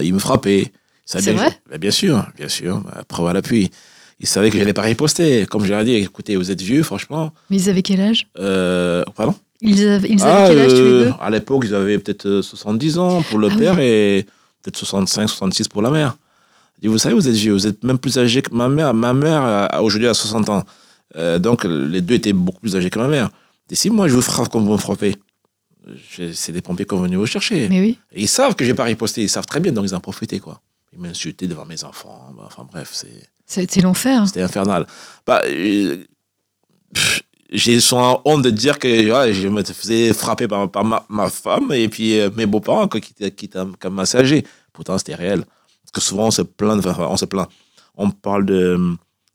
il 0.02 0.14
me 0.14 0.18
frappait. 0.18 0.72
C'est 1.06 1.32
vrai 1.32 1.58
bah, 1.70 1.78
Bien 1.78 1.90
sûr, 1.90 2.26
bien 2.36 2.48
sûr. 2.48 2.82
Preuve 3.08 3.28
à 3.28 3.32
l'appui. 3.32 3.70
Ils 4.18 4.26
savaient 4.26 4.48
que 4.50 4.54
je 4.56 4.60
n'allais 4.60 4.72
pas 4.72 4.82
riposter. 4.82 5.46
Comme 5.46 5.64
je 5.64 5.70
leur 5.70 5.80
ai 5.80 5.84
dit, 5.84 5.94
écoutez, 5.94 6.36
vous 6.36 6.50
êtes 6.50 6.60
vieux, 6.60 6.82
franchement. 6.82 7.32
Mais 7.50 7.56
ils 7.58 7.70
avaient 7.70 7.82
quel 7.82 8.00
âge? 8.00 8.26
Euh, 8.38 9.04
pardon? 9.14 9.34
Ils 9.60 9.86
avaient, 9.86 10.08
ils 10.08 10.22
avaient 10.22 10.30
ah, 10.32 10.46
quel 10.48 10.58
âge 10.58 10.70
tous 10.70 10.76
les 10.76 10.82
euh, 10.82 11.04
deux? 11.04 11.12
À 11.20 11.30
l'époque, 11.30 11.64
ils 11.66 11.74
avaient 11.74 11.98
peut-être 11.98 12.26
euh, 12.26 12.42
70 12.42 12.98
ans 12.98 13.22
pour 13.22 13.38
le 13.38 13.48
Ah 13.50 13.56
père 13.56 13.78
et 13.78 14.26
peut-être 14.62 14.76
65, 14.76 15.28
66 15.28 15.68
pour 15.68 15.82
la 15.82 15.90
mère. 15.90 16.16
Je 16.76 16.82
dis, 16.82 16.88
vous 16.88 16.98
savez, 16.98 17.14
vous 17.14 17.28
êtes 17.28 17.34
vieux, 17.34 17.52
vous 17.52 17.66
êtes 17.66 17.82
même 17.84 17.98
plus 17.98 18.18
âgé 18.18 18.42
que 18.42 18.54
ma 18.54 18.68
mère. 18.68 18.92
Ma 18.94 19.12
mère, 19.12 19.42
euh, 19.44 19.80
aujourd'hui, 19.80 20.08
a 20.08 20.14
60 20.14 20.48
ans. 20.48 20.64
Euh, 21.16 21.38
donc, 21.38 21.64
les 21.64 22.00
deux 22.00 22.14
étaient 22.14 22.32
beaucoup 22.32 22.60
plus 22.60 22.74
âgés 22.76 22.90
que 22.90 22.98
ma 22.98 23.08
mère. 23.08 23.30
Et 23.70 23.74
si 23.74 23.90
moi, 23.90 24.08
je 24.08 24.14
vous 24.14 24.22
frappe 24.22 24.48
comme 24.50 24.64
vous 24.64 24.72
me 24.72 24.76
frappez, 24.78 25.14
je- 26.16 26.32
c'est 26.32 26.52
des 26.52 26.62
pompiers 26.62 26.84
qui 26.86 26.94
sont 26.96 27.02
venus 27.02 27.18
vous 27.18 27.26
chercher. 27.26 27.68
Mais 27.68 27.80
oui. 27.80 27.98
Et 28.12 28.22
ils 28.22 28.28
savent 28.28 28.54
que 28.54 28.64
j'ai 28.64 28.74
pas 28.74 28.84
riposté, 28.84 29.22
ils 29.22 29.28
savent 29.28 29.46
très 29.46 29.60
bien, 29.60 29.72
donc 29.72 29.84
ils 29.86 29.94
en 29.94 30.00
profitaient, 30.00 30.38
quoi. 30.40 30.60
Ils 30.96 31.02
m'insultaient 31.02 31.46
devant 31.46 31.64
mes 31.66 31.84
enfants. 31.84 32.32
Bah, 32.36 32.44
Enfin, 32.46 32.66
bref, 32.70 32.90
c'est. 32.92 33.28
Ça 33.46 33.60
a 33.60 33.64
été 33.64 33.80
l'enfer. 33.80 34.26
C'était 34.26 34.42
infernal. 34.42 34.86
Bah, 35.26 35.42
euh, 35.46 36.04
j'ai 37.50 37.78
souvent 37.80 38.22
honte 38.24 38.42
de 38.42 38.50
dire 38.50 38.78
que 38.78 38.88
ouais, 38.88 39.32
je 39.32 39.46
me 39.48 39.62
faisais 39.62 40.12
frapper 40.12 40.48
par, 40.48 40.68
par 40.70 40.84
ma, 40.84 41.04
ma 41.08 41.28
femme 41.30 41.70
et 41.72 41.88
puis 41.88 42.18
euh, 42.18 42.30
mes 42.36 42.46
beaux-parents 42.46 42.88
qui 42.88 42.98
étaient 42.98 43.30
qui 43.30 43.48
comme 43.78 43.94
massagers. 43.94 44.44
Pourtant, 44.72 44.98
c'était 44.98 45.14
réel. 45.14 45.44
Parce 45.82 45.92
que 45.92 46.00
souvent, 46.00 46.26
on 46.26 46.30
se 46.32 46.42
plaint, 46.42 46.84
enfin, 46.84 47.06
on 47.08 47.16
se 47.16 47.24
plaint. 47.24 47.48
On 47.96 48.10
parle 48.10 48.46
de, 48.46 48.76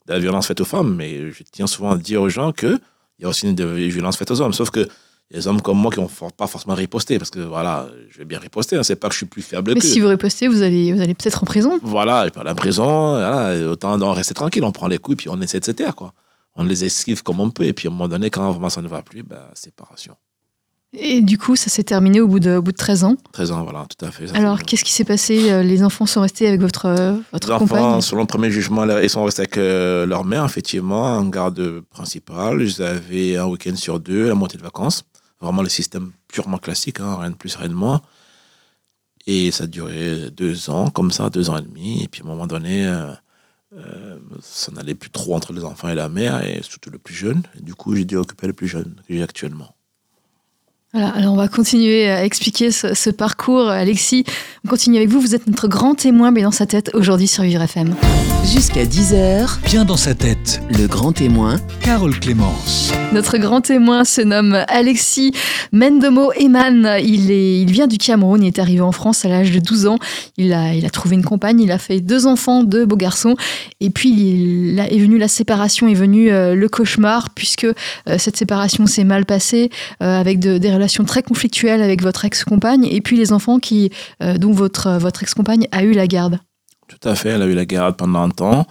de 0.06 0.12
la 0.12 0.18
violence 0.18 0.46
faite 0.46 0.60
aux 0.60 0.66
femmes, 0.66 0.94
mais 0.94 1.30
je 1.30 1.42
tiens 1.50 1.66
souvent 1.66 1.92
à 1.92 1.96
dire 1.96 2.20
aux 2.22 2.28
gens 2.28 2.52
qu'il 2.52 2.78
y 3.18 3.24
a 3.24 3.28
aussi 3.28 3.48
une 3.48 3.74
violence 3.88 4.16
faite 4.16 4.30
aux 4.30 4.40
hommes. 4.40 4.52
Sauf 4.52 4.70
que 4.70 4.86
des 5.32 5.46
hommes 5.48 5.62
comme 5.62 5.78
moi 5.78 5.90
qui 5.90 6.00
n'ont 6.00 6.10
pas 6.36 6.46
forcément 6.46 6.74
riposté. 6.74 7.18
Parce 7.18 7.30
que 7.30 7.40
voilà, 7.40 7.88
je 8.10 8.18
vais 8.18 8.24
bien 8.24 8.38
riposter. 8.38 8.76
Hein, 8.76 8.82
c'est 8.82 8.96
pas 8.96 9.08
que 9.08 9.14
je 9.14 9.18
suis 9.18 9.26
plus 9.26 9.42
faible 9.42 9.72
Mais 9.74 9.80
si 9.80 10.00
vous 10.00 10.08
ripostez, 10.08 10.48
vous 10.48 10.62
allez, 10.62 10.92
vous 10.92 11.00
allez 11.00 11.14
peut-être 11.14 11.42
en 11.42 11.46
prison. 11.46 11.78
Voilà, 11.82 12.26
et 12.26 12.30
par 12.30 12.44
la 12.44 12.54
prison, 12.54 13.10
voilà, 13.12 13.68
autant 13.68 13.96
d'en 13.98 14.12
rester 14.12 14.34
tranquille, 14.34 14.64
on 14.64 14.72
prend 14.72 14.88
les 14.88 14.98
coups, 14.98 15.16
puis 15.18 15.28
on 15.28 15.40
essaie 15.40 15.60
de 15.60 15.64
se 15.64 15.70
taire, 15.72 15.94
quoi. 15.94 16.12
On 16.54 16.64
les 16.64 16.84
esquive 16.84 17.22
comme 17.22 17.40
on 17.40 17.50
peut, 17.50 17.64
et 17.64 17.72
puis 17.72 17.88
à 17.88 17.90
un 17.90 17.94
moment 17.94 18.08
donné, 18.08 18.28
quand 18.28 18.50
vraiment 18.50 18.68
ça 18.68 18.82
ne 18.82 18.88
va 18.88 19.00
plus, 19.02 19.22
bah, 19.22 19.50
séparation. 19.54 20.14
Et 20.94 21.22
du 21.22 21.38
coup, 21.38 21.56
ça 21.56 21.70
s'est 21.70 21.84
terminé 21.84 22.20
au 22.20 22.28
bout 22.28 22.38
de, 22.38 22.56
au 22.56 22.60
bout 22.60 22.72
de 22.72 22.76
13 22.76 23.04
ans. 23.04 23.16
13 23.32 23.52
ans, 23.52 23.62
voilà, 23.64 23.86
tout 23.88 24.04
à 24.04 24.10
fait. 24.10 24.26
Ça, 24.26 24.36
Alors, 24.36 24.62
qu'est-ce 24.62 24.84
qui 24.84 24.92
s'est 24.92 25.04
passé 25.06 25.50
Euh, 25.50 25.62
Les 25.62 25.82
enfants 25.82 26.04
sont 26.04 26.20
restés 26.20 26.46
avec 26.46 26.60
votre, 26.60 26.84
euh, 26.84 27.14
votre 27.32 27.48
Les 27.48 27.54
enfants, 27.54 28.00
selon 28.02 28.20
le 28.20 28.26
premier 28.26 28.50
jugement, 28.50 28.84
ils 28.98 29.08
sont 29.08 29.24
restés 29.24 29.40
avec 29.40 29.56
euh, 29.56 30.04
leur 30.04 30.26
mère, 30.26 30.44
effectivement, 30.44 31.04
en 31.16 31.24
garde 31.24 31.80
principale. 31.88 32.60
Ils 32.60 32.82
avaient 32.82 33.38
un 33.38 33.46
week-end 33.46 33.74
sur 33.74 34.00
deux, 34.00 34.28
la 34.28 34.34
moitié 34.34 34.58
de 34.58 34.62
vacances. 34.62 35.04
Vraiment 35.42 35.62
le 35.62 35.68
système 35.68 36.12
purement 36.28 36.58
classique, 36.58 37.00
hein, 37.00 37.16
rien 37.16 37.30
de 37.30 37.34
plus, 37.34 37.56
rien 37.56 37.68
de 37.68 37.74
moins. 37.74 38.00
Et 39.26 39.50
ça 39.50 39.66
duré 39.66 40.30
deux 40.30 40.70
ans, 40.70 40.88
comme 40.88 41.10
ça, 41.10 41.30
deux 41.30 41.50
ans 41.50 41.58
et 41.58 41.62
demi. 41.62 42.04
Et 42.04 42.08
puis 42.08 42.22
à 42.22 42.24
un 42.24 42.28
moment 42.28 42.46
donné, 42.46 42.86
euh, 42.86 43.12
euh, 43.74 44.18
ça 44.40 44.70
n'allait 44.70 44.94
plus 44.94 45.10
trop 45.10 45.34
entre 45.34 45.52
les 45.52 45.64
enfants 45.64 45.88
et 45.88 45.96
la 45.96 46.08
mère, 46.08 46.44
et 46.46 46.62
surtout 46.62 46.90
le 46.90 46.98
plus 46.98 47.14
jeune. 47.14 47.42
Du 47.60 47.74
coup, 47.74 47.96
j'ai 47.96 48.04
dû 48.04 48.16
occuper 48.16 48.46
le 48.46 48.52
plus 48.52 48.68
jeune 48.68 48.94
que 49.06 49.14
j'ai 49.14 49.22
actuellement. 49.22 49.74
Voilà, 50.94 51.08
alors 51.14 51.32
on 51.32 51.36
va 51.36 51.48
continuer 51.48 52.10
à 52.10 52.22
expliquer 52.22 52.70
ce, 52.70 52.92
ce 52.92 53.08
parcours. 53.08 53.66
Alexis, 53.66 54.24
on 54.62 54.68
continue 54.68 54.98
avec 54.98 55.08
vous. 55.08 55.22
Vous 55.22 55.34
êtes 55.34 55.46
notre 55.46 55.66
grand 55.66 55.94
témoin, 55.94 56.30
mais 56.30 56.42
dans 56.42 56.50
sa 56.50 56.66
tête, 56.66 56.90
aujourd'hui 56.92 57.28
sur 57.28 57.44
Vivre 57.44 57.62
FM. 57.62 57.94
Jusqu'à 58.44 58.84
10h, 58.84 59.58
Bien 59.64 59.86
dans 59.86 59.96
sa 59.96 60.14
tête, 60.14 60.60
le 60.68 60.86
grand 60.88 61.12
témoin 61.12 61.56
Carole 61.80 62.18
Clémence. 62.20 62.92
Notre 63.14 63.38
grand 63.38 63.62
témoin 63.62 64.04
se 64.04 64.20
nomme 64.20 64.64
Alexis 64.68 65.32
Mendomo 65.72 66.30
Eman. 66.38 66.96
Il, 67.02 67.30
est, 67.30 67.60
il 67.62 67.70
vient 67.72 67.86
du 67.86 67.96
Cameroun, 67.96 68.42
il 68.42 68.48
est 68.48 68.58
arrivé 68.58 68.82
en 68.82 68.92
France 68.92 69.24
à 69.24 69.28
l'âge 69.30 69.50
de 69.50 69.60
12 69.60 69.86
ans. 69.86 69.98
Il 70.36 70.52
a, 70.52 70.74
il 70.74 70.84
a 70.84 70.90
trouvé 70.90 71.14
une 71.14 71.24
compagne, 71.24 71.58
il 71.60 71.72
a 71.72 71.78
fait 71.78 72.00
deux 72.00 72.26
enfants, 72.26 72.64
deux 72.64 72.84
beaux 72.84 72.96
garçons. 72.96 73.34
Et 73.80 73.88
puis 73.88 74.10
il 74.10 74.78
a- 74.78 74.92
est 74.92 74.98
venue 74.98 75.16
la 75.16 75.28
séparation, 75.28 75.88
est 75.88 75.94
venu 75.94 76.30
euh, 76.30 76.54
le 76.54 76.68
cauchemar, 76.68 77.30
puisque 77.30 77.64
euh, 77.64 77.72
cette 78.18 78.36
séparation 78.36 78.84
s'est 78.86 79.04
mal 79.04 79.24
passée, 79.24 79.70
euh, 80.02 80.20
avec 80.20 80.38
de- 80.38 80.58
des 80.58 80.68
relations 80.68 80.81
très 81.04 81.22
conflictuelles 81.22 81.82
avec 81.82 82.02
votre 82.02 82.24
ex-compagne, 82.24 82.84
et 82.90 83.00
puis 83.00 83.16
les 83.16 83.32
enfants 83.32 83.58
qui, 83.58 83.90
euh, 84.22 84.38
dont 84.38 84.52
votre, 84.52 84.98
votre 84.98 85.22
ex-compagne 85.22 85.66
a 85.72 85.82
eu 85.84 85.92
la 85.92 86.06
garde. 86.06 86.38
Tout 86.88 87.08
à 87.08 87.14
fait, 87.14 87.30
elle 87.30 87.42
a 87.42 87.46
eu 87.46 87.54
la 87.54 87.64
garde 87.64 87.96
pendant 87.96 88.22
un 88.22 88.30
temps. 88.30 88.66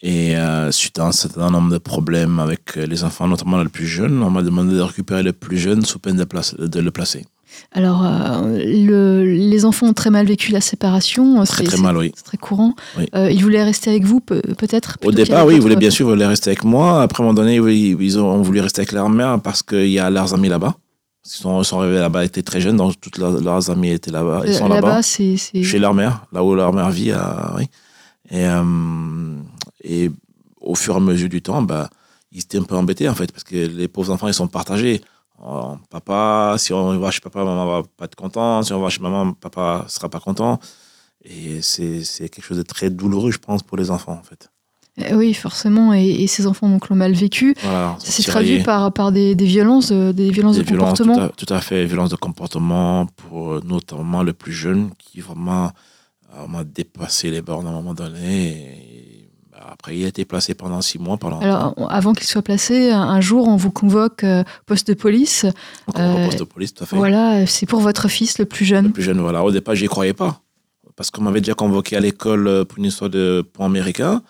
Et 0.00 0.36
euh, 0.36 0.70
suite 0.70 1.00
à 1.00 1.06
un 1.06 1.12
certain 1.12 1.50
nombre 1.50 1.72
de 1.72 1.78
problèmes 1.78 2.38
avec 2.38 2.76
euh, 2.76 2.86
les 2.86 3.02
enfants, 3.02 3.26
notamment 3.26 3.58
le 3.58 3.68
plus 3.68 3.86
jeune, 3.88 4.22
on 4.22 4.30
m'a 4.30 4.42
demandé 4.42 4.74
de 4.76 4.80
récupérer 4.80 5.24
le 5.24 5.32
plus 5.32 5.58
jeune 5.58 5.84
sous 5.84 5.98
peine 5.98 6.14
de, 6.16 6.22
place- 6.22 6.54
de 6.54 6.78
le 6.80 6.92
placer. 6.92 7.24
Alors, 7.72 8.04
euh, 8.06 8.58
le- 8.64 9.24
les 9.24 9.64
enfants 9.64 9.88
ont 9.88 9.92
très 9.94 10.10
mal 10.10 10.24
vécu 10.24 10.52
la 10.52 10.60
séparation. 10.60 11.42
Très 11.42 11.64
c'est- 11.64 11.70
très 11.72 11.78
mal, 11.82 11.96
oui. 11.96 12.12
C'est 12.14 12.22
très 12.22 12.36
courant. 12.36 12.74
Oui. 12.96 13.08
Euh, 13.16 13.28
ils 13.32 13.42
voulaient 13.42 13.64
rester 13.64 13.90
avec 13.90 14.04
vous, 14.04 14.20
pe- 14.20 14.40
peut-être 14.54 14.98
Au 15.04 15.10
départ, 15.10 15.44
oui, 15.46 15.56
ils 15.56 15.60
voulaient 15.60 15.74
bien 15.74 15.90
sûr 15.90 16.06
voulaient 16.06 16.26
rester 16.26 16.50
avec 16.50 16.62
moi. 16.62 17.02
Après, 17.02 17.20
à 17.20 17.26
un 17.26 17.30
moment 17.32 17.34
donné, 17.42 17.56
ils 17.56 18.18
ont 18.20 18.40
voulu 18.42 18.60
rester 18.60 18.82
avec 18.82 18.92
leur 18.92 19.08
mère 19.08 19.40
parce 19.42 19.64
qu'il 19.64 19.88
y 19.88 19.98
a 19.98 20.10
leurs 20.10 20.32
amis 20.32 20.48
là-bas. 20.48 20.76
Ils 21.30 21.40
sont, 21.42 21.60
ils 21.60 21.64
sont 21.64 21.80
arrivés 21.80 21.98
là-bas, 21.98 22.22
ils 22.24 22.28
étaient 22.28 22.42
très 22.42 22.60
jeunes, 22.60 22.76
donc 22.78 22.98
toutes 23.00 23.18
leurs, 23.18 23.38
leurs 23.40 23.70
amis 23.70 23.90
étaient 23.90 24.10
là-bas. 24.10 24.42
Ils 24.46 24.54
sont 24.54 24.64
là-bas. 24.76 24.94
Chez 25.64 25.78
leur 25.78 25.92
mère, 25.94 26.24
là 26.32 26.42
où 26.42 26.54
leur 26.54 26.72
mère 26.72 26.90
vit. 26.90 27.12
à- 27.12 27.54
oui. 27.56 27.64
et, 28.30 28.46
euh, 28.46 29.36
et 29.84 30.10
au 30.60 30.74
fur 30.74 30.94
et 30.94 30.96
à 30.96 31.00
mesure 31.00 31.28
du 31.28 31.42
temps, 31.42 31.60
bah, 31.62 31.88
ils 32.32 32.40
étaient 32.40 32.58
un 32.58 32.62
peu 32.62 32.76
embêtés 32.76 33.08
en 33.08 33.14
fait, 33.14 33.30
parce 33.32 33.44
que 33.44 33.56
les 33.56 33.88
pauvres 33.88 34.10
enfants, 34.12 34.28
ils 34.28 34.34
sont 34.34 34.48
partagés. 34.48 35.00
Oh, 35.42 35.76
papa, 35.90 36.56
si 36.58 36.72
on 36.72 36.98
va 36.98 37.10
chez 37.10 37.20
papa, 37.20 37.44
maman 37.44 37.64
va 37.66 37.82
pas 37.96 38.06
être 38.06 38.16
content. 38.16 38.62
Si 38.62 38.72
on 38.72 38.80
va 38.80 38.88
chez 38.90 39.00
maman, 39.00 39.32
papa 39.34 39.84
sera 39.88 40.08
pas 40.08 40.18
content. 40.20 40.58
Et 41.24 41.60
c'est 41.62 42.02
quelque 42.30 42.42
chose 42.42 42.56
de 42.58 42.62
très 42.62 42.90
douloureux, 42.90 43.30
je 43.30 43.38
pense, 43.38 43.62
pour 43.62 43.76
les 43.76 43.90
enfants 43.90 44.18
en 44.20 44.22
fait. 44.22 44.50
Euh, 45.00 45.16
Oui, 45.16 45.34
forcément. 45.34 45.92
Et, 45.94 46.06
et 46.06 46.26
ces 46.26 46.46
enfants 46.46 46.68
donc 46.68 46.88
l'ont 46.88 46.96
mal 46.96 47.12
vécu. 47.12 47.54
Voilà, 47.62 47.96
Ça 47.98 48.10
s'est 48.12 48.22
traduit 48.22 48.62
par, 48.62 48.92
par 48.92 49.12
des, 49.12 49.34
des 49.34 49.46
violences, 49.46 49.90
euh, 49.92 50.12
des 50.12 50.30
violences 50.30 50.56
Des 50.56 50.62
de 50.62 50.68
violences, 50.68 50.98
comportement. 50.98 51.28
tout 51.28 51.42
à, 51.42 51.46
tout 51.46 51.54
à 51.54 51.60
fait, 51.60 51.84
violences 51.84 52.10
de 52.10 52.16
comportement 52.16 53.06
pour 53.06 53.52
euh, 53.54 53.62
notamment 53.64 54.22
le 54.22 54.32
plus 54.32 54.52
jeune 54.52 54.90
qui 54.98 55.20
vraiment 55.20 55.72
a 56.30 56.64
dépassé 56.64 57.30
les 57.30 57.42
bornes 57.42 57.66
à 57.66 57.70
un 57.70 57.72
moment 57.72 57.94
donné. 57.94 58.48
Et, 58.50 59.30
bah, 59.50 59.66
après, 59.72 59.96
il 59.96 60.04
a 60.04 60.08
été 60.08 60.24
placé 60.24 60.54
pendant 60.54 60.80
six 60.80 60.98
mois. 60.98 61.16
Pendant 61.16 61.40
Alors, 61.40 61.74
avant 61.90 62.12
qu'il 62.12 62.26
soit 62.26 62.42
placé, 62.42 62.90
un, 62.92 63.20
jour, 63.20 63.48
on 63.48 63.56
vous 63.56 63.70
convoque 63.70 64.22
euh, 64.24 64.44
poste 64.66 64.88
de 64.88 64.94
police. 64.94 65.46
On 65.94 66.00
euh, 66.00 66.26
poste 66.26 66.38
de 66.38 66.44
police, 66.44 66.74
tout 66.74 66.84
à 66.84 66.86
fait. 66.86 66.96
Voilà, 66.96 67.46
c'est 67.46 67.66
pour 67.66 67.80
votre 67.80 68.08
fils 68.08 68.38
le 68.38 68.44
plus 68.44 68.64
Le 68.64 68.68
jeune. 68.68 68.92
plus 68.92 69.02
jeune, 69.02 69.20
voilà. 69.20 69.42
Au 69.42 69.50
départ, 69.50 69.74
j'y 69.74 69.86
croyais 69.86 70.12
pas. 70.12 70.40
Parce 70.96 71.10
qu'on 71.10 71.22
m'avait 71.22 71.40
déjà 71.40 71.54
convoqué 71.54 71.96
à 71.96 72.00
l'école 72.00 72.64
pour 72.66 72.78
une 72.78 72.86
histoire 72.86 73.10
de 73.10 73.42
pont 73.52 73.64
américain. 73.64 74.22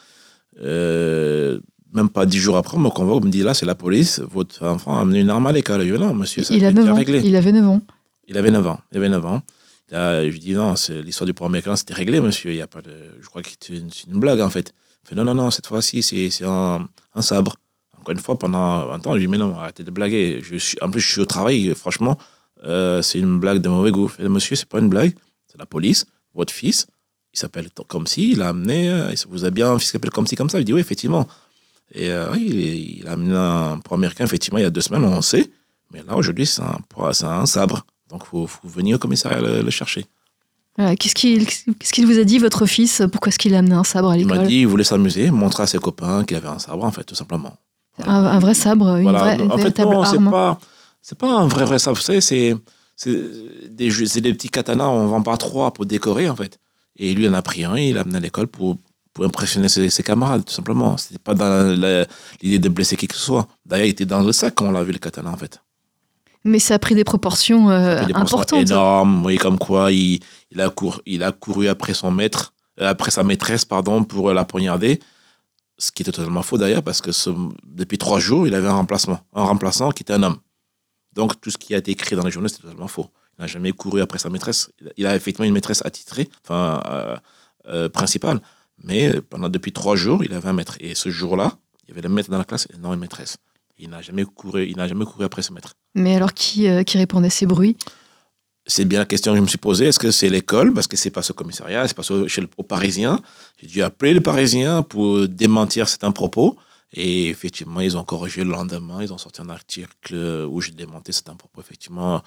Euh, 0.62 1.60
même 1.92 2.08
pas 2.10 2.26
dix 2.26 2.38
jours 2.38 2.56
après, 2.56 2.76
on 2.76 2.80
me 2.80 2.90
convoque, 2.90 3.22
on 3.22 3.26
me 3.26 3.30
dit 3.30 3.42
là, 3.42 3.54
c'est 3.54 3.66
la 3.66 3.74
police, 3.74 4.20
votre 4.20 4.64
enfant 4.66 4.98
a 4.98 5.00
amené 5.00 5.20
une 5.20 5.30
arme 5.30 5.46
à 5.46 5.52
l'école. 5.52 5.86
Je 5.86 5.94
dis 5.94 6.00
non, 6.00 6.14
monsieur, 6.14 6.42
ça 6.44 6.54
Il 6.54 6.64
a 6.64 6.68
est 6.68 6.72
9 6.72 6.82
déjà 6.84 6.92
ans. 6.92 6.96
réglé. 6.96 7.20
Il 7.24 7.36
avait 7.36 7.52
9 7.52 7.66
ans. 7.66 7.80
Il 8.26 8.36
avait 8.36 8.50
9 8.50 8.66
ans. 8.66 8.80
Il 8.92 8.98
avait 8.98 9.08
9 9.08 9.24
ans. 9.24 9.42
Là, 9.90 10.22
je 10.24 10.28
lui 10.30 10.38
dis 10.38 10.52
non, 10.52 10.76
c'est 10.76 11.00
l'histoire 11.00 11.26
du 11.26 11.32
pont 11.32 11.46
américain, 11.46 11.74
c'était 11.76 11.94
réglé, 11.94 12.20
monsieur. 12.20 12.50
Il 12.50 12.56
y 12.56 12.60
a 12.62 12.66
pas 12.66 12.82
de. 12.82 12.90
Je 13.20 13.26
crois 13.26 13.40
que 13.42 13.48
c'est 13.58 13.74
une, 13.74 14.20
blague, 14.20 14.40
en 14.40 14.50
fait. 14.50 14.74
Il 15.04 15.08
fait 15.08 15.14
non, 15.14 15.24
non, 15.24 15.34
non, 15.34 15.50
cette 15.50 15.66
fois-ci, 15.66 16.02
c'est 16.02 16.28
c'est 16.28 16.44
un, 16.44 16.86
un 17.14 17.22
sabre. 17.22 17.56
Encore 17.98 18.12
une 18.12 18.18
fois, 18.20 18.38
pendant 18.38 18.90
un 18.90 18.98
temps, 19.00 19.14
je 19.14 19.20
dit, 19.20 19.28
mais 19.28 19.38
non, 19.38 19.56
arrêtez 19.58 19.82
de 19.82 19.90
blaguer. 19.90 20.40
Je 20.42 20.56
suis, 20.56 20.76
en 20.82 20.90
plus, 20.90 21.00
je 21.00 21.10
suis 21.10 21.20
au 21.22 21.24
travail, 21.24 21.74
franchement, 21.74 22.18
euh, 22.64 23.00
c'est 23.00 23.18
une 23.18 23.40
blague 23.40 23.58
de 23.62 23.68
mauvais 23.70 23.90
goût. 23.90 24.08
Je 24.08 24.14
fais, 24.22 24.28
monsieur, 24.28 24.56
c'est 24.56 24.68
pas 24.68 24.78
une 24.80 24.88
blague, 24.90 25.14
c'est 25.46 25.58
la 25.58 25.66
police, 25.66 26.04
votre 26.34 26.52
fils, 26.52 26.86
il 27.38 27.40
s'appelle 27.40 27.68
comme 27.86 28.06
si, 28.06 28.32
il 28.32 28.42
a 28.42 28.48
amené, 28.48 28.90
euh, 28.90 29.12
il 29.12 29.18
vous 29.30 29.44
a 29.44 29.50
bien 29.50 29.70
un 29.72 29.78
fils 29.78 29.88
qui 29.88 29.92
s'appelle 29.92 30.10
comme 30.10 30.26
si, 30.26 30.34
comme 30.36 30.50
ça. 30.50 30.58
Je 30.58 30.64
dis, 30.64 30.72
oui, 30.72 30.80
effectivement. 30.80 31.26
Et 31.94 32.10
euh, 32.10 32.30
oui, 32.32 32.46
il, 32.50 32.98
il 33.00 33.06
a 33.08 33.12
amené 33.12 33.34
un 33.34 33.78
pro 33.78 33.94
américain, 33.94 34.24
effectivement, 34.24 34.58
il 34.58 34.62
y 34.62 34.66
a 34.66 34.70
deux 34.70 34.80
semaines, 34.80 35.04
on 35.04 35.22
sait. 35.22 35.50
Mais 35.92 36.02
là, 36.06 36.16
aujourd'hui, 36.16 36.46
c'est 36.46 36.62
un, 36.62 36.78
un 37.22 37.46
sabre. 37.46 37.86
Donc, 38.10 38.22
il 38.24 38.28
faut, 38.28 38.46
faut 38.46 38.68
venir 38.68 38.96
au 38.96 38.98
commissariat 38.98 39.40
le, 39.40 39.62
le 39.62 39.70
chercher. 39.70 40.04
Voilà, 40.76 40.96
Qu'est-ce 40.96 41.14
qu'il 41.14 41.46
qu'est-ce 41.46 41.92
qu'il 41.92 42.06
vous 42.06 42.18
a 42.18 42.24
dit, 42.24 42.38
votre 42.38 42.66
fils? 42.66 43.02
Pourquoi 43.10 43.30
est-ce 43.30 43.38
qu'il 43.38 43.54
a 43.54 43.58
amené 43.58 43.74
un 43.74 43.84
sabre 43.84 44.10
à 44.10 44.16
Il 44.18 44.26
m'a 44.26 44.34
l'école? 44.34 44.48
dit 44.48 44.60
il 44.60 44.66
voulait 44.66 44.84
s'amuser, 44.84 45.30
montrer 45.30 45.62
à 45.62 45.66
ses 45.66 45.78
copains 45.78 46.24
qu'il 46.24 46.36
avait 46.36 46.48
un 46.48 46.58
sabre, 46.58 46.84
en 46.84 46.90
fait, 46.92 47.04
tout 47.04 47.14
simplement. 47.14 47.56
un, 48.04 48.24
un 48.36 48.38
vrai 48.38 48.54
sabre, 48.54 48.96
une, 48.96 49.02
Voilà. 49.04 49.18
vraie, 49.20 49.36
une 49.36 49.50
en 49.52 49.56
fait, 49.56 49.62
véritable 49.62 49.92
non, 49.92 50.04
c'est 50.04 50.16
arme. 50.16 50.30
pas, 50.30 50.60
c'est 51.02 51.18
pas 51.18 51.30
un 51.32 51.46
vrai, 51.48 51.64
vrai 51.64 51.78
sabre. 51.78 51.98
C'est, 52.00 52.54
des, 53.70 53.90
des 53.90 54.32
petits 54.34 54.48
katanas, 54.50 54.88
on 54.88 55.06
vend 55.06 55.22
pas 55.22 55.36
trois 55.36 55.72
pour 55.72 55.86
décorer, 55.86 56.28
en 56.28 56.36
fait. 56.36 56.58
Et 56.98 57.14
lui, 57.14 57.24
il 57.24 57.30
en 57.30 57.34
a 57.34 57.42
pris 57.42 57.64
un, 57.64 57.76
il 57.76 57.94
l'a 57.94 58.00
amené 58.02 58.16
à 58.16 58.20
l'école 58.20 58.46
pour, 58.48 58.76
pour 59.12 59.24
impressionner 59.24 59.68
ses, 59.68 59.88
ses 59.90 60.02
camarades, 60.02 60.44
tout 60.44 60.52
simplement. 60.52 60.96
C'était 60.96 61.18
pas 61.18 61.34
dans 61.34 62.06
l'idée 62.42 62.58
de 62.58 62.68
blesser 62.68 62.96
qui 62.96 63.06
que 63.06 63.14
ce 63.14 63.20
soit. 63.22 63.46
D'ailleurs, 63.66 63.86
il 63.86 63.90
était 63.90 64.06
dans 64.06 64.20
le 64.20 64.32
sac 64.32 64.54
quand 64.56 64.66
on 64.66 64.72
l'a 64.72 64.82
vu, 64.82 64.92
le 64.92 64.98
katana, 64.98 65.30
en 65.30 65.36
fait. 65.36 65.60
Mais 66.44 66.58
ça 66.58 66.74
a 66.74 66.78
pris 66.78 66.94
des 66.94 67.04
proportions 67.04 67.68
euh, 67.70 68.04
des 68.04 68.12
importantes. 68.14 68.52
énormes, 68.70 69.24
oui, 69.26 69.36
comme 69.36 69.58
quoi 69.58 69.92
il, 69.92 70.20
il, 70.50 70.60
a 70.60 70.70
couru, 70.70 70.98
il 71.06 71.22
a 71.22 71.32
couru 71.32 71.68
après 71.68 71.94
son 71.94 72.10
maître, 72.10 72.52
euh, 72.80 72.88
après 72.88 73.10
sa 73.10 73.22
maîtresse, 73.24 73.64
pardon, 73.64 74.04
pour 74.04 74.32
la 74.32 74.44
poignarder. 74.44 75.00
Ce 75.78 75.92
qui 75.92 76.02
était 76.02 76.10
totalement 76.12 76.42
faux 76.42 76.58
d'ailleurs, 76.58 76.82
parce 76.82 77.00
que 77.00 77.12
ce- 77.12 77.30
depuis 77.64 77.98
trois 77.98 78.18
jours, 78.18 78.46
il 78.48 78.54
avait 78.54 78.66
un 78.68 78.72
remplacement, 78.74 79.20
un 79.34 79.44
remplaçant 79.44 79.90
qui 79.90 80.02
était 80.02 80.12
un 80.14 80.22
homme. 80.24 80.38
Donc 81.12 81.40
tout 81.40 81.50
ce 81.50 81.58
qui 81.58 81.74
a 81.74 81.78
été 81.78 81.90
écrit 81.92 82.16
dans 82.16 82.24
les 82.24 82.30
journaux, 82.32 82.48
c'était 82.48 82.62
totalement 82.62 82.88
faux. 82.88 83.08
Il 83.38 83.42
n'a 83.42 83.46
jamais 83.46 83.72
couru 83.72 84.00
après 84.00 84.18
sa 84.18 84.30
maîtresse. 84.30 84.70
Il 84.96 85.06
a- 85.06 85.14
effectivement 85.14 85.46
une 85.46 85.54
maîtresse 85.54 85.82
attitrée, 85.84 86.28
enfin 86.44 86.82
euh, 86.86 87.16
euh, 87.68 87.88
principale, 87.88 88.40
mais 88.82 89.20
pendant 89.20 89.48
depuis 89.48 89.72
trois 89.72 89.94
jours, 89.96 90.24
il 90.24 90.32
avait 90.34 90.48
un 90.48 90.52
maître. 90.52 90.76
Et 90.80 90.94
ce 90.94 91.08
jour-là, 91.08 91.56
il 91.84 91.90
y 91.90 91.92
avait 91.92 92.02
le 92.02 92.08
maître 92.08 92.30
dans 92.30 92.38
la 92.38 92.44
classe 92.44 92.66
et 92.74 92.76
non 92.78 92.92
une 92.94 93.00
maîtresse. 93.00 93.36
Il 93.78 93.90
n'a 93.90 94.02
jamais 94.02 94.24
couru, 94.24 94.66
il 94.66 94.76
n'a 94.76 94.88
jamais 94.88 95.04
couru 95.04 95.24
après 95.24 95.42
ce 95.42 95.52
maître. 95.52 95.74
Mais 95.94 96.16
alors, 96.16 96.32
qui, 96.34 96.66
euh, 96.68 96.82
qui 96.82 96.98
répondait? 96.98 97.30
Ces 97.30 97.46
bruits? 97.46 97.76
C'est 98.66 98.84
bien 98.84 98.98
la 98.98 99.06
question 99.06 99.32
que 99.32 99.36
je 99.36 99.42
me 99.42 99.46
suis 99.46 99.56
posée. 99.56 99.86
Est-ce 99.86 100.00
que 100.00 100.10
c'est 100.10 100.28
l'école? 100.28 100.74
Parce 100.74 100.88
que 100.88 100.96
c'est 100.96 101.10
pas 101.10 101.22
ce 101.22 101.32
commissariat, 101.32 101.86
c'est 101.86 101.94
pas 101.96 102.02
ce- 102.02 102.26
chez 102.26 102.40
le 102.40 102.48
au 102.56 102.64
Parisien. 102.64 103.20
J'ai 103.60 103.68
dû 103.68 103.82
appeler 103.82 104.12
le 104.14 104.20
Parisien 104.20 104.82
pour 104.82 105.26
démentir 105.28 105.88
certains 105.88 106.10
propos. 106.12 106.56
Et 106.92 107.28
effectivement, 107.28 107.80
ils 107.80 107.96
ont 107.96 108.04
corrigé 108.04 108.42
le 108.44 108.50
lendemain. 108.50 109.00
Ils 109.02 109.12
ont 109.12 109.18
sorti 109.18 109.40
un 109.40 109.48
article 109.48 110.14
où 110.50 110.60
j'ai 110.60 110.72
démenti 110.72 111.12
certains 111.12 111.36
propos, 111.36 111.60
effectivement. 111.60 112.20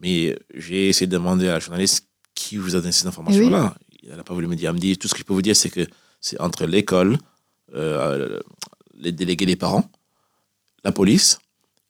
Mais 0.00 0.38
j'ai 0.54 0.88
essayé 0.88 1.06
de 1.06 1.12
demander 1.12 1.48
à 1.48 1.54
la 1.54 1.58
journaliste 1.60 2.06
qui 2.34 2.56
vous 2.58 2.76
a 2.76 2.80
donné 2.80 2.92
ces 2.92 3.06
informations-là. 3.06 3.74
Elle 4.08 4.16
n'a 4.16 4.24
pas 4.24 4.34
voulu 4.34 4.46
me 4.46 4.54
dire. 4.56 4.70
Elle 4.70 4.76
me 4.76 4.80
dit 4.80 4.96
tout 4.98 5.08
ce 5.08 5.14
que 5.14 5.18
je 5.20 5.24
peux 5.24 5.32
vous 5.32 5.42
dire, 5.42 5.56
c'est 5.56 5.70
que 5.70 5.86
c'est 6.20 6.38
entre 6.40 6.66
l'école, 6.66 7.18
euh, 7.74 8.38
les 8.94 9.10
délégués 9.12 9.46
des 9.46 9.56
parents, 9.56 9.90
la 10.84 10.92
police 10.92 11.38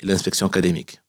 et 0.01 0.07
l'inspection 0.07 0.47
académique. 0.47 1.01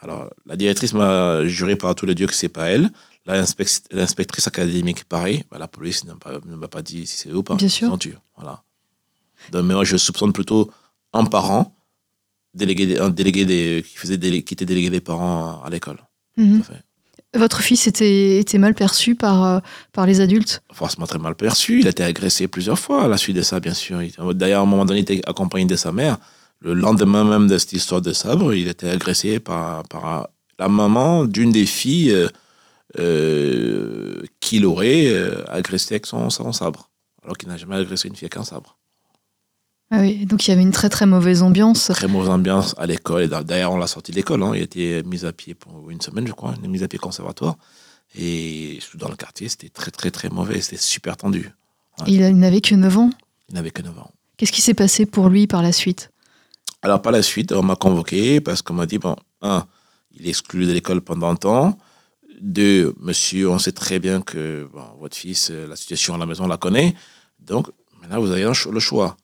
Alors, 0.00 0.28
la 0.44 0.56
directrice 0.56 0.92
m'a 0.92 1.46
juré 1.46 1.76
par 1.76 1.94
tous 1.94 2.04
les 2.04 2.14
dieux 2.14 2.26
que 2.26 2.34
c'est 2.34 2.48
pas 2.50 2.66
elle. 2.70 2.90
L'inspectrice 3.26 4.46
académique, 4.46 5.04
pareil. 5.04 5.44
Bah, 5.50 5.56
la 5.58 5.68
police 5.68 6.04
ne 6.04 6.12
m'a 6.56 6.68
pas 6.68 6.82
dit 6.82 7.06
si 7.06 7.16
c'est 7.16 7.28
eux 7.30 7.36
ou 7.36 7.42
pas. 7.42 7.54
Bien 7.54 7.68
sûr. 7.70 7.90
Voilà. 8.36 8.62
Donc, 9.50 9.64
mais 9.64 9.72
moi, 9.74 9.84
je 9.84 9.96
soupçonne 9.96 10.32
plutôt 10.34 10.70
un 11.14 11.24
parent, 11.24 11.74
délégué, 12.52 12.86
des- 12.86 12.98
un 12.98 13.08
délégué 13.08 13.46
des, 13.46 13.82
qui, 13.86 13.96
faisait 13.96 14.18
délé- 14.18 14.42
qui 14.44 14.52
était 14.54 14.66
délégué 14.66 14.90
des 14.90 15.00
parents 15.00 15.62
à 15.62 15.70
l'école. 15.70 15.98
Mhm. 16.36 16.62
Tout 16.62 16.72
à 16.72 16.74
fait. 16.76 16.82
Votre 17.36 17.62
fils 17.62 17.88
était, 17.88 18.38
était 18.38 18.58
mal 18.58 18.74
perçu 18.74 19.16
par, 19.16 19.44
euh, 19.44 19.58
par 19.92 20.06
les 20.06 20.20
adultes? 20.20 20.62
Forcément 20.72 21.06
très 21.06 21.18
mal 21.18 21.34
perçu. 21.34 21.80
Il 21.80 21.86
a 21.88 21.90
été 21.90 22.04
agressé 22.04 22.46
plusieurs 22.46 22.78
fois 22.78 23.04
à 23.04 23.08
la 23.08 23.16
suite 23.16 23.34
de 23.36 23.42
ça, 23.42 23.58
bien 23.58 23.74
sûr. 23.74 24.00
Il- 24.02 24.12
D'ailleurs, 24.34 24.60
à 24.60 24.62
un 24.62 24.66
moment 24.66 24.84
donné, 24.84 25.00
il 25.00 25.02
était 25.02 25.28
accompagné 25.28 25.64
de 25.64 25.74
sa 25.74 25.90
mère. 25.90 26.18
Le 26.60 26.74
lendemain 26.74 27.24
même 27.24 27.48
de 27.48 27.58
cette 27.58 27.72
histoire 27.72 28.00
de 28.00 28.12
sabre, 28.12 28.54
il 28.54 28.68
était 28.68 28.88
agressé 28.88 29.40
par, 29.40 29.82
par 29.88 30.28
la 30.60 30.68
maman 30.68 31.24
d'une 31.24 31.50
des 31.50 31.66
filles 31.66 32.12
euh, 32.12 32.28
euh, 33.00 34.22
qu'il 34.40 34.64
aurait 34.66 35.06
euh, 35.08 35.42
agressé 35.50 35.94
avec 35.94 36.06
son, 36.06 36.30
son 36.30 36.52
sabre. 36.52 36.90
Alors 37.24 37.36
qu'il 37.36 37.48
n'a 37.48 37.56
jamais 37.56 37.76
agressé 37.76 38.08
une 38.08 38.14
fille 38.14 38.26
avec 38.26 38.36
un 38.36 38.44
sabre. 38.44 38.78
Ah 39.90 40.00
oui, 40.00 40.26
donc 40.26 40.46
il 40.46 40.50
y 40.50 40.52
avait 40.52 40.62
une 40.62 40.72
très 40.72 40.88
très 40.88 41.06
mauvaise 41.06 41.42
ambiance. 41.42 41.88
Très 41.94 42.08
mauvaise 42.08 42.30
ambiance 42.30 42.74
à 42.78 42.86
l'école. 42.86 43.28
D'ailleurs, 43.28 43.72
on 43.72 43.76
l'a 43.76 43.86
sorti 43.86 44.10
de 44.12 44.16
l'école. 44.16 44.42
hein. 44.42 44.52
Il 44.54 44.60
a 44.60 44.64
été 44.64 45.02
mis 45.04 45.24
à 45.24 45.32
pied 45.32 45.54
pour 45.54 45.90
une 45.90 46.00
semaine, 46.00 46.26
je 46.26 46.32
crois. 46.32 46.54
Il 46.58 46.64
est 46.64 46.68
mis 46.68 46.82
à 46.82 46.88
pied 46.88 46.98
conservatoire. 46.98 47.56
Et 48.18 48.78
dans 48.94 49.08
le 49.08 49.16
quartier, 49.16 49.48
c'était 49.48 49.68
très, 49.68 49.90
très, 49.90 50.10
très 50.10 50.30
mauvais. 50.30 50.60
C'était 50.60 50.80
super 50.80 51.16
tendu. 51.16 51.50
Il, 52.06 52.20
n'avait 52.38 52.60
que 52.60 52.74
9 52.74 52.98
ans. 52.98 53.10
Il 53.48 53.54
n'avait 53.54 53.70
que 53.70 53.82
9 53.82 53.96
ans. 53.98 54.10
Qu'est-ce 54.36 54.52
qui 54.52 54.62
s'est 54.62 54.74
passé 54.74 55.06
pour 55.06 55.28
lui 55.28 55.46
par 55.46 55.62
la 55.62 55.72
suite? 55.72 56.10
Alors, 56.82 57.00
par 57.00 57.12
la 57.12 57.22
suite, 57.22 57.52
on 57.52 57.62
m'a 57.62 57.76
convoqué 57.76 58.40
parce 58.40 58.62
qu'on 58.62 58.74
m'a 58.74 58.86
dit, 58.86 58.98
bon, 58.98 59.16
un, 59.42 59.66
il 60.12 60.26
est 60.26 60.30
exclu 60.30 60.66
de 60.66 60.72
l'école 60.72 61.00
pendant 61.02 61.30
un 61.30 61.36
temps. 61.36 61.78
Deux, 62.40 62.94
monsieur, 63.00 63.48
on 63.48 63.58
sait 63.58 63.72
très 63.72 63.98
bien 64.00 64.20
que 64.22 64.68
bon, 64.72 64.82
votre 64.98 65.16
fils, 65.16 65.50
euh, 65.50 65.68
la 65.68 65.76
situation 65.76 66.14
à 66.14 66.18
la 66.18 66.26
maison, 66.26 66.44
on 66.44 66.48
la 66.48 66.56
connaît. 66.56 66.94
Donc, 67.38 67.68
maintenant, 68.00 68.20
vous 68.20 68.32
avez 68.32 68.42
le 68.44 68.80
choix. 68.80 69.16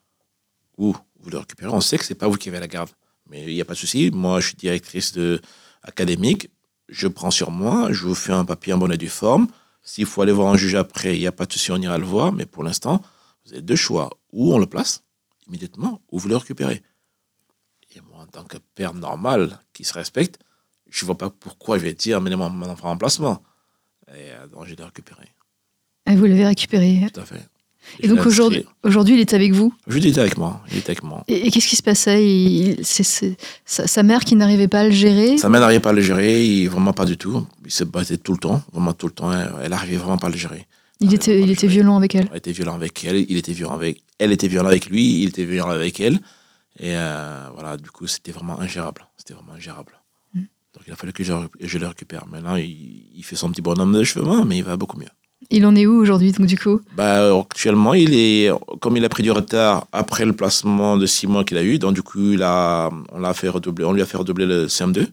Ou 0.81 0.97
vous 1.21 1.31
le 1.31 1.39
récupérez. 1.39 1.71
On 1.71 1.81
sait 1.81 1.99
que 1.99 2.05
c'est 2.05 2.15
pas 2.15 2.27
vous 2.27 2.37
qui 2.37 2.49
avez 2.49 2.59
la 2.59 2.67
garde. 2.67 2.91
Mais 3.29 3.45
il 3.45 3.55
n'y 3.55 3.61
a 3.61 3.65
pas 3.65 3.75
de 3.75 3.79
souci. 3.79 4.11
Moi, 4.11 4.41
je 4.41 4.49
suis 4.49 4.57
directrice 4.57 5.13
de, 5.13 5.41
académique. 5.83 6.51
Je 6.89 7.07
prends 7.07 7.31
sur 7.31 7.51
moi. 7.51 7.93
Je 7.93 8.07
vous 8.07 8.15
fais 8.15 8.33
un 8.33 8.45
papier 8.45 8.73
en 8.73 8.79
bonne 8.79 8.93
et 8.93 8.97
due 8.97 9.09
forme. 9.09 9.47
S'il 9.83 10.07
faut 10.07 10.23
aller 10.23 10.33
voir 10.33 10.53
un 10.53 10.57
juge 10.57 10.75
après, 10.75 11.17
il 11.17 11.21
n'y 11.21 11.27
a 11.27 11.33
pas 11.33 11.47
de 11.47 11.53
souci, 11.53 11.71
on 11.71 11.77
ira 11.77 11.99
le 11.99 12.05
voir. 12.05 12.33
Mais 12.33 12.47
pour 12.47 12.65
l'instant, 12.65 13.03
vous 13.45 13.53
avez 13.53 13.63
deux 13.63 13.77
choix. 13.77 14.11
Ou 14.33 14.55
on 14.55 14.59
le 14.59 14.67
place 14.67 15.05
immédiatement, 15.51 16.01
ou 16.11 16.19
vous 16.19 16.29
le 16.29 16.37
récupérez. 16.37 16.83
Et 17.95 18.01
moi, 18.01 18.21
en 18.21 18.27
tant 18.27 18.45
que 18.45 18.57
père 18.75 18.95
normal 18.95 19.59
qui 19.73 19.85
se 19.85 19.93
respecte, 19.93 20.39
je 20.89 21.05
ne 21.05 21.07
vois 21.07 21.19
pas 21.19 21.29
pourquoi 21.29 21.77
je 21.77 21.83
vais 21.83 21.95
dire 21.95 22.19
amenez-moi 22.19 22.49
mon 22.49 22.69
enfant 22.71 22.91
en 22.91 22.97
placement. 22.97 23.43
Et 24.09 24.31
euh, 24.33 24.47
donc, 24.47 24.67
je 24.67 24.75
l'ai 24.75 24.85
récupéré. 24.85 25.27
Ah, 26.07 26.15
Vous 26.15 26.25
l'avez 26.25 26.47
récupéré. 26.47 27.07
Tout 27.13 27.21
à 27.21 27.25
fait. 27.25 27.49
Et 27.99 28.09
donc 28.09 28.25
aujourd'hui, 28.25 28.65
aujourd'hui, 28.85 29.15
il 29.15 29.21
est 29.21 29.35
avec 29.35 29.53
vous? 29.53 29.75
Je 29.89 29.99
il 29.99 30.07
était 30.07 30.21
avec 30.21 30.39
moi. 30.39 30.63
Il 30.71 30.79
était 30.79 30.91
avec 30.91 31.03
moi. 31.03 31.25
Et, 31.29 31.47
et 31.47 31.51
qu'est-ce 31.51 31.67
qui 31.67 31.77
se 31.77 31.83
passait? 31.83 32.25
Il- 32.25 32.85
sa, 32.85 33.87
sa 33.87 34.03
mère 34.03 34.21
qui 34.25 34.37
n'arrivait 34.37 34.69
pas 34.69 34.81
à 34.81 34.85
le 34.85 34.91
gérer? 34.93 35.37
Sa 35.39 35.49
mère 35.49 35.61
n'arrivait 35.61 35.81
pas 35.81 35.91
à 35.91 35.93
le 35.93 36.01
gérer, 36.01 36.45
il- 36.47 36.69
vraiment 36.69 36.93
pas 36.93 37.05
du 37.05 37.17
tout. 37.17 37.47
Il 37.65 37.71
se 37.71 37.85
battait 37.85 38.17
tout 38.17 38.33
le 38.33 38.39
temps, 38.39 38.63
vraiment 38.73 38.93
tout 38.93 39.07
le 39.07 39.13
temps. 39.13 39.33
Elle 39.33 39.51
elle 39.65 39.73
arrivait 39.73 39.97
vraiment 39.97 40.19
pas 40.19 40.29
à 40.29 40.31
le 40.31 40.37
gérer. 40.37 40.67
Il 41.01 41.13
était, 41.15 41.41
il 41.41 41.51
était 41.51 41.63
gérer. 41.63 41.75
violent 41.75 41.97
avec 41.97 42.15
elle? 42.15 42.29
Elle 42.31 42.39
était 42.39 42.53
violent 42.53 42.75
avec 42.75 43.05
elle, 43.05 43.25
il 43.29 43.37
était 43.37 43.53
violent 43.53 43.75
avec 43.75 44.03
elle 44.19 44.33
était 44.33 44.49
violent 44.49 44.69
avec 44.69 44.87
lui, 44.87 45.23
il 45.23 45.29
était 45.31 45.45
violent 45.45 45.71
avec 45.71 45.99
elle. 45.99 46.21
Et 46.79 46.95
euh, 46.95 47.49
voilà, 47.55 47.77
du 47.77 47.91
coup, 47.91 48.07
c'était 48.07 48.33
vraiment 48.33 48.61
ingérable. 48.61 49.07
C'était 49.17 49.35
vraiment 49.35 49.53
ingérable. 49.55 49.99
Mm. 50.35 50.41
Donc 50.75 50.83
il 50.87 50.93
a 50.93 50.97
fallu 50.97 51.13
que 51.13 51.25
je, 51.25 51.33
je 51.61 51.79
le 51.79 51.87
récupère. 51.87 52.27
Maintenant, 52.27 52.57
il, 52.57 53.07
il 53.17 53.25
fait 53.25 53.37
son 53.37 53.51
petit 53.51 53.63
bonhomme 53.63 53.93
de 53.95 54.05
chemin, 54.05 54.45
mais 54.45 54.59
il 54.59 54.65
va 54.65 54.77
beaucoup 54.77 54.99
mieux. 54.99 55.09
Il 55.49 55.65
en 55.65 55.75
est 55.75 55.87
où 55.87 55.95
aujourd'hui, 55.99 56.33
du 56.33 56.59
coup? 56.59 56.81
Bah, 56.95 57.35
actuellement, 57.35 57.95
il 57.95 58.15
est, 58.15 58.51
comme 58.81 58.97
il 58.97 59.05
a 59.05 59.09
pris 59.09 59.23
du 59.23 59.31
retard 59.31 59.87
après 59.93 60.27
le 60.27 60.35
placement 60.35 60.99
de 60.99 61.07
six 61.07 61.27
mois 61.27 61.45
qu'il 61.45 61.57
a 61.57 61.63
eu, 61.63 61.79
donc 61.79 61.95
du 61.95 62.03
coup, 62.03 62.35
on, 62.35 62.37
l'a 62.37 63.35
fait 63.35 63.49
redoubler, 63.49 63.85
on 63.85 63.93
lui 63.93 64.03
a 64.03 64.07
fait 64.07 64.19
redoubler 64.19 64.47
le 64.47 64.67
CM2. 64.67 65.07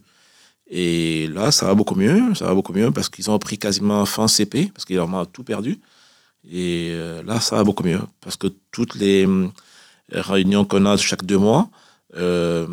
Et 0.69 1.27
là, 1.27 1.51
ça 1.51 1.67
va 1.67 1.75
beaucoup 1.75 1.95
mieux, 1.95 2.35
ça 2.35 2.45
va 2.45 2.53
beaucoup 2.53 2.73
mieux 2.73 2.91
parce 2.91 3.07
qu'ils 3.07 3.31
ont 3.31 3.39
pris 3.39 3.57
quasiment 3.57 4.05
fin 4.05 4.27
CP, 4.27 4.69
parce 4.73 4.83
qu'il 4.83 4.97
a 4.97 5.01
vraiment 5.01 5.25
tout 5.25 5.43
perdu. 5.43 5.79
Et 6.49 6.89
euh, 6.91 7.23
là, 7.23 7.39
ça 7.39 7.55
va 7.55 7.63
beaucoup 7.63 7.83
mieux 7.83 8.01
parce 8.21 8.35
que 8.35 8.47
toutes 8.71 8.95
les 8.95 9.25
hum, 9.25 9.51
réunions 10.11 10.65
qu'on 10.65 10.85
a 10.85 10.97
chaque 10.97 11.25
deux 11.25 11.37
mois, 11.37 11.69
euh, 12.15 12.67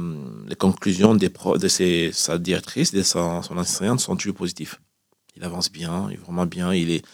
les 0.48 0.56
conclusions 0.56 1.14
des 1.14 1.28
de 1.28 1.68
ses, 1.68 2.10
sa 2.12 2.38
directrice, 2.38 2.92
de 2.92 3.02
sa, 3.02 3.42
son 3.42 3.56
enseignante 3.56 4.00
sont 4.00 4.16
toujours 4.16 4.34
positives. 4.34 4.76
Il 5.36 5.44
avance 5.44 5.70
bien, 5.70 6.08
il 6.10 6.14
est 6.14 6.20
vraiment 6.20 6.46
bien, 6.46 6.72
il 6.72 6.90
est, 6.90 7.04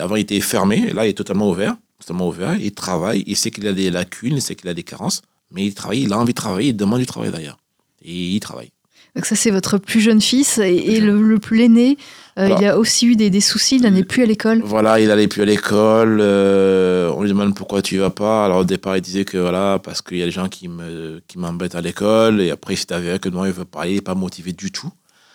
avant, 0.00 0.16
il 0.16 0.20
était 0.22 0.40
fermé, 0.40 0.86
et 0.88 0.92
là, 0.92 1.06
il 1.06 1.10
est 1.10 1.14
totalement 1.14 1.48
ouvert. 1.50 1.76
Totalement 2.00 2.28
ouvert. 2.28 2.56
Il 2.60 2.72
travaille, 2.72 3.22
il 3.26 3.36
sait 3.36 3.50
qu'il 3.50 3.66
a 3.66 3.72
des 3.72 3.90
lacunes, 3.90 4.36
il 4.36 4.42
sait 4.42 4.54
qu'il 4.54 4.68
a 4.68 4.74
des 4.74 4.82
carences, 4.82 5.22
mais 5.52 5.64
il 5.66 5.74
travaille, 5.74 6.02
il 6.02 6.12
a 6.12 6.18
envie 6.18 6.32
de 6.32 6.40
travailler, 6.40 6.70
il 6.70 6.76
demande 6.76 7.00
du 7.00 7.06
travail 7.06 7.30
d'ailleurs. 7.30 7.58
Et 8.04 8.12
il 8.12 8.40
travaille. 8.40 8.70
Donc 9.14 9.26
ça, 9.26 9.36
c'est 9.36 9.50
votre 9.50 9.76
plus 9.76 10.00
jeune 10.00 10.22
fils. 10.22 10.56
Et, 10.58 10.98
le, 10.98 11.20
le 11.20 11.38
plus 11.38 11.60
aîné, 11.60 11.98
euh, 12.38 12.48
il 12.58 12.64
a 12.66 12.78
aussi 12.78 13.06
eu 13.06 13.14
des, 13.14 13.28
des 13.28 13.42
soucis, 13.42 13.76
il 13.76 13.82
n'est 13.82 14.04
plus 14.04 14.22
à 14.22 14.26
l'école. 14.26 14.62
Voilà, 14.64 14.98
il 15.00 15.10
allait 15.10 15.28
plus 15.28 15.42
à 15.42 15.44
l'école. 15.44 16.18
euh, 16.20 17.12
on 17.14 17.22
lui 17.22 17.28
demande 17.28 17.54
pourquoi 17.54 17.82
tu 17.82 17.98
vas 17.98 18.08
pas. 18.08 18.46
Alors 18.46 18.60
au 18.60 18.64
départ, 18.64 18.96
il 18.96 19.02
disait 19.02 19.26
que 19.26 19.36
voilà, 19.36 19.78
parce 19.84 20.00
qu'il 20.00 20.16
y 20.16 20.22
a 20.22 20.24
des 20.24 20.30
gens 20.30 20.48
qui 20.48 20.66
me 20.68 21.20
qui 21.28 21.38
m'embêtent 21.38 21.74
à 21.74 21.82
l'école. 21.82 22.40
Et 22.40 22.50
après, 22.50 22.74
c'est 22.74 22.90
avéré 22.90 23.18
que 23.18 23.28
non, 23.28 23.44
il 23.44 23.52
veut 23.52 23.66
pas 23.66 23.82
aller, 23.82 23.92
il 23.92 23.96
est 23.98 24.00
pas 24.00 24.14
motivé 24.14 24.52
du 24.54 24.72
tout. 24.72 24.90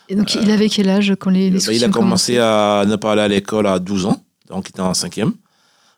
Et 0.10 0.16
donc, 0.16 0.34
il 0.36 0.50
avait 0.50 0.70
quel 0.70 0.90
âge 0.90 1.14
quand 1.20 1.30
les, 1.30 1.50
les 1.52 1.58
Bah, 1.58 1.60
soucis 1.60 1.78
il 1.78 1.84
a 1.86 1.90
commencé 1.90 2.40
à 2.40 2.84
ne 2.88 2.96
pas 2.96 3.12
aller 3.12 3.22
à 3.22 3.28
l'école 3.28 3.68
à 3.68 3.78
12 3.78 4.06
ans, 4.08 4.24
donc 4.50 4.68
il 4.68 4.70
était 4.70 4.82
en 4.82 4.94
cinquième. 4.94 5.34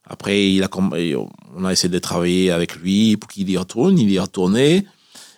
Après, 0.06 0.52
il 0.52 0.64
a, 0.64 0.70
on 0.76 1.66
a 1.66 1.72
essayé 1.72 1.90
de 1.90 2.00
travailler 2.00 2.52
avec 2.52 2.76
lui 2.76 3.16
pour 3.18 3.30
qu'il 3.30 3.50
y 3.50 3.58
retourne. 3.58 4.00
Il 4.00 4.10
y 4.10 4.16
est 4.16 4.20
retourné. 4.20 4.86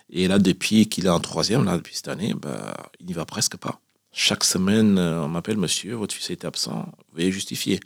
Et 0.08 0.28
là, 0.28 0.38
depuis 0.38 0.88
qu'il 0.88 1.06
est 1.06 1.10
en 1.10 1.20
troisième, 1.20 1.64
là, 1.64 1.76
depuis 1.76 1.94
cette 1.94 2.08
année, 2.08 2.34
bah, 2.34 2.74
il 3.00 3.06
n'y 3.06 3.12
va 3.12 3.24
presque 3.24 3.56
pas. 3.56 3.80
Chaque 4.12 4.44
semaine, 4.44 4.98
euh, 4.98 5.24
on 5.24 5.28
m'appelle, 5.28 5.56
monsieur, 5.56 5.94
votre 5.94 6.14
fils 6.14 6.28
a 6.28 6.34
été 6.34 6.46
absent, 6.46 6.86
veuillez 7.14 7.32
justifier. 7.32 7.80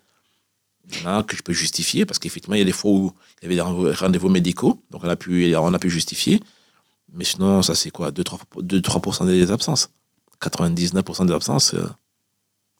Il 0.90 1.24
que 1.26 1.36
je 1.36 1.42
peux 1.42 1.52
justifier, 1.52 2.04
parce 2.04 2.18
qu'effectivement, 2.18 2.54
il 2.56 2.60
y 2.60 2.62
a 2.62 2.64
des 2.64 2.72
fois 2.72 2.90
où 2.90 3.12
il 3.40 3.44
y 3.44 3.46
avait 3.46 3.54
des 3.56 3.60
rendez-vous- 3.60 3.92
rendez-vous 3.96 4.28
médicaux, 4.28 4.82
donc 4.90 5.02
on 5.04 5.08
a 5.08 5.16
pu, 5.16 5.54
on 5.56 5.74
a 5.74 5.78
pu 5.78 5.90
justifier. 5.90 6.40
Mais 7.12 7.24
sinon, 7.24 7.62
ça 7.62 7.74
c'est 7.74 7.90
quoi? 7.90 8.10
2-3% 8.10 9.24
des 9.26 9.50
absences. 9.50 9.90
99% 10.40 11.26
des 11.26 11.32
absences, 11.32 11.74
euh, 11.74 11.88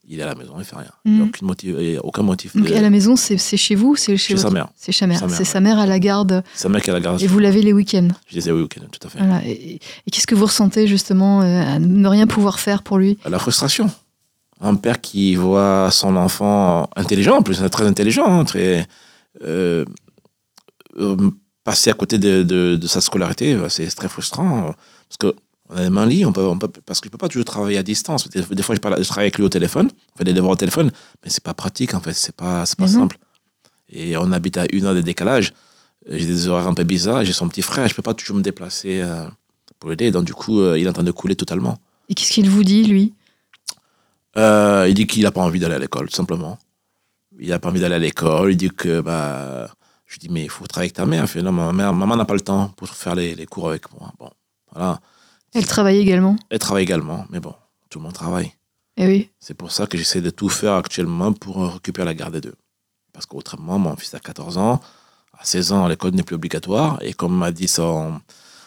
il 0.09 0.21
est 0.21 0.23
à 0.23 0.27
la 0.27 0.35
maison, 0.35 0.55
il 0.59 0.65
fait 0.65 0.77
rien. 0.77 0.91
Il 1.05 1.13
n'y 1.13 1.19
a 1.19 1.23
Mhm. 1.23 1.29
aucun 1.31 1.47
motif. 1.47 1.75
il 1.79 1.91
y 1.93 1.97
a 1.97 2.05
aucun 2.05 2.23
motif 2.23 2.57
Donc 2.57 2.67
de- 2.69 2.75
à 2.75 2.81
la 2.81 2.91
maison, 2.91 3.17
c'est 3.17 3.37
chez 3.39 3.75
vous 3.75 3.97
C'est 3.97 4.17
chez 4.17 4.35
Chez 4.35 4.41
sa 4.41 4.51
mère. 4.51 4.69
C'est 4.77 4.93
sa 4.93 5.07
mère. 5.07 5.19
Sa 5.19 5.27
mère, 5.27 5.37
C'est 5.37 5.45
sa 5.45 5.61
mère 5.61 5.79
à 5.79 5.87
la 5.87 5.99
garde. 5.99 6.43
Un 6.65 6.69
mec 6.69 6.89
à 6.89 6.93
la 6.93 7.01
garde. 7.01 7.21
Et 7.23 7.27
vous 7.27 7.39
l'avez 7.39 7.63
les 7.63 7.73
week-ends? 7.73 8.09
Je 8.29 8.35
disais 8.35 8.53
oui, 8.53 8.63
ok, 8.63 8.79
tout 8.93 9.07
à 9.07 9.11
fait. 9.11 9.19
Voilà. 9.19 9.43
Et, 9.47 9.75
et 10.07 10.11
qu'est-ce 10.11 10.27
que 10.27 10.35
vous 10.35 10.47
ressentez 10.47 10.87
justement 10.87 11.43
euh, 11.43 11.63
à 11.63 11.79
ne 11.79 12.09
rien 12.09 12.27
pouvoir 12.27 12.61
faire 12.61 12.83
pour 12.83 12.99
lui? 12.99 13.19
La 13.29 13.39
frustration. 13.39 13.91
Un 14.61 14.75
père 14.75 15.01
qui 15.01 15.35
voit 15.35 15.91
son 15.91 16.17
enfant 16.17 16.89
intelligent, 16.97 17.37
en 17.39 17.43
plus 17.43 17.61
très 17.71 17.85
intelligent, 17.87 18.27
hein, 18.27 18.45
très 18.45 18.87
euh, 19.45 19.85
euh, 20.99 21.17
passer 21.65 21.91
à 21.91 21.95
côté 21.95 22.19
de, 22.19 22.43
de- 22.43 22.77
de 22.77 22.87
sa 22.87 23.01
scolarité, 23.01 23.53
euh, 23.55 23.69
c'est 23.69 23.87
très 23.89 24.09
frustrant. 24.09 24.73
Parce 25.09 25.19
que 25.19 25.35
on 25.69 25.77
a 25.77 25.83
les 25.83 25.91
mains 25.91 26.07
liées, 26.07 26.25
on 26.25 26.33
peut, 26.33 26.45
on 26.45 26.59
peut- 26.59 26.69
parce 26.85 27.01
qu'il 27.01 27.09
ne 27.09 27.13
peut 27.13 27.19
pas 27.19 27.29
toujours 27.29 27.45
travailler 27.45 27.79
à 27.79 27.83
distance. 27.83 28.29
Des, 28.29 28.43
des 28.43 28.63
fois, 28.63 28.75
je, 28.75 28.81
parle, 28.81 29.03
je 29.03 29.09
travaille 29.09 29.25
avec 29.27 29.39
lui 29.39 29.45
au 29.45 29.49
téléphone, 29.49 29.91
on 30.15 30.19
fait 30.19 30.25
des 30.25 30.33
devoirs 30.33 30.53
au 30.53 30.57
téléphone, 30.57 30.91
mais 31.23 31.31
c'est 31.31 31.43
pas 31.43 31.55
pratique 31.55 31.95
en 31.95 32.01
fait, 32.01 32.13
c'est 32.13 32.35
pas, 32.37 32.65
pas 32.79 32.87
non. 32.87 32.89
simple. 32.89 33.19
Et 33.89 34.17
on 34.17 34.33
habite 34.33 34.57
à 34.57 34.67
une 34.73 34.85
heure 34.85 34.95
de 34.95 35.01
décalage. 35.01 35.53
J'ai 36.09 36.27
des 36.27 36.47
horaires 36.49 36.69
un 36.69 36.75
peu 36.75 36.85
bizarres, 36.85 37.25
j'ai 37.25 37.33
son 37.33 37.49
petit 37.49 37.63
frère, 37.63 37.89
je 37.89 37.95
peux 37.95 38.03
pas 38.03 38.15
toujours 38.15 38.37
me 38.37 38.43
déplacer 38.43 39.01
euh, 39.01 39.27
pour 39.81 39.91
l'aider, 39.91 40.13
donc 40.13 40.25
du 40.25 40.35
coup, 40.35 40.61
euh, 40.61 40.79
il 40.79 40.87
est 40.87 40.89
en 40.89 40.93
train 40.93 41.03
de 41.03 41.11
couler 41.11 41.35
totalement. 41.35 41.79
Et 42.09 42.15
qu'est-ce 42.15 42.31
qu'il 42.31 42.49
vous 42.49 42.63
dit, 42.63 42.85
lui? 42.85 43.15
Euh, 44.37 44.87
il 44.89 44.95
dit 44.95 45.07
qu'il 45.07 45.23
n'a 45.23 45.33
pas 45.33 45.41
envie 45.41 45.59
d'aller 45.59 45.75
à 45.75 45.79
l'école, 45.79 46.09
tout 46.09 46.15
simplement. 46.15 46.59
Il 47.41 47.49
n'a 47.49 47.59
pas 47.59 47.71
envie 47.71 47.81
d'aller 47.81 47.97
à 47.97 47.99
l'école. 47.99 48.53
Il 48.53 48.57
dit 48.57 48.71
que, 48.71 49.01
bah, 49.01 49.69
je 50.05 50.19
dis, 50.19 50.29
mais 50.29 50.45
il 50.45 50.51
faut 50.51 50.67
travailler 50.67 50.89
avec 50.89 50.97
ta 50.97 51.07
mère. 51.07 51.25
Il 51.25 51.27
fait, 51.27 51.43
non, 51.43 51.53
ma 51.53 51.73
mère, 51.73 51.93
maman 51.93 52.17
n'a 52.17 52.25
pas 52.25 52.35
le 52.35 52.41
temps 52.41 52.69
pour 52.77 52.89
faire 52.89 53.15
les, 53.15 53.35
les 53.35 53.47
cours 53.47 53.69
avec 53.71 53.93
moi. 53.99 54.13
Bon, 54.19 54.31
voilà. 54.73 55.01
Elle 55.57 55.67
travaille 55.67 55.99
également. 55.99 56.37
Elle 56.51 56.59
travaille 56.59 56.83
également, 56.85 57.25
mais 57.31 57.41
bon, 57.41 57.55
tout 57.91 57.99
le 57.99 58.05
monde 58.05 58.13
travaille. 58.13 58.53
Eh 58.99 59.07
oui. 59.07 59.31
C'est 59.41 59.55
pour 59.55 59.73
ça 59.73 59.87
que 59.87 59.97
j'essaie 59.99 60.21
de 60.21 60.31
tout 60.31 60.49
faire 60.49 60.75
actuellement 60.75 61.33
pour 61.33 61.73
récupérer 61.73 62.05
la 62.07 62.15
garde 62.15 62.35
des 62.35 62.41
deux. 62.43 62.55
Parce 63.13 63.27
qu'autrement, 63.27 63.79
mon 63.79 63.97
fils 63.97 64.13
a 64.15 64.21
14 64.21 64.59
ans, 64.59 64.81
à 65.39 65.45
16 65.45 65.73
ans, 65.73 65.89
l'école 65.89 66.13
n'est 66.13 66.23
plus 66.23 66.37
obligatoire. 66.37 66.99
Et 67.03 67.13
comme 67.15 67.35
m'a 67.37 67.51
dit 67.53 67.69
son, 67.69 68.21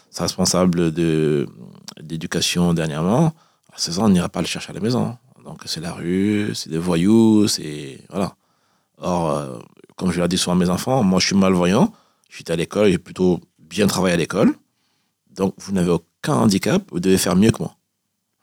sa 0.10 0.24
responsable 0.24 0.92
de- 0.92 1.48
d'éducation 2.02 2.74
dernièrement, 2.74 3.34
à 3.74 3.78
16 3.78 4.00
ans, 4.00 4.06
on 4.06 4.10
n'ira 4.10 4.30
pas 4.30 4.42
le 4.42 4.48
chercher 4.48 4.72
à 4.72 4.74
la 4.74 4.80
maison. 4.80 5.18
Donc 5.44 5.62
c'est 5.66 5.82
la 5.82 5.94
rue, 5.94 6.52
c'est 6.54 6.70
des 6.70 6.78
voyous, 6.78 7.48
c'est. 7.48 8.04
Voilà. 8.10 8.36
Or, 8.98 9.32
euh, 9.32 9.60
comme 9.96 10.12
je 10.12 10.22
l'ai 10.22 10.28
dit 10.28 10.38
souvent 10.38 10.56
à 10.56 10.60
mes 10.60 10.70
enfants, 10.70 11.02
moi 11.04 11.20
je 11.20 11.28
suis 11.28 11.36
malvoyant, 11.36 11.92
j'étais 12.30 12.54
à 12.54 12.56
l'école, 12.56 12.90
j'ai 12.92 12.98
plutôt 12.98 13.40
bien 13.58 13.88
travaillé 13.88 14.14
à 14.14 14.18
l'école. 14.18 14.54
Donc 15.32 15.54
vous 15.58 15.72
n'avez 15.72 15.90
aucun 15.92 16.06
handicap, 16.28 16.84
vous 16.92 17.00
devez 17.00 17.18
faire 17.18 17.36
mieux 17.36 17.52
que 17.52 17.60
moi. 17.60 17.76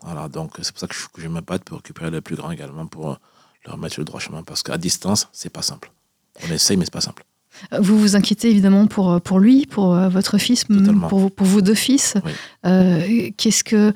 Voilà, 0.02 0.28
donc 0.28 0.52
c'est 0.62 0.70
pour 0.72 0.80
ça 0.80 0.86
que 0.86 0.94
je, 0.94 1.06
que 1.12 1.20
je 1.20 1.28
me 1.28 1.40
batte 1.40 1.64
pour 1.64 1.78
récupérer 1.78 2.10
le 2.10 2.20
plus 2.20 2.36
grand 2.36 2.50
également, 2.50 2.86
pour 2.86 3.10
euh, 3.12 3.14
le 3.66 3.72
remettre 3.72 3.94
sur 3.94 4.00
le 4.00 4.04
droit 4.06 4.20
chemin. 4.20 4.42
Parce 4.42 4.62
qu'à 4.62 4.78
distance, 4.78 5.28
c'est 5.32 5.50
pas 5.50 5.62
simple. 5.62 5.90
On 6.46 6.52
essaye, 6.52 6.76
mais 6.76 6.84
c'est 6.84 6.92
pas 6.92 7.00
simple. 7.00 7.24
Vous 7.80 7.98
vous 7.98 8.16
inquiétez 8.16 8.50
évidemment 8.50 8.86
pour, 8.86 9.10
euh, 9.12 9.18
pour 9.18 9.38
lui, 9.40 9.64
pour 9.66 9.94
euh, 9.94 10.08
votre 10.10 10.36
fils, 10.36 10.64
pour, 10.64 11.18
vos- 11.18 11.30
pour 11.30 11.46
vos 11.46 11.60
deux 11.62 11.74
fils. 11.74 12.14
Oui. 12.24 12.32
Euh, 12.66 13.30
Qu'est-ce 13.38 13.64
que. 13.64 13.76
euh, 13.76 13.92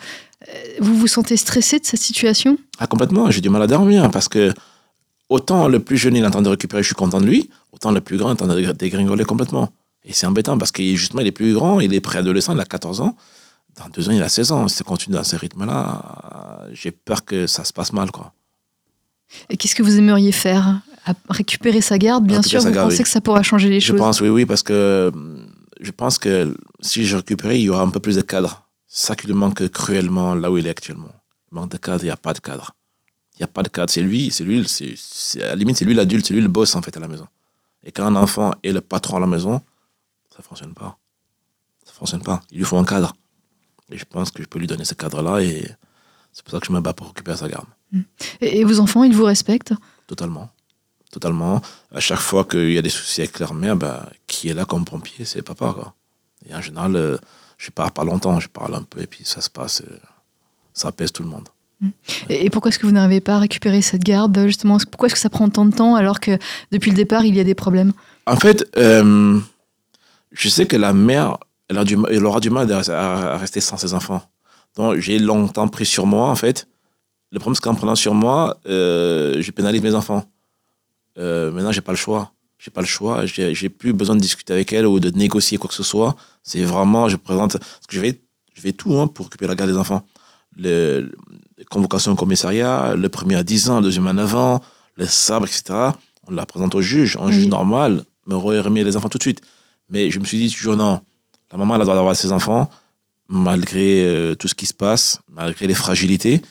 Vous 0.80 0.94
vous 0.96 1.06
sentez 1.06 1.36
stressé 1.36 1.78
de 1.78 1.84
cette 1.84 2.00
situation? 2.00 2.56
Ah, 2.78 2.86
complètement, 2.86 3.30
j'ai 3.30 3.42
du 3.42 3.50
mal 3.50 3.60
à 3.62 3.66
dormir 3.66 4.10
parce 4.10 4.28
que 4.28 4.54
autant 5.28 5.68
le 5.68 5.80
plus 5.80 5.98
jeune 5.98 6.16
il 6.16 6.22
est 6.24 6.26
en 6.26 6.30
train 6.30 6.42
de 6.42 6.48
récupérer, 6.48 6.82
je 6.82 6.86
suis 6.88 6.94
content 6.94 7.20
de 7.20 7.26
lui, 7.26 7.50
autant 7.72 7.90
le 7.92 8.00
plus 8.00 8.16
grand 8.16 8.30
est 8.30 8.42
en 8.42 8.46
train 8.46 8.54
de 8.56 8.72
dégringoler 8.72 9.24
complètement. 9.24 9.70
Et 10.04 10.14
c'est 10.14 10.26
embêtant 10.26 10.56
parce 10.56 10.72
qu'il 10.72 10.96
justement, 10.96 11.20
il 11.20 11.26
est 11.26 11.30
plus 11.32 11.52
grand, 11.52 11.80
il 11.80 11.92
est 11.92 12.00
préadolescent, 12.00 12.54
il 12.54 12.60
a 12.60 12.64
14 12.64 13.02
ans. 13.02 13.14
Dans 13.76 13.88
deux 13.88 14.08
ans, 14.08 14.12
il 14.12 14.22
a 14.22 14.28
16 14.28 14.52
ans. 14.52 14.68
Si 14.68 14.76
ça 14.76 14.84
continue 14.84 15.16
dans 15.16 15.24
ce 15.24 15.36
rythme-là, 15.36 16.66
j'ai 16.72 16.90
peur 16.90 17.24
que 17.24 17.46
ça 17.46 17.64
se 17.64 17.72
passe 17.72 17.92
mal. 17.92 18.10
Quoi. 18.10 18.32
Et 19.48 19.56
Qu'est-ce 19.56 19.74
que 19.74 19.82
vous 19.82 19.96
aimeriez 19.98 20.32
faire? 20.32 20.80
À 21.06 21.14
Récupérer 21.30 21.80
sa 21.80 21.96
garde, 21.98 22.26
bien 22.26 22.42
sûr. 22.42 22.60
Vous 22.60 22.70
garde, 22.70 22.88
pensez 22.88 22.98
oui. 22.98 23.02
que 23.04 23.08
ça 23.08 23.20
pourra 23.20 23.42
changer 23.42 23.68
les 23.70 23.80
Je 23.80 23.86
choses? 23.88 23.98
pense, 23.98 24.20
oui, 24.20 24.28
oui, 24.28 24.44
parce 24.44 24.62
que 24.62 25.10
hum, 25.14 25.46
je 25.80 25.90
pense 25.92 26.18
que 26.18 26.54
si 26.80 27.06
je 27.06 27.16
récupérais, 27.16 27.58
il 27.58 27.62
y 27.64 27.68
aura 27.70 27.82
un 27.82 27.88
peu 27.90 28.00
plus 28.00 28.16
de 28.16 28.20
cadre. 28.22 28.66
C'est 28.86 29.06
ça 29.06 29.16
qui 29.16 29.26
lui 29.26 29.34
manque 29.34 29.66
cruellement 29.70 30.34
là 30.34 30.50
où 30.50 30.58
il 30.58 30.66
est 30.66 30.70
actuellement. 30.70 31.08
Il 31.50 31.54
manque 31.54 31.70
de 31.70 31.78
cadre, 31.78 32.02
il 32.02 32.06
n'y 32.06 32.10
a 32.10 32.16
pas 32.16 32.34
de 32.34 32.40
cadre. 32.40 32.72
Il 33.34 33.38
n'y 33.38 33.44
a 33.44 33.46
pas 33.46 33.62
de 33.62 33.68
cadre. 33.68 33.88
C'est 33.90 34.02
lui, 34.02 34.30
c'est 34.30 34.44
lui, 34.44 34.68
c'est, 34.68 34.92
c'est- 34.96 35.42
à 35.42 35.46
la 35.48 35.54
limite, 35.56 35.78
c'est 35.78 35.84
lui 35.86 35.94
l'adulte, 35.94 36.26
c'est 36.26 36.34
lui 36.34 36.42
le 36.42 36.48
boss 36.48 36.74
en 36.74 36.82
fait 36.82 36.94
à 36.96 37.00
la 37.00 37.08
maison. 37.08 37.26
Et 37.82 37.92
quand 37.92 38.04
un 38.04 38.16
enfant 38.16 38.52
est 38.62 38.72
le 38.72 38.82
patron 38.82 39.16
à 39.16 39.20
la 39.20 39.26
maison, 39.26 39.62
ça 40.30 40.38
ne 40.40 40.42
fonctionne 40.44 40.74
pas. 40.74 40.98
Ça 41.86 41.92
ne 41.92 41.96
fonctionne 41.96 42.22
pas. 42.22 42.42
Il 42.50 42.58
lui 42.58 42.64
faut 42.64 42.76
un 42.76 42.84
cadre. 42.84 43.14
Et 43.90 43.98
je 43.98 44.04
pense 44.04 44.30
que 44.30 44.42
je 44.42 44.48
peux 44.48 44.58
lui 44.58 44.66
donner 44.66 44.84
ce 44.84 44.94
cadre-là 44.94 45.40
et 45.40 45.68
c'est 46.32 46.44
pour 46.44 46.52
ça 46.52 46.60
que 46.60 46.66
je 46.66 46.72
me 46.72 46.80
bats 46.80 46.92
pour 46.92 47.08
récupérer 47.08 47.36
sa 47.36 47.48
garde. 47.48 47.66
Et 48.40 48.60
et 48.60 48.64
vos 48.64 48.78
enfants, 48.80 49.02
ils 49.04 49.14
vous 49.14 49.24
respectent? 49.24 49.74
Totalement. 50.06 50.50
Totalement. 51.10 51.60
À 51.92 52.00
chaque 52.00 52.20
fois 52.20 52.44
qu'il 52.44 52.72
y 52.72 52.78
a 52.78 52.82
des 52.82 52.88
soucis 52.88 53.20
avec 53.22 53.38
leur 53.40 53.52
mère, 53.52 53.74
bah, 53.76 54.08
qui 54.28 54.48
est 54.48 54.54
là 54.54 54.64
comme 54.64 54.84
pompier, 54.84 55.24
c'est 55.24 55.42
papa. 55.42 55.72
Quoi. 55.74 55.94
Et 56.48 56.54
en 56.54 56.60
général, 56.60 56.94
euh, 56.94 57.16
je 57.58 57.70
parle 57.70 57.90
pas 57.90 58.04
longtemps, 58.04 58.38
je 58.38 58.48
parle 58.48 58.74
un 58.76 58.82
peu 58.82 59.00
et 59.02 59.06
puis 59.08 59.24
ça 59.24 59.40
se 59.40 59.50
passe. 59.50 59.82
euh, 59.82 59.96
ça 60.72 60.88
apaise 60.88 61.10
tout 61.10 61.24
le 61.24 61.28
monde. 61.28 61.48
Et 62.28 62.44
et 62.46 62.50
pourquoi 62.50 62.68
est-ce 62.68 62.78
que 62.78 62.86
vous 62.86 62.92
n'arrivez 62.92 63.20
pas 63.20 63.36
à 63.36 63.38
récupérer 63.40 63.82
cette 63.82 64.04
garde 64.04 64.38
justement? 64.46 64.78
Pourquoi 64.90 65.06
est-ce 65.06 65.14
que 65.14 65.20
ça 65.20 65.30
prend 65.30 65.48
tant 65.48 65.64
de 65.64 65.74
temps 65.74 65.96
alors 65.96 66.20
que 66.20 66.38
depuis 66.70 66.90
le 66.90 66.96
départ, 66.96 67.24
il 67.24 67.34
y 67.34 67.40
a 67.40 67.44
des 67.44 67.56
problèmes? 67.56 67.92
En 68.26 68.36
fait, 68.36 68.70
euh, 68.76 69.40
je 70.30 70.48
sais 70.48 70.66
que 70.66 70.76
la 70.76 70.92
mère, 70.92 71.38
elle, 71.70 71.78
a 71.78 71.84
du, 71.84 71.96
ma- 71.96 72.08
elle 72.10 72.24
aura 72.26 72.40
du 72.40 72.50
mal 72.50 72.70
à, 72.72 72.80
à- 72.80 73.34
à 73.34 73.38
rester 73.38 73.60
sans 73.60 73.76
ses 73.78 73.94
enfants. 73.94 74.22
Donc, 74.76 74.96
j'ai 74.98 75.18
longtemps 75.18 75.68
pris 75.68 75.86
sur 75.86 76.04
moi, 76.06 76.28
en 76.28 76.34
fait. 76.34 76.68
Le 77.32 77.38
problème, 77.38 77.54
c'est 77.54 77.62
qu'en 77.62 77.74
prenant 77.76 77.94
sur 77.94 78.12
moi, 78.14 78.58
euh, 78.66 79.40
je 79.40 79.50
pénalise 79.52 79.80
mes 79.82 79.94
enfants. 79.94 80.24
Euh, 81.18 81.50
maintenant, 81.52 81.72
j'ai 81.72 81.80
pas 81.80 81.92
le 81.92 81.96
choix. 81.96 82.32
J'ai 82.58 82.70
pas 82.70 82.80
le 82.80 82.86
choix. 82.86 83.24
J'ai 83.26 83.68
plus 83.68 83.92
besoin 83.92 84.16
de 84.16 84.20
discuter 84.20 84.52
avec 84.52 84.72
elle 84.72 84.86
ou 84.86 85.00
de 85.00 85.10
négocier 85.10 85.56
quoi 85.58 85.68
que 85.68 85.74
ce 85.74 85.82
soit. 85.82 86.16
C'est 86.42 86.62
vraiment, 86.62 87.08
je 87.08 87.16
présente, 87.16 87.52
parce 87.58 87.86
que 87.88 87.94
je 87.96 88.00
vais, 88.00 88.20
je 88.54 88.62
vais 88.62 88.72
tout 88.72 88.98
hein, 88.98 89.06
pour 89.06 89.26
occuper 89.26 89.46
la 89.46 89.54
garde 89.54 89.70
des 89.70 89.76
enfants. 89.78 90.02
Le, 90.56 91.00
le- 91.00 91.64
convocation 91.70 92.12
au 92.12 92.16
commissariat, 92.16 92.94
le 92.96 93.08
premier 93.08 93.36
à 93.36 93.42
10 93.44 93.70
ans, 93.70 93.76
le 93.78 93.84
deuxième 93.84 94.06
à 94.06 94.12
9 94.12 94.34
ans, 94.34 94.60
le 94.96 95.06
sabre, 95.06 95.46
etc. 95.46 95.62
On 96.26 96.32
la 96.32 96.46
présente 96.46 96.74
au 96.74 96.80
juge. 96.82 97.16
Un 97.20 97.26
Oui. 97.26 97.32
juge 97.32 97.46
normal 97.48 98.04
me 98.26 98.34
remet 98.34 98.82
les 98.84 98.96
enfants 98.96 99.08
tout 99.08 99.18
de 99.18 99.22
suite. 99.22 99.40
Mais 99.88 100.10
je 100.10 100.18
me 100.18 100.24
suis 100.24 100.38
dit 100.38 100.54
toujours 100.54 100.76
non. 100.76 101.00
La 101.52 101.58
maman, 101.58 101.74
elle 101.74 101.80
a 101.80 101.84
le 101.84 101.84
droit 101.86 101.96
d'avoir 101.96 102.16
ses 102.16 102.32
enfants, 102.32 102.70
malgré 103.28 104.04
euh, 104.04 104.34
tout 104.34 104.48
ce 104.48 104.54
qui 104.54 104.66
se 104.66 104.74
passe, 104.74 105.20
malgré 105.28 105.66
les 105.66 105.74
fragilités. 105.74 106.42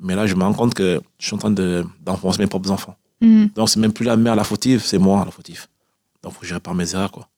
Mais 0.00 0.14
là, 0.14 0.26
je 0.26 0.34
me 0.34 0.42
rends 0.42 0.52
compte 0.54 0.74
que 0.74 1.00
je 1.18 1.26
suis 1.26 1.34
en 1.34 1.38
train 1.38 1.50
de- 1.50 1.84
d'enfoncer 2.02 2.38
mes 2.40 2.46
propres 2.46 2.70
enfants. 2.70 2.96
Hmm. 3.20 3.46
Donc, 3.54 3.68
c'est 3.70 3.80
même 3.80 3.92
plus 3.92 4.04
la 4.04 4.16
mère 4.16 4.34
la 4.36 4.44
fautive, 4.44 4.82
c'est 4.84 4.98
moi 4.98 5.24
la 5.24 5.30
fautive. 5.30 5.66
Donc, 6.22 6.32
il 6.32 6.34
faut 6.34 6.40
que 6.40 6.46
je 6.46 6.54
répare 6.54 6.74
mes 6.74 6.92
erreurs, 6.94 7.12
quoi. 7.12 7.28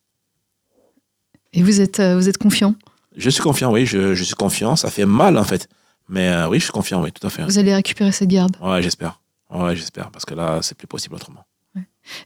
Et 1.52 1.62
vous 1.62 1.80
êtes, 1.80 2.00
euh, 2.00 2.16
vous 2.16 2.28
êtes 2.28 2.38
confiant? 2.38 2.74
Je 3.16 3.30
suis 3.30 3.42
confiant, 3.42 3.72
oui, 3.72 3.86
je, 3.86 4.14
je 4.14 4.24
suis 4.24 4.34
confiant. 4.34 4.76
Ça 4.76 4.90
fait 4.90 5.07
mal, 5.07 5.38
en 5.38 5.44
fait. 5.44 5.68
Mais 6.09 6.28
euh, 6.28 6.48
oui, 6.48 6.59
je 6.59 6.64
suis 6.64 6.72
confiant, 6.72 7.02
oui, 7.02 7.12
tout 7.12 7.26
à 7.26 7.30
fait. 7.30 7.44
Vous 7.44 7.59
allez 7.59 7.74
récupérer 7.74 8.12
cette 8.12 8.28
garde? 8.28 8.57
Ouais, 8.61 8.82
j'espère. 8.82 9.20
Ouais, 9.50 9.74
j'espère, 9.76 10.11
parce 10.11 10.24
que 10.24 10.34
là, 10.34 10.59
c'est 10.62 10.76
plus 10.76 10.86
possible 10.86 11.14
autrement. 11.14 11.44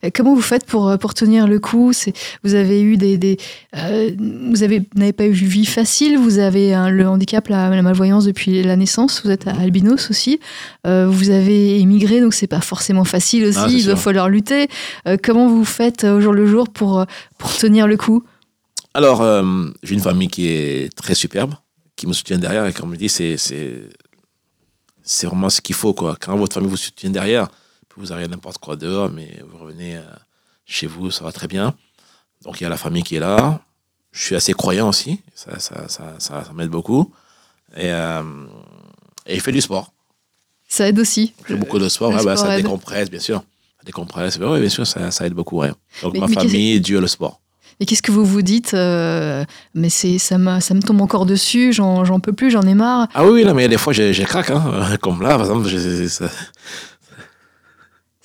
Et 0.02 0.10
Comment 0.10 0.34
vous 0.34 0.40
faites 0.42 0.64
pour, 0.66 0.88
euh, 0.88 0.96
pour 0.96 1.14
tenir 1.14 1.46
le 1.48 1.58
coup? 1.58 1.92
Vous 2.44 2.54
avez 2.54 2.80
eu 2.82 2.96
des. 2.96 3.16
des 3.18 3.36
euh, 3.76 4.10
vous 4.50 4.62
avez- 4.62 4.80
vous 4.80 4.98
n'avez 4.98 5.12
pas 5.12 5.24
eu 5.26 5.30
une 5.36 5.46
vie 5.48 5.66
facile, 5.66 6.18
vous 6.18 6.38
avez 6.38 6.74
hein, 6.74 6.90
le 6.90 7.06
handicap, 7.08 7.48
la, 7.48 7.70
la 7.70 7.82
malvoyance 7.82 8.24
depuis 8.24 8.62
la 8.62 8.76
naissance, 8.76 9.22
vous 9.24 9.30
êtes 9.30 9.46
albinos 9.46 10.10
aussi. 10.10 10.40
Euh, 10.86 11.06
vous 11.08 11.30
avez 11.30 11.78
émigré, 11.80 12.20
donc 12.20 12.34
c'est 12.34 12.46
pas 12.46 12.60
forcément 12.60 13.04
facile 13.04 13.44
aussi, 13.44 13.58
Ah, 13.60 13.68
il 13.70 13.84
va 13.86 13.96
falloir 13.96 14.28
lutter. 14.28 14.68
Euh, 15.06 15.16
comment 15.22 15.48
vous 15.48 15.64
faites 15.64 16.04
euh, 16.04 16.16
au 16.16 16.20
jour 16.20 16.32
le 16.32 16.46
jour 16.46 16.68
pour, 16.68 17.00
euh, 17.00 17.04
pour 17.38 17.54
tenir 17.56 17.86
le 17.86 17.96
coup? 17.96 18.22
Alors, 18.94 19.22
euh, 19.22 19.66
j'ai 19.82 19.94
une 19.94 20.00
famille 20.00 20.28
qui 20.28 20.48
est 20.48 20.94
très 20.96 21.14
superbe, 21.14 21.54
qui 21.96 22.06
me 22.06 22.12
soutient 22.12 22.38
derrière 22.38 22.66
et 22.66 22.72
qui 22.72 22.84
me 22.86 22.96
dit 22.96 23.08
c'est 23.08 23.36
c'est 23.36 23.88
c'est 25.02 25.26
vraiment 25.26 25.48
ce 25.50 25.60
qu'il 25.60 25.74
faut 25.74 25.94
quoi. 25.94 26.16
Quand 26.20 26.36
votre 26.36 26.54
famille 26.54 26.68
vous 26.70 26.76
soutient 26.76 27.10
derrière, 27.10 27.48
vous 27.96 28.12
arrivez 28.12 28.26
à 28.26 28.28
n'importe 28.28 28.58
quoi 28.58 28.76
dehors, 28.76 29.10
mais 29.10 29.42
vous 29.48 29.58
revenez 29.58 29.96
euh, 29.96 30.02
chez 30.66 30.86
vous, 30.86 31.10
ça 31.10 31.24
va 31.24 31.32
très 31.32 31.48
bien. 31.48 31.74
Donc 32.42 32.60
il 32.60 32.64
y 32.64 32.66
a 32.66 32.70
la 32.70 32.76
famille 32.76 33.02
qui 33.02 33.16
est 33.16 33.20
là. 33.20 33.60
Je 34.12 34.22
suis 34.22 34.34
assez 34.34 34.52
croyant 34.52 34.88
aussi, 34.88 35.20
ça 35.34 35.58
ça 35.60 35.88
ça 35.88 36.14
ça, 36.18 36.44
m'aide 36.54 36.70
beaucoup. 36.70 37.12
Et 37.76 37.92
euh, 37.92 38.22
et 39.26 39.36
je 39.36 39.40
fais 39.40 39.52
du 39.52 39.60
sport. 39.60 39.92
Ça 40.68 40.88
aide 40.88 40.98
aussi. 40.98 41.32
Je 41.42 41.54
fais 41.54 41.58
beaucoup 41.58 41.78
de 41.78 41.88
sport, 41.88 42.12
bah, 42.24 42.36
ça 42.36 42.56
décompresse 42.56 43.10
bien 43.10 43.20
sûr. 43.20 43.42
Ça 43.78 43.84
décompresse, 43.86 44.36
ouais, 44.36 44.60
bien 44.60 44.68
sûr, 44.68 44.86
ça, 44.86 45.26
aide 45.26 45.32
beaucoup. 45.32 45.62
Donc 46.02 46.16
ma 46.16 46.28
famille, 46.28 46.80
Dieu 46.80 47.00
le 47.00 47.06
sport. 47.06 47.40
Et 47.82 47.86
qu'est-ce 47.86 48.02
que 48.02 48.12
vous 48.12 48.26
vous 48.26 48.42
dites 48.42 48.74
euh, 48.74 49.42
Mais 49.74 49.88
c'est 49.88 50.18
ça, 50.18 50.36
me, 50.36 50.60
ça 50.60 50.74
me 50.74 50.82
tombe 50.82 51.00
encore 51.00 51.24
dessus, 51.24 51.72
j'en, 51.72 52.04
j'en 52.04 52.20
peux 52.20 52.34
plus, 52.34 52.50
j'en 52.50 52.60
ai 52.62 52.74
marre. 52.74 53.08
Ah 53.14 53.24
oui, 53.24 53.42
là, 53.42 53.54
mais 53.54 53.68
des 53.68 53.78
fois, 53.78 53.94
j'ai, 53.94 54.12
craque. 54.12 54.50
Hein. 54.50 54.96
Comme 55.00 55.22
là, 55.22 55.30
par 55.30 55.40
exemple, 55.40 55.66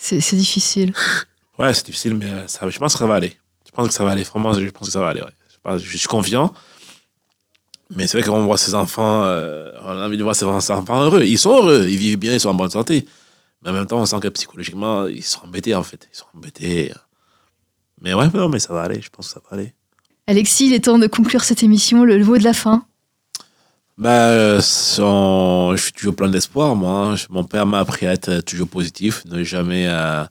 C'est, 0.08 0.36
difficile. 0.36 0.94
ouais, 1.58 1.74
c'est 1.74 1.86
difficile, 1.86 2.14
mais 2.16 2.30
euh, 2.30 2.48
ça, 2.48 2.70
je 2.70 2.78
pense 2.78 2.94
que 2.94 3.00
ça 3.00 3.08
va 3.08 3.16
aller. 3.16 3.36
Je 3.66 3.72
pense 3.72 3.88
que 3.88 3.94
ça 3.94 4.04
va 4.04 4.12
aller. 4.12 4.24
Vraiment, 4.24 4.54
je 4.54 4.70
pense 4.70 4.88
que 4.88 4.94
ça 4.94 5.00
va 5.00 5.10
aller. 5.10 5.22
ouais. 5.22 5.34
Je, 5.52 5.58
pense- 5.64 5.82
je 5.82 5.98
suis 5.98 6.08
confiant. 6.08 6.54
Mais 7.96 8.08
c'est 8.08 8.20
vrai 8.20 8.28
qu'on 8.28 8.46
voit 8.46 8.58
ces 8.58 8.74
enfants, 8.76 9.24
euh, 9.26 9.72
on 9.82 9.90
a 9.90 10.06
envie 10.06 10.18
de 10.18 10.24
voir 10.24 10.36
ces 10.36 10.46
enfants 10.46 11.02
heureux. 11.04 11.24
Ils 11.24 11.38
sont 11.38 11.52
heureux, 11.52 11.86
ils 11.88 11.98
vivent 11.98 12.18
bien, 12.18 12.34
ils 12.34 12.40
sont 12.40 12.50
en 12.50 12.54
bonne 12.54 12.70
santé. 12.70 13.06
Mais 13.64 13.70
en 13.72 13.74
même 13.74 13.86
temps, 13.88 14.00
on 14.00 14.06
sent 14.06 14.20
que 14.22 14.28
psychologiquement, 14.30 15.08
ils 15.08 15.24
sont 15.24 15.42
embêtés, 15.44 15.74
en 15.76 15.84
fait. 15.84 16.08
Ils 16.14 16.18
sont 16.18 16.26
embêtés. 16.36 16.92
Mais 18.02 18.14
ouais, 18.14 18.28
non, 18.34 18.50
mais 18.50 18.60
ça 18.60 18.74
va 18.74 18.84
aller. 18.84 19.02
Je 19.02 19.10
pense 19.10 19.28
que 19.28 19.34
ça 19.34 19.42
va 19.50 19.58
aller. 19.58 19.74
Alexis, 20.28 20.68
il 20.68 20.74
est 20.74 20.86
temps 20.86 20.98
de 21.00 21.08
conclure 21.08 21.44
cette 21.44 21.64
émission, 21.64 22.04
le, 22.04 22.18
le 22.18 22.26
mot 22.26 22.38
de 22.38 22.44
la 22.44 22.54
fin. 22.54 22.86
Bah, 23.98 24.28
euh, 24.30 24.60
je 24.60 25.82
suis 25.82 25.94
toujours 25.94 26.16
plein 26.16 26.28
d'espoir, 26.28 26.76
moi. 26.76 27.14
hein. 27.14 27.16
Mon 27.30 27.44
père 27.46 27.66
m'a 27.66 27.80
appris 27.80 28.06
à 28.06 28.14
être 28.14 28.42
toujours 28.42 28.68
positif, 28.68 29.24
ne 29.26 29.44
jamais, 29.44 29.88
euh, 29.88 30.24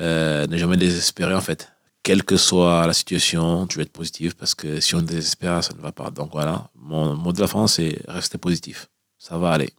euh, 0.00 0.46
ne 0.46 0.56
jamais 0.58 0.76
désespérer, 0.76 1.34
en 1.34 1.40
fait. 1.40 1.68
Quelle 2.02 2.24
que 2.24 2.36
soit 2.36 2.86
la 2.86 2.92
situation, 2.92 3.66
tu 3.66 3.78
vas 3.78 3.82
être 3.84 3.92
positif 3.92 4.34
parce 4.34 4.54
que 4.54 4.80
si 4.80 4.94
on 4.96 5.00
désespère, 5.02 5.62
ça 5.62 5.72
ne 5.76 5.80
va 5.80 5.92
pas. 5.92 6.10
Donc 6.10 6.30
voilà, 6.32 6.68
mon 6.74 7.14
mot 7.14 7.32
de 7.32 7.40
la 7.40 7.46
fin, 7.46 7.66
c'est 7.68 8.00
rester 8.08 8.38
positif. 8.38 8.88
Ça 9.18 9.38
va 9.38 9.52
aller. 9.52 9.70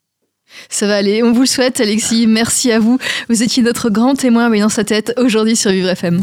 Ça 0.70 0.88
va 0.88 0.96
aller, 0.96 1.22
on 1.22 1.34
vous 1.34 1.42
le 1.42 1.46
souhaite 1.48 1.82
Alexis, 1.82 2.28
merci 2.28 2.72
à 2.72 2.80
vous. 2.80 2.98
Vous 3.28 3.44
étiez 3.44 3.62
notre 3.64 3.90
grand 3.90 4.16
témoin 4.16 4.50
mais 4.50 4.60
dans 4.62 4.70
sa 4.70 4.84
tête 4.84 5.14
aujourd'hui 5.18 5.56
sur 5.56 5.72
Vivre 5.72 5.90
FM. 5.90 6.22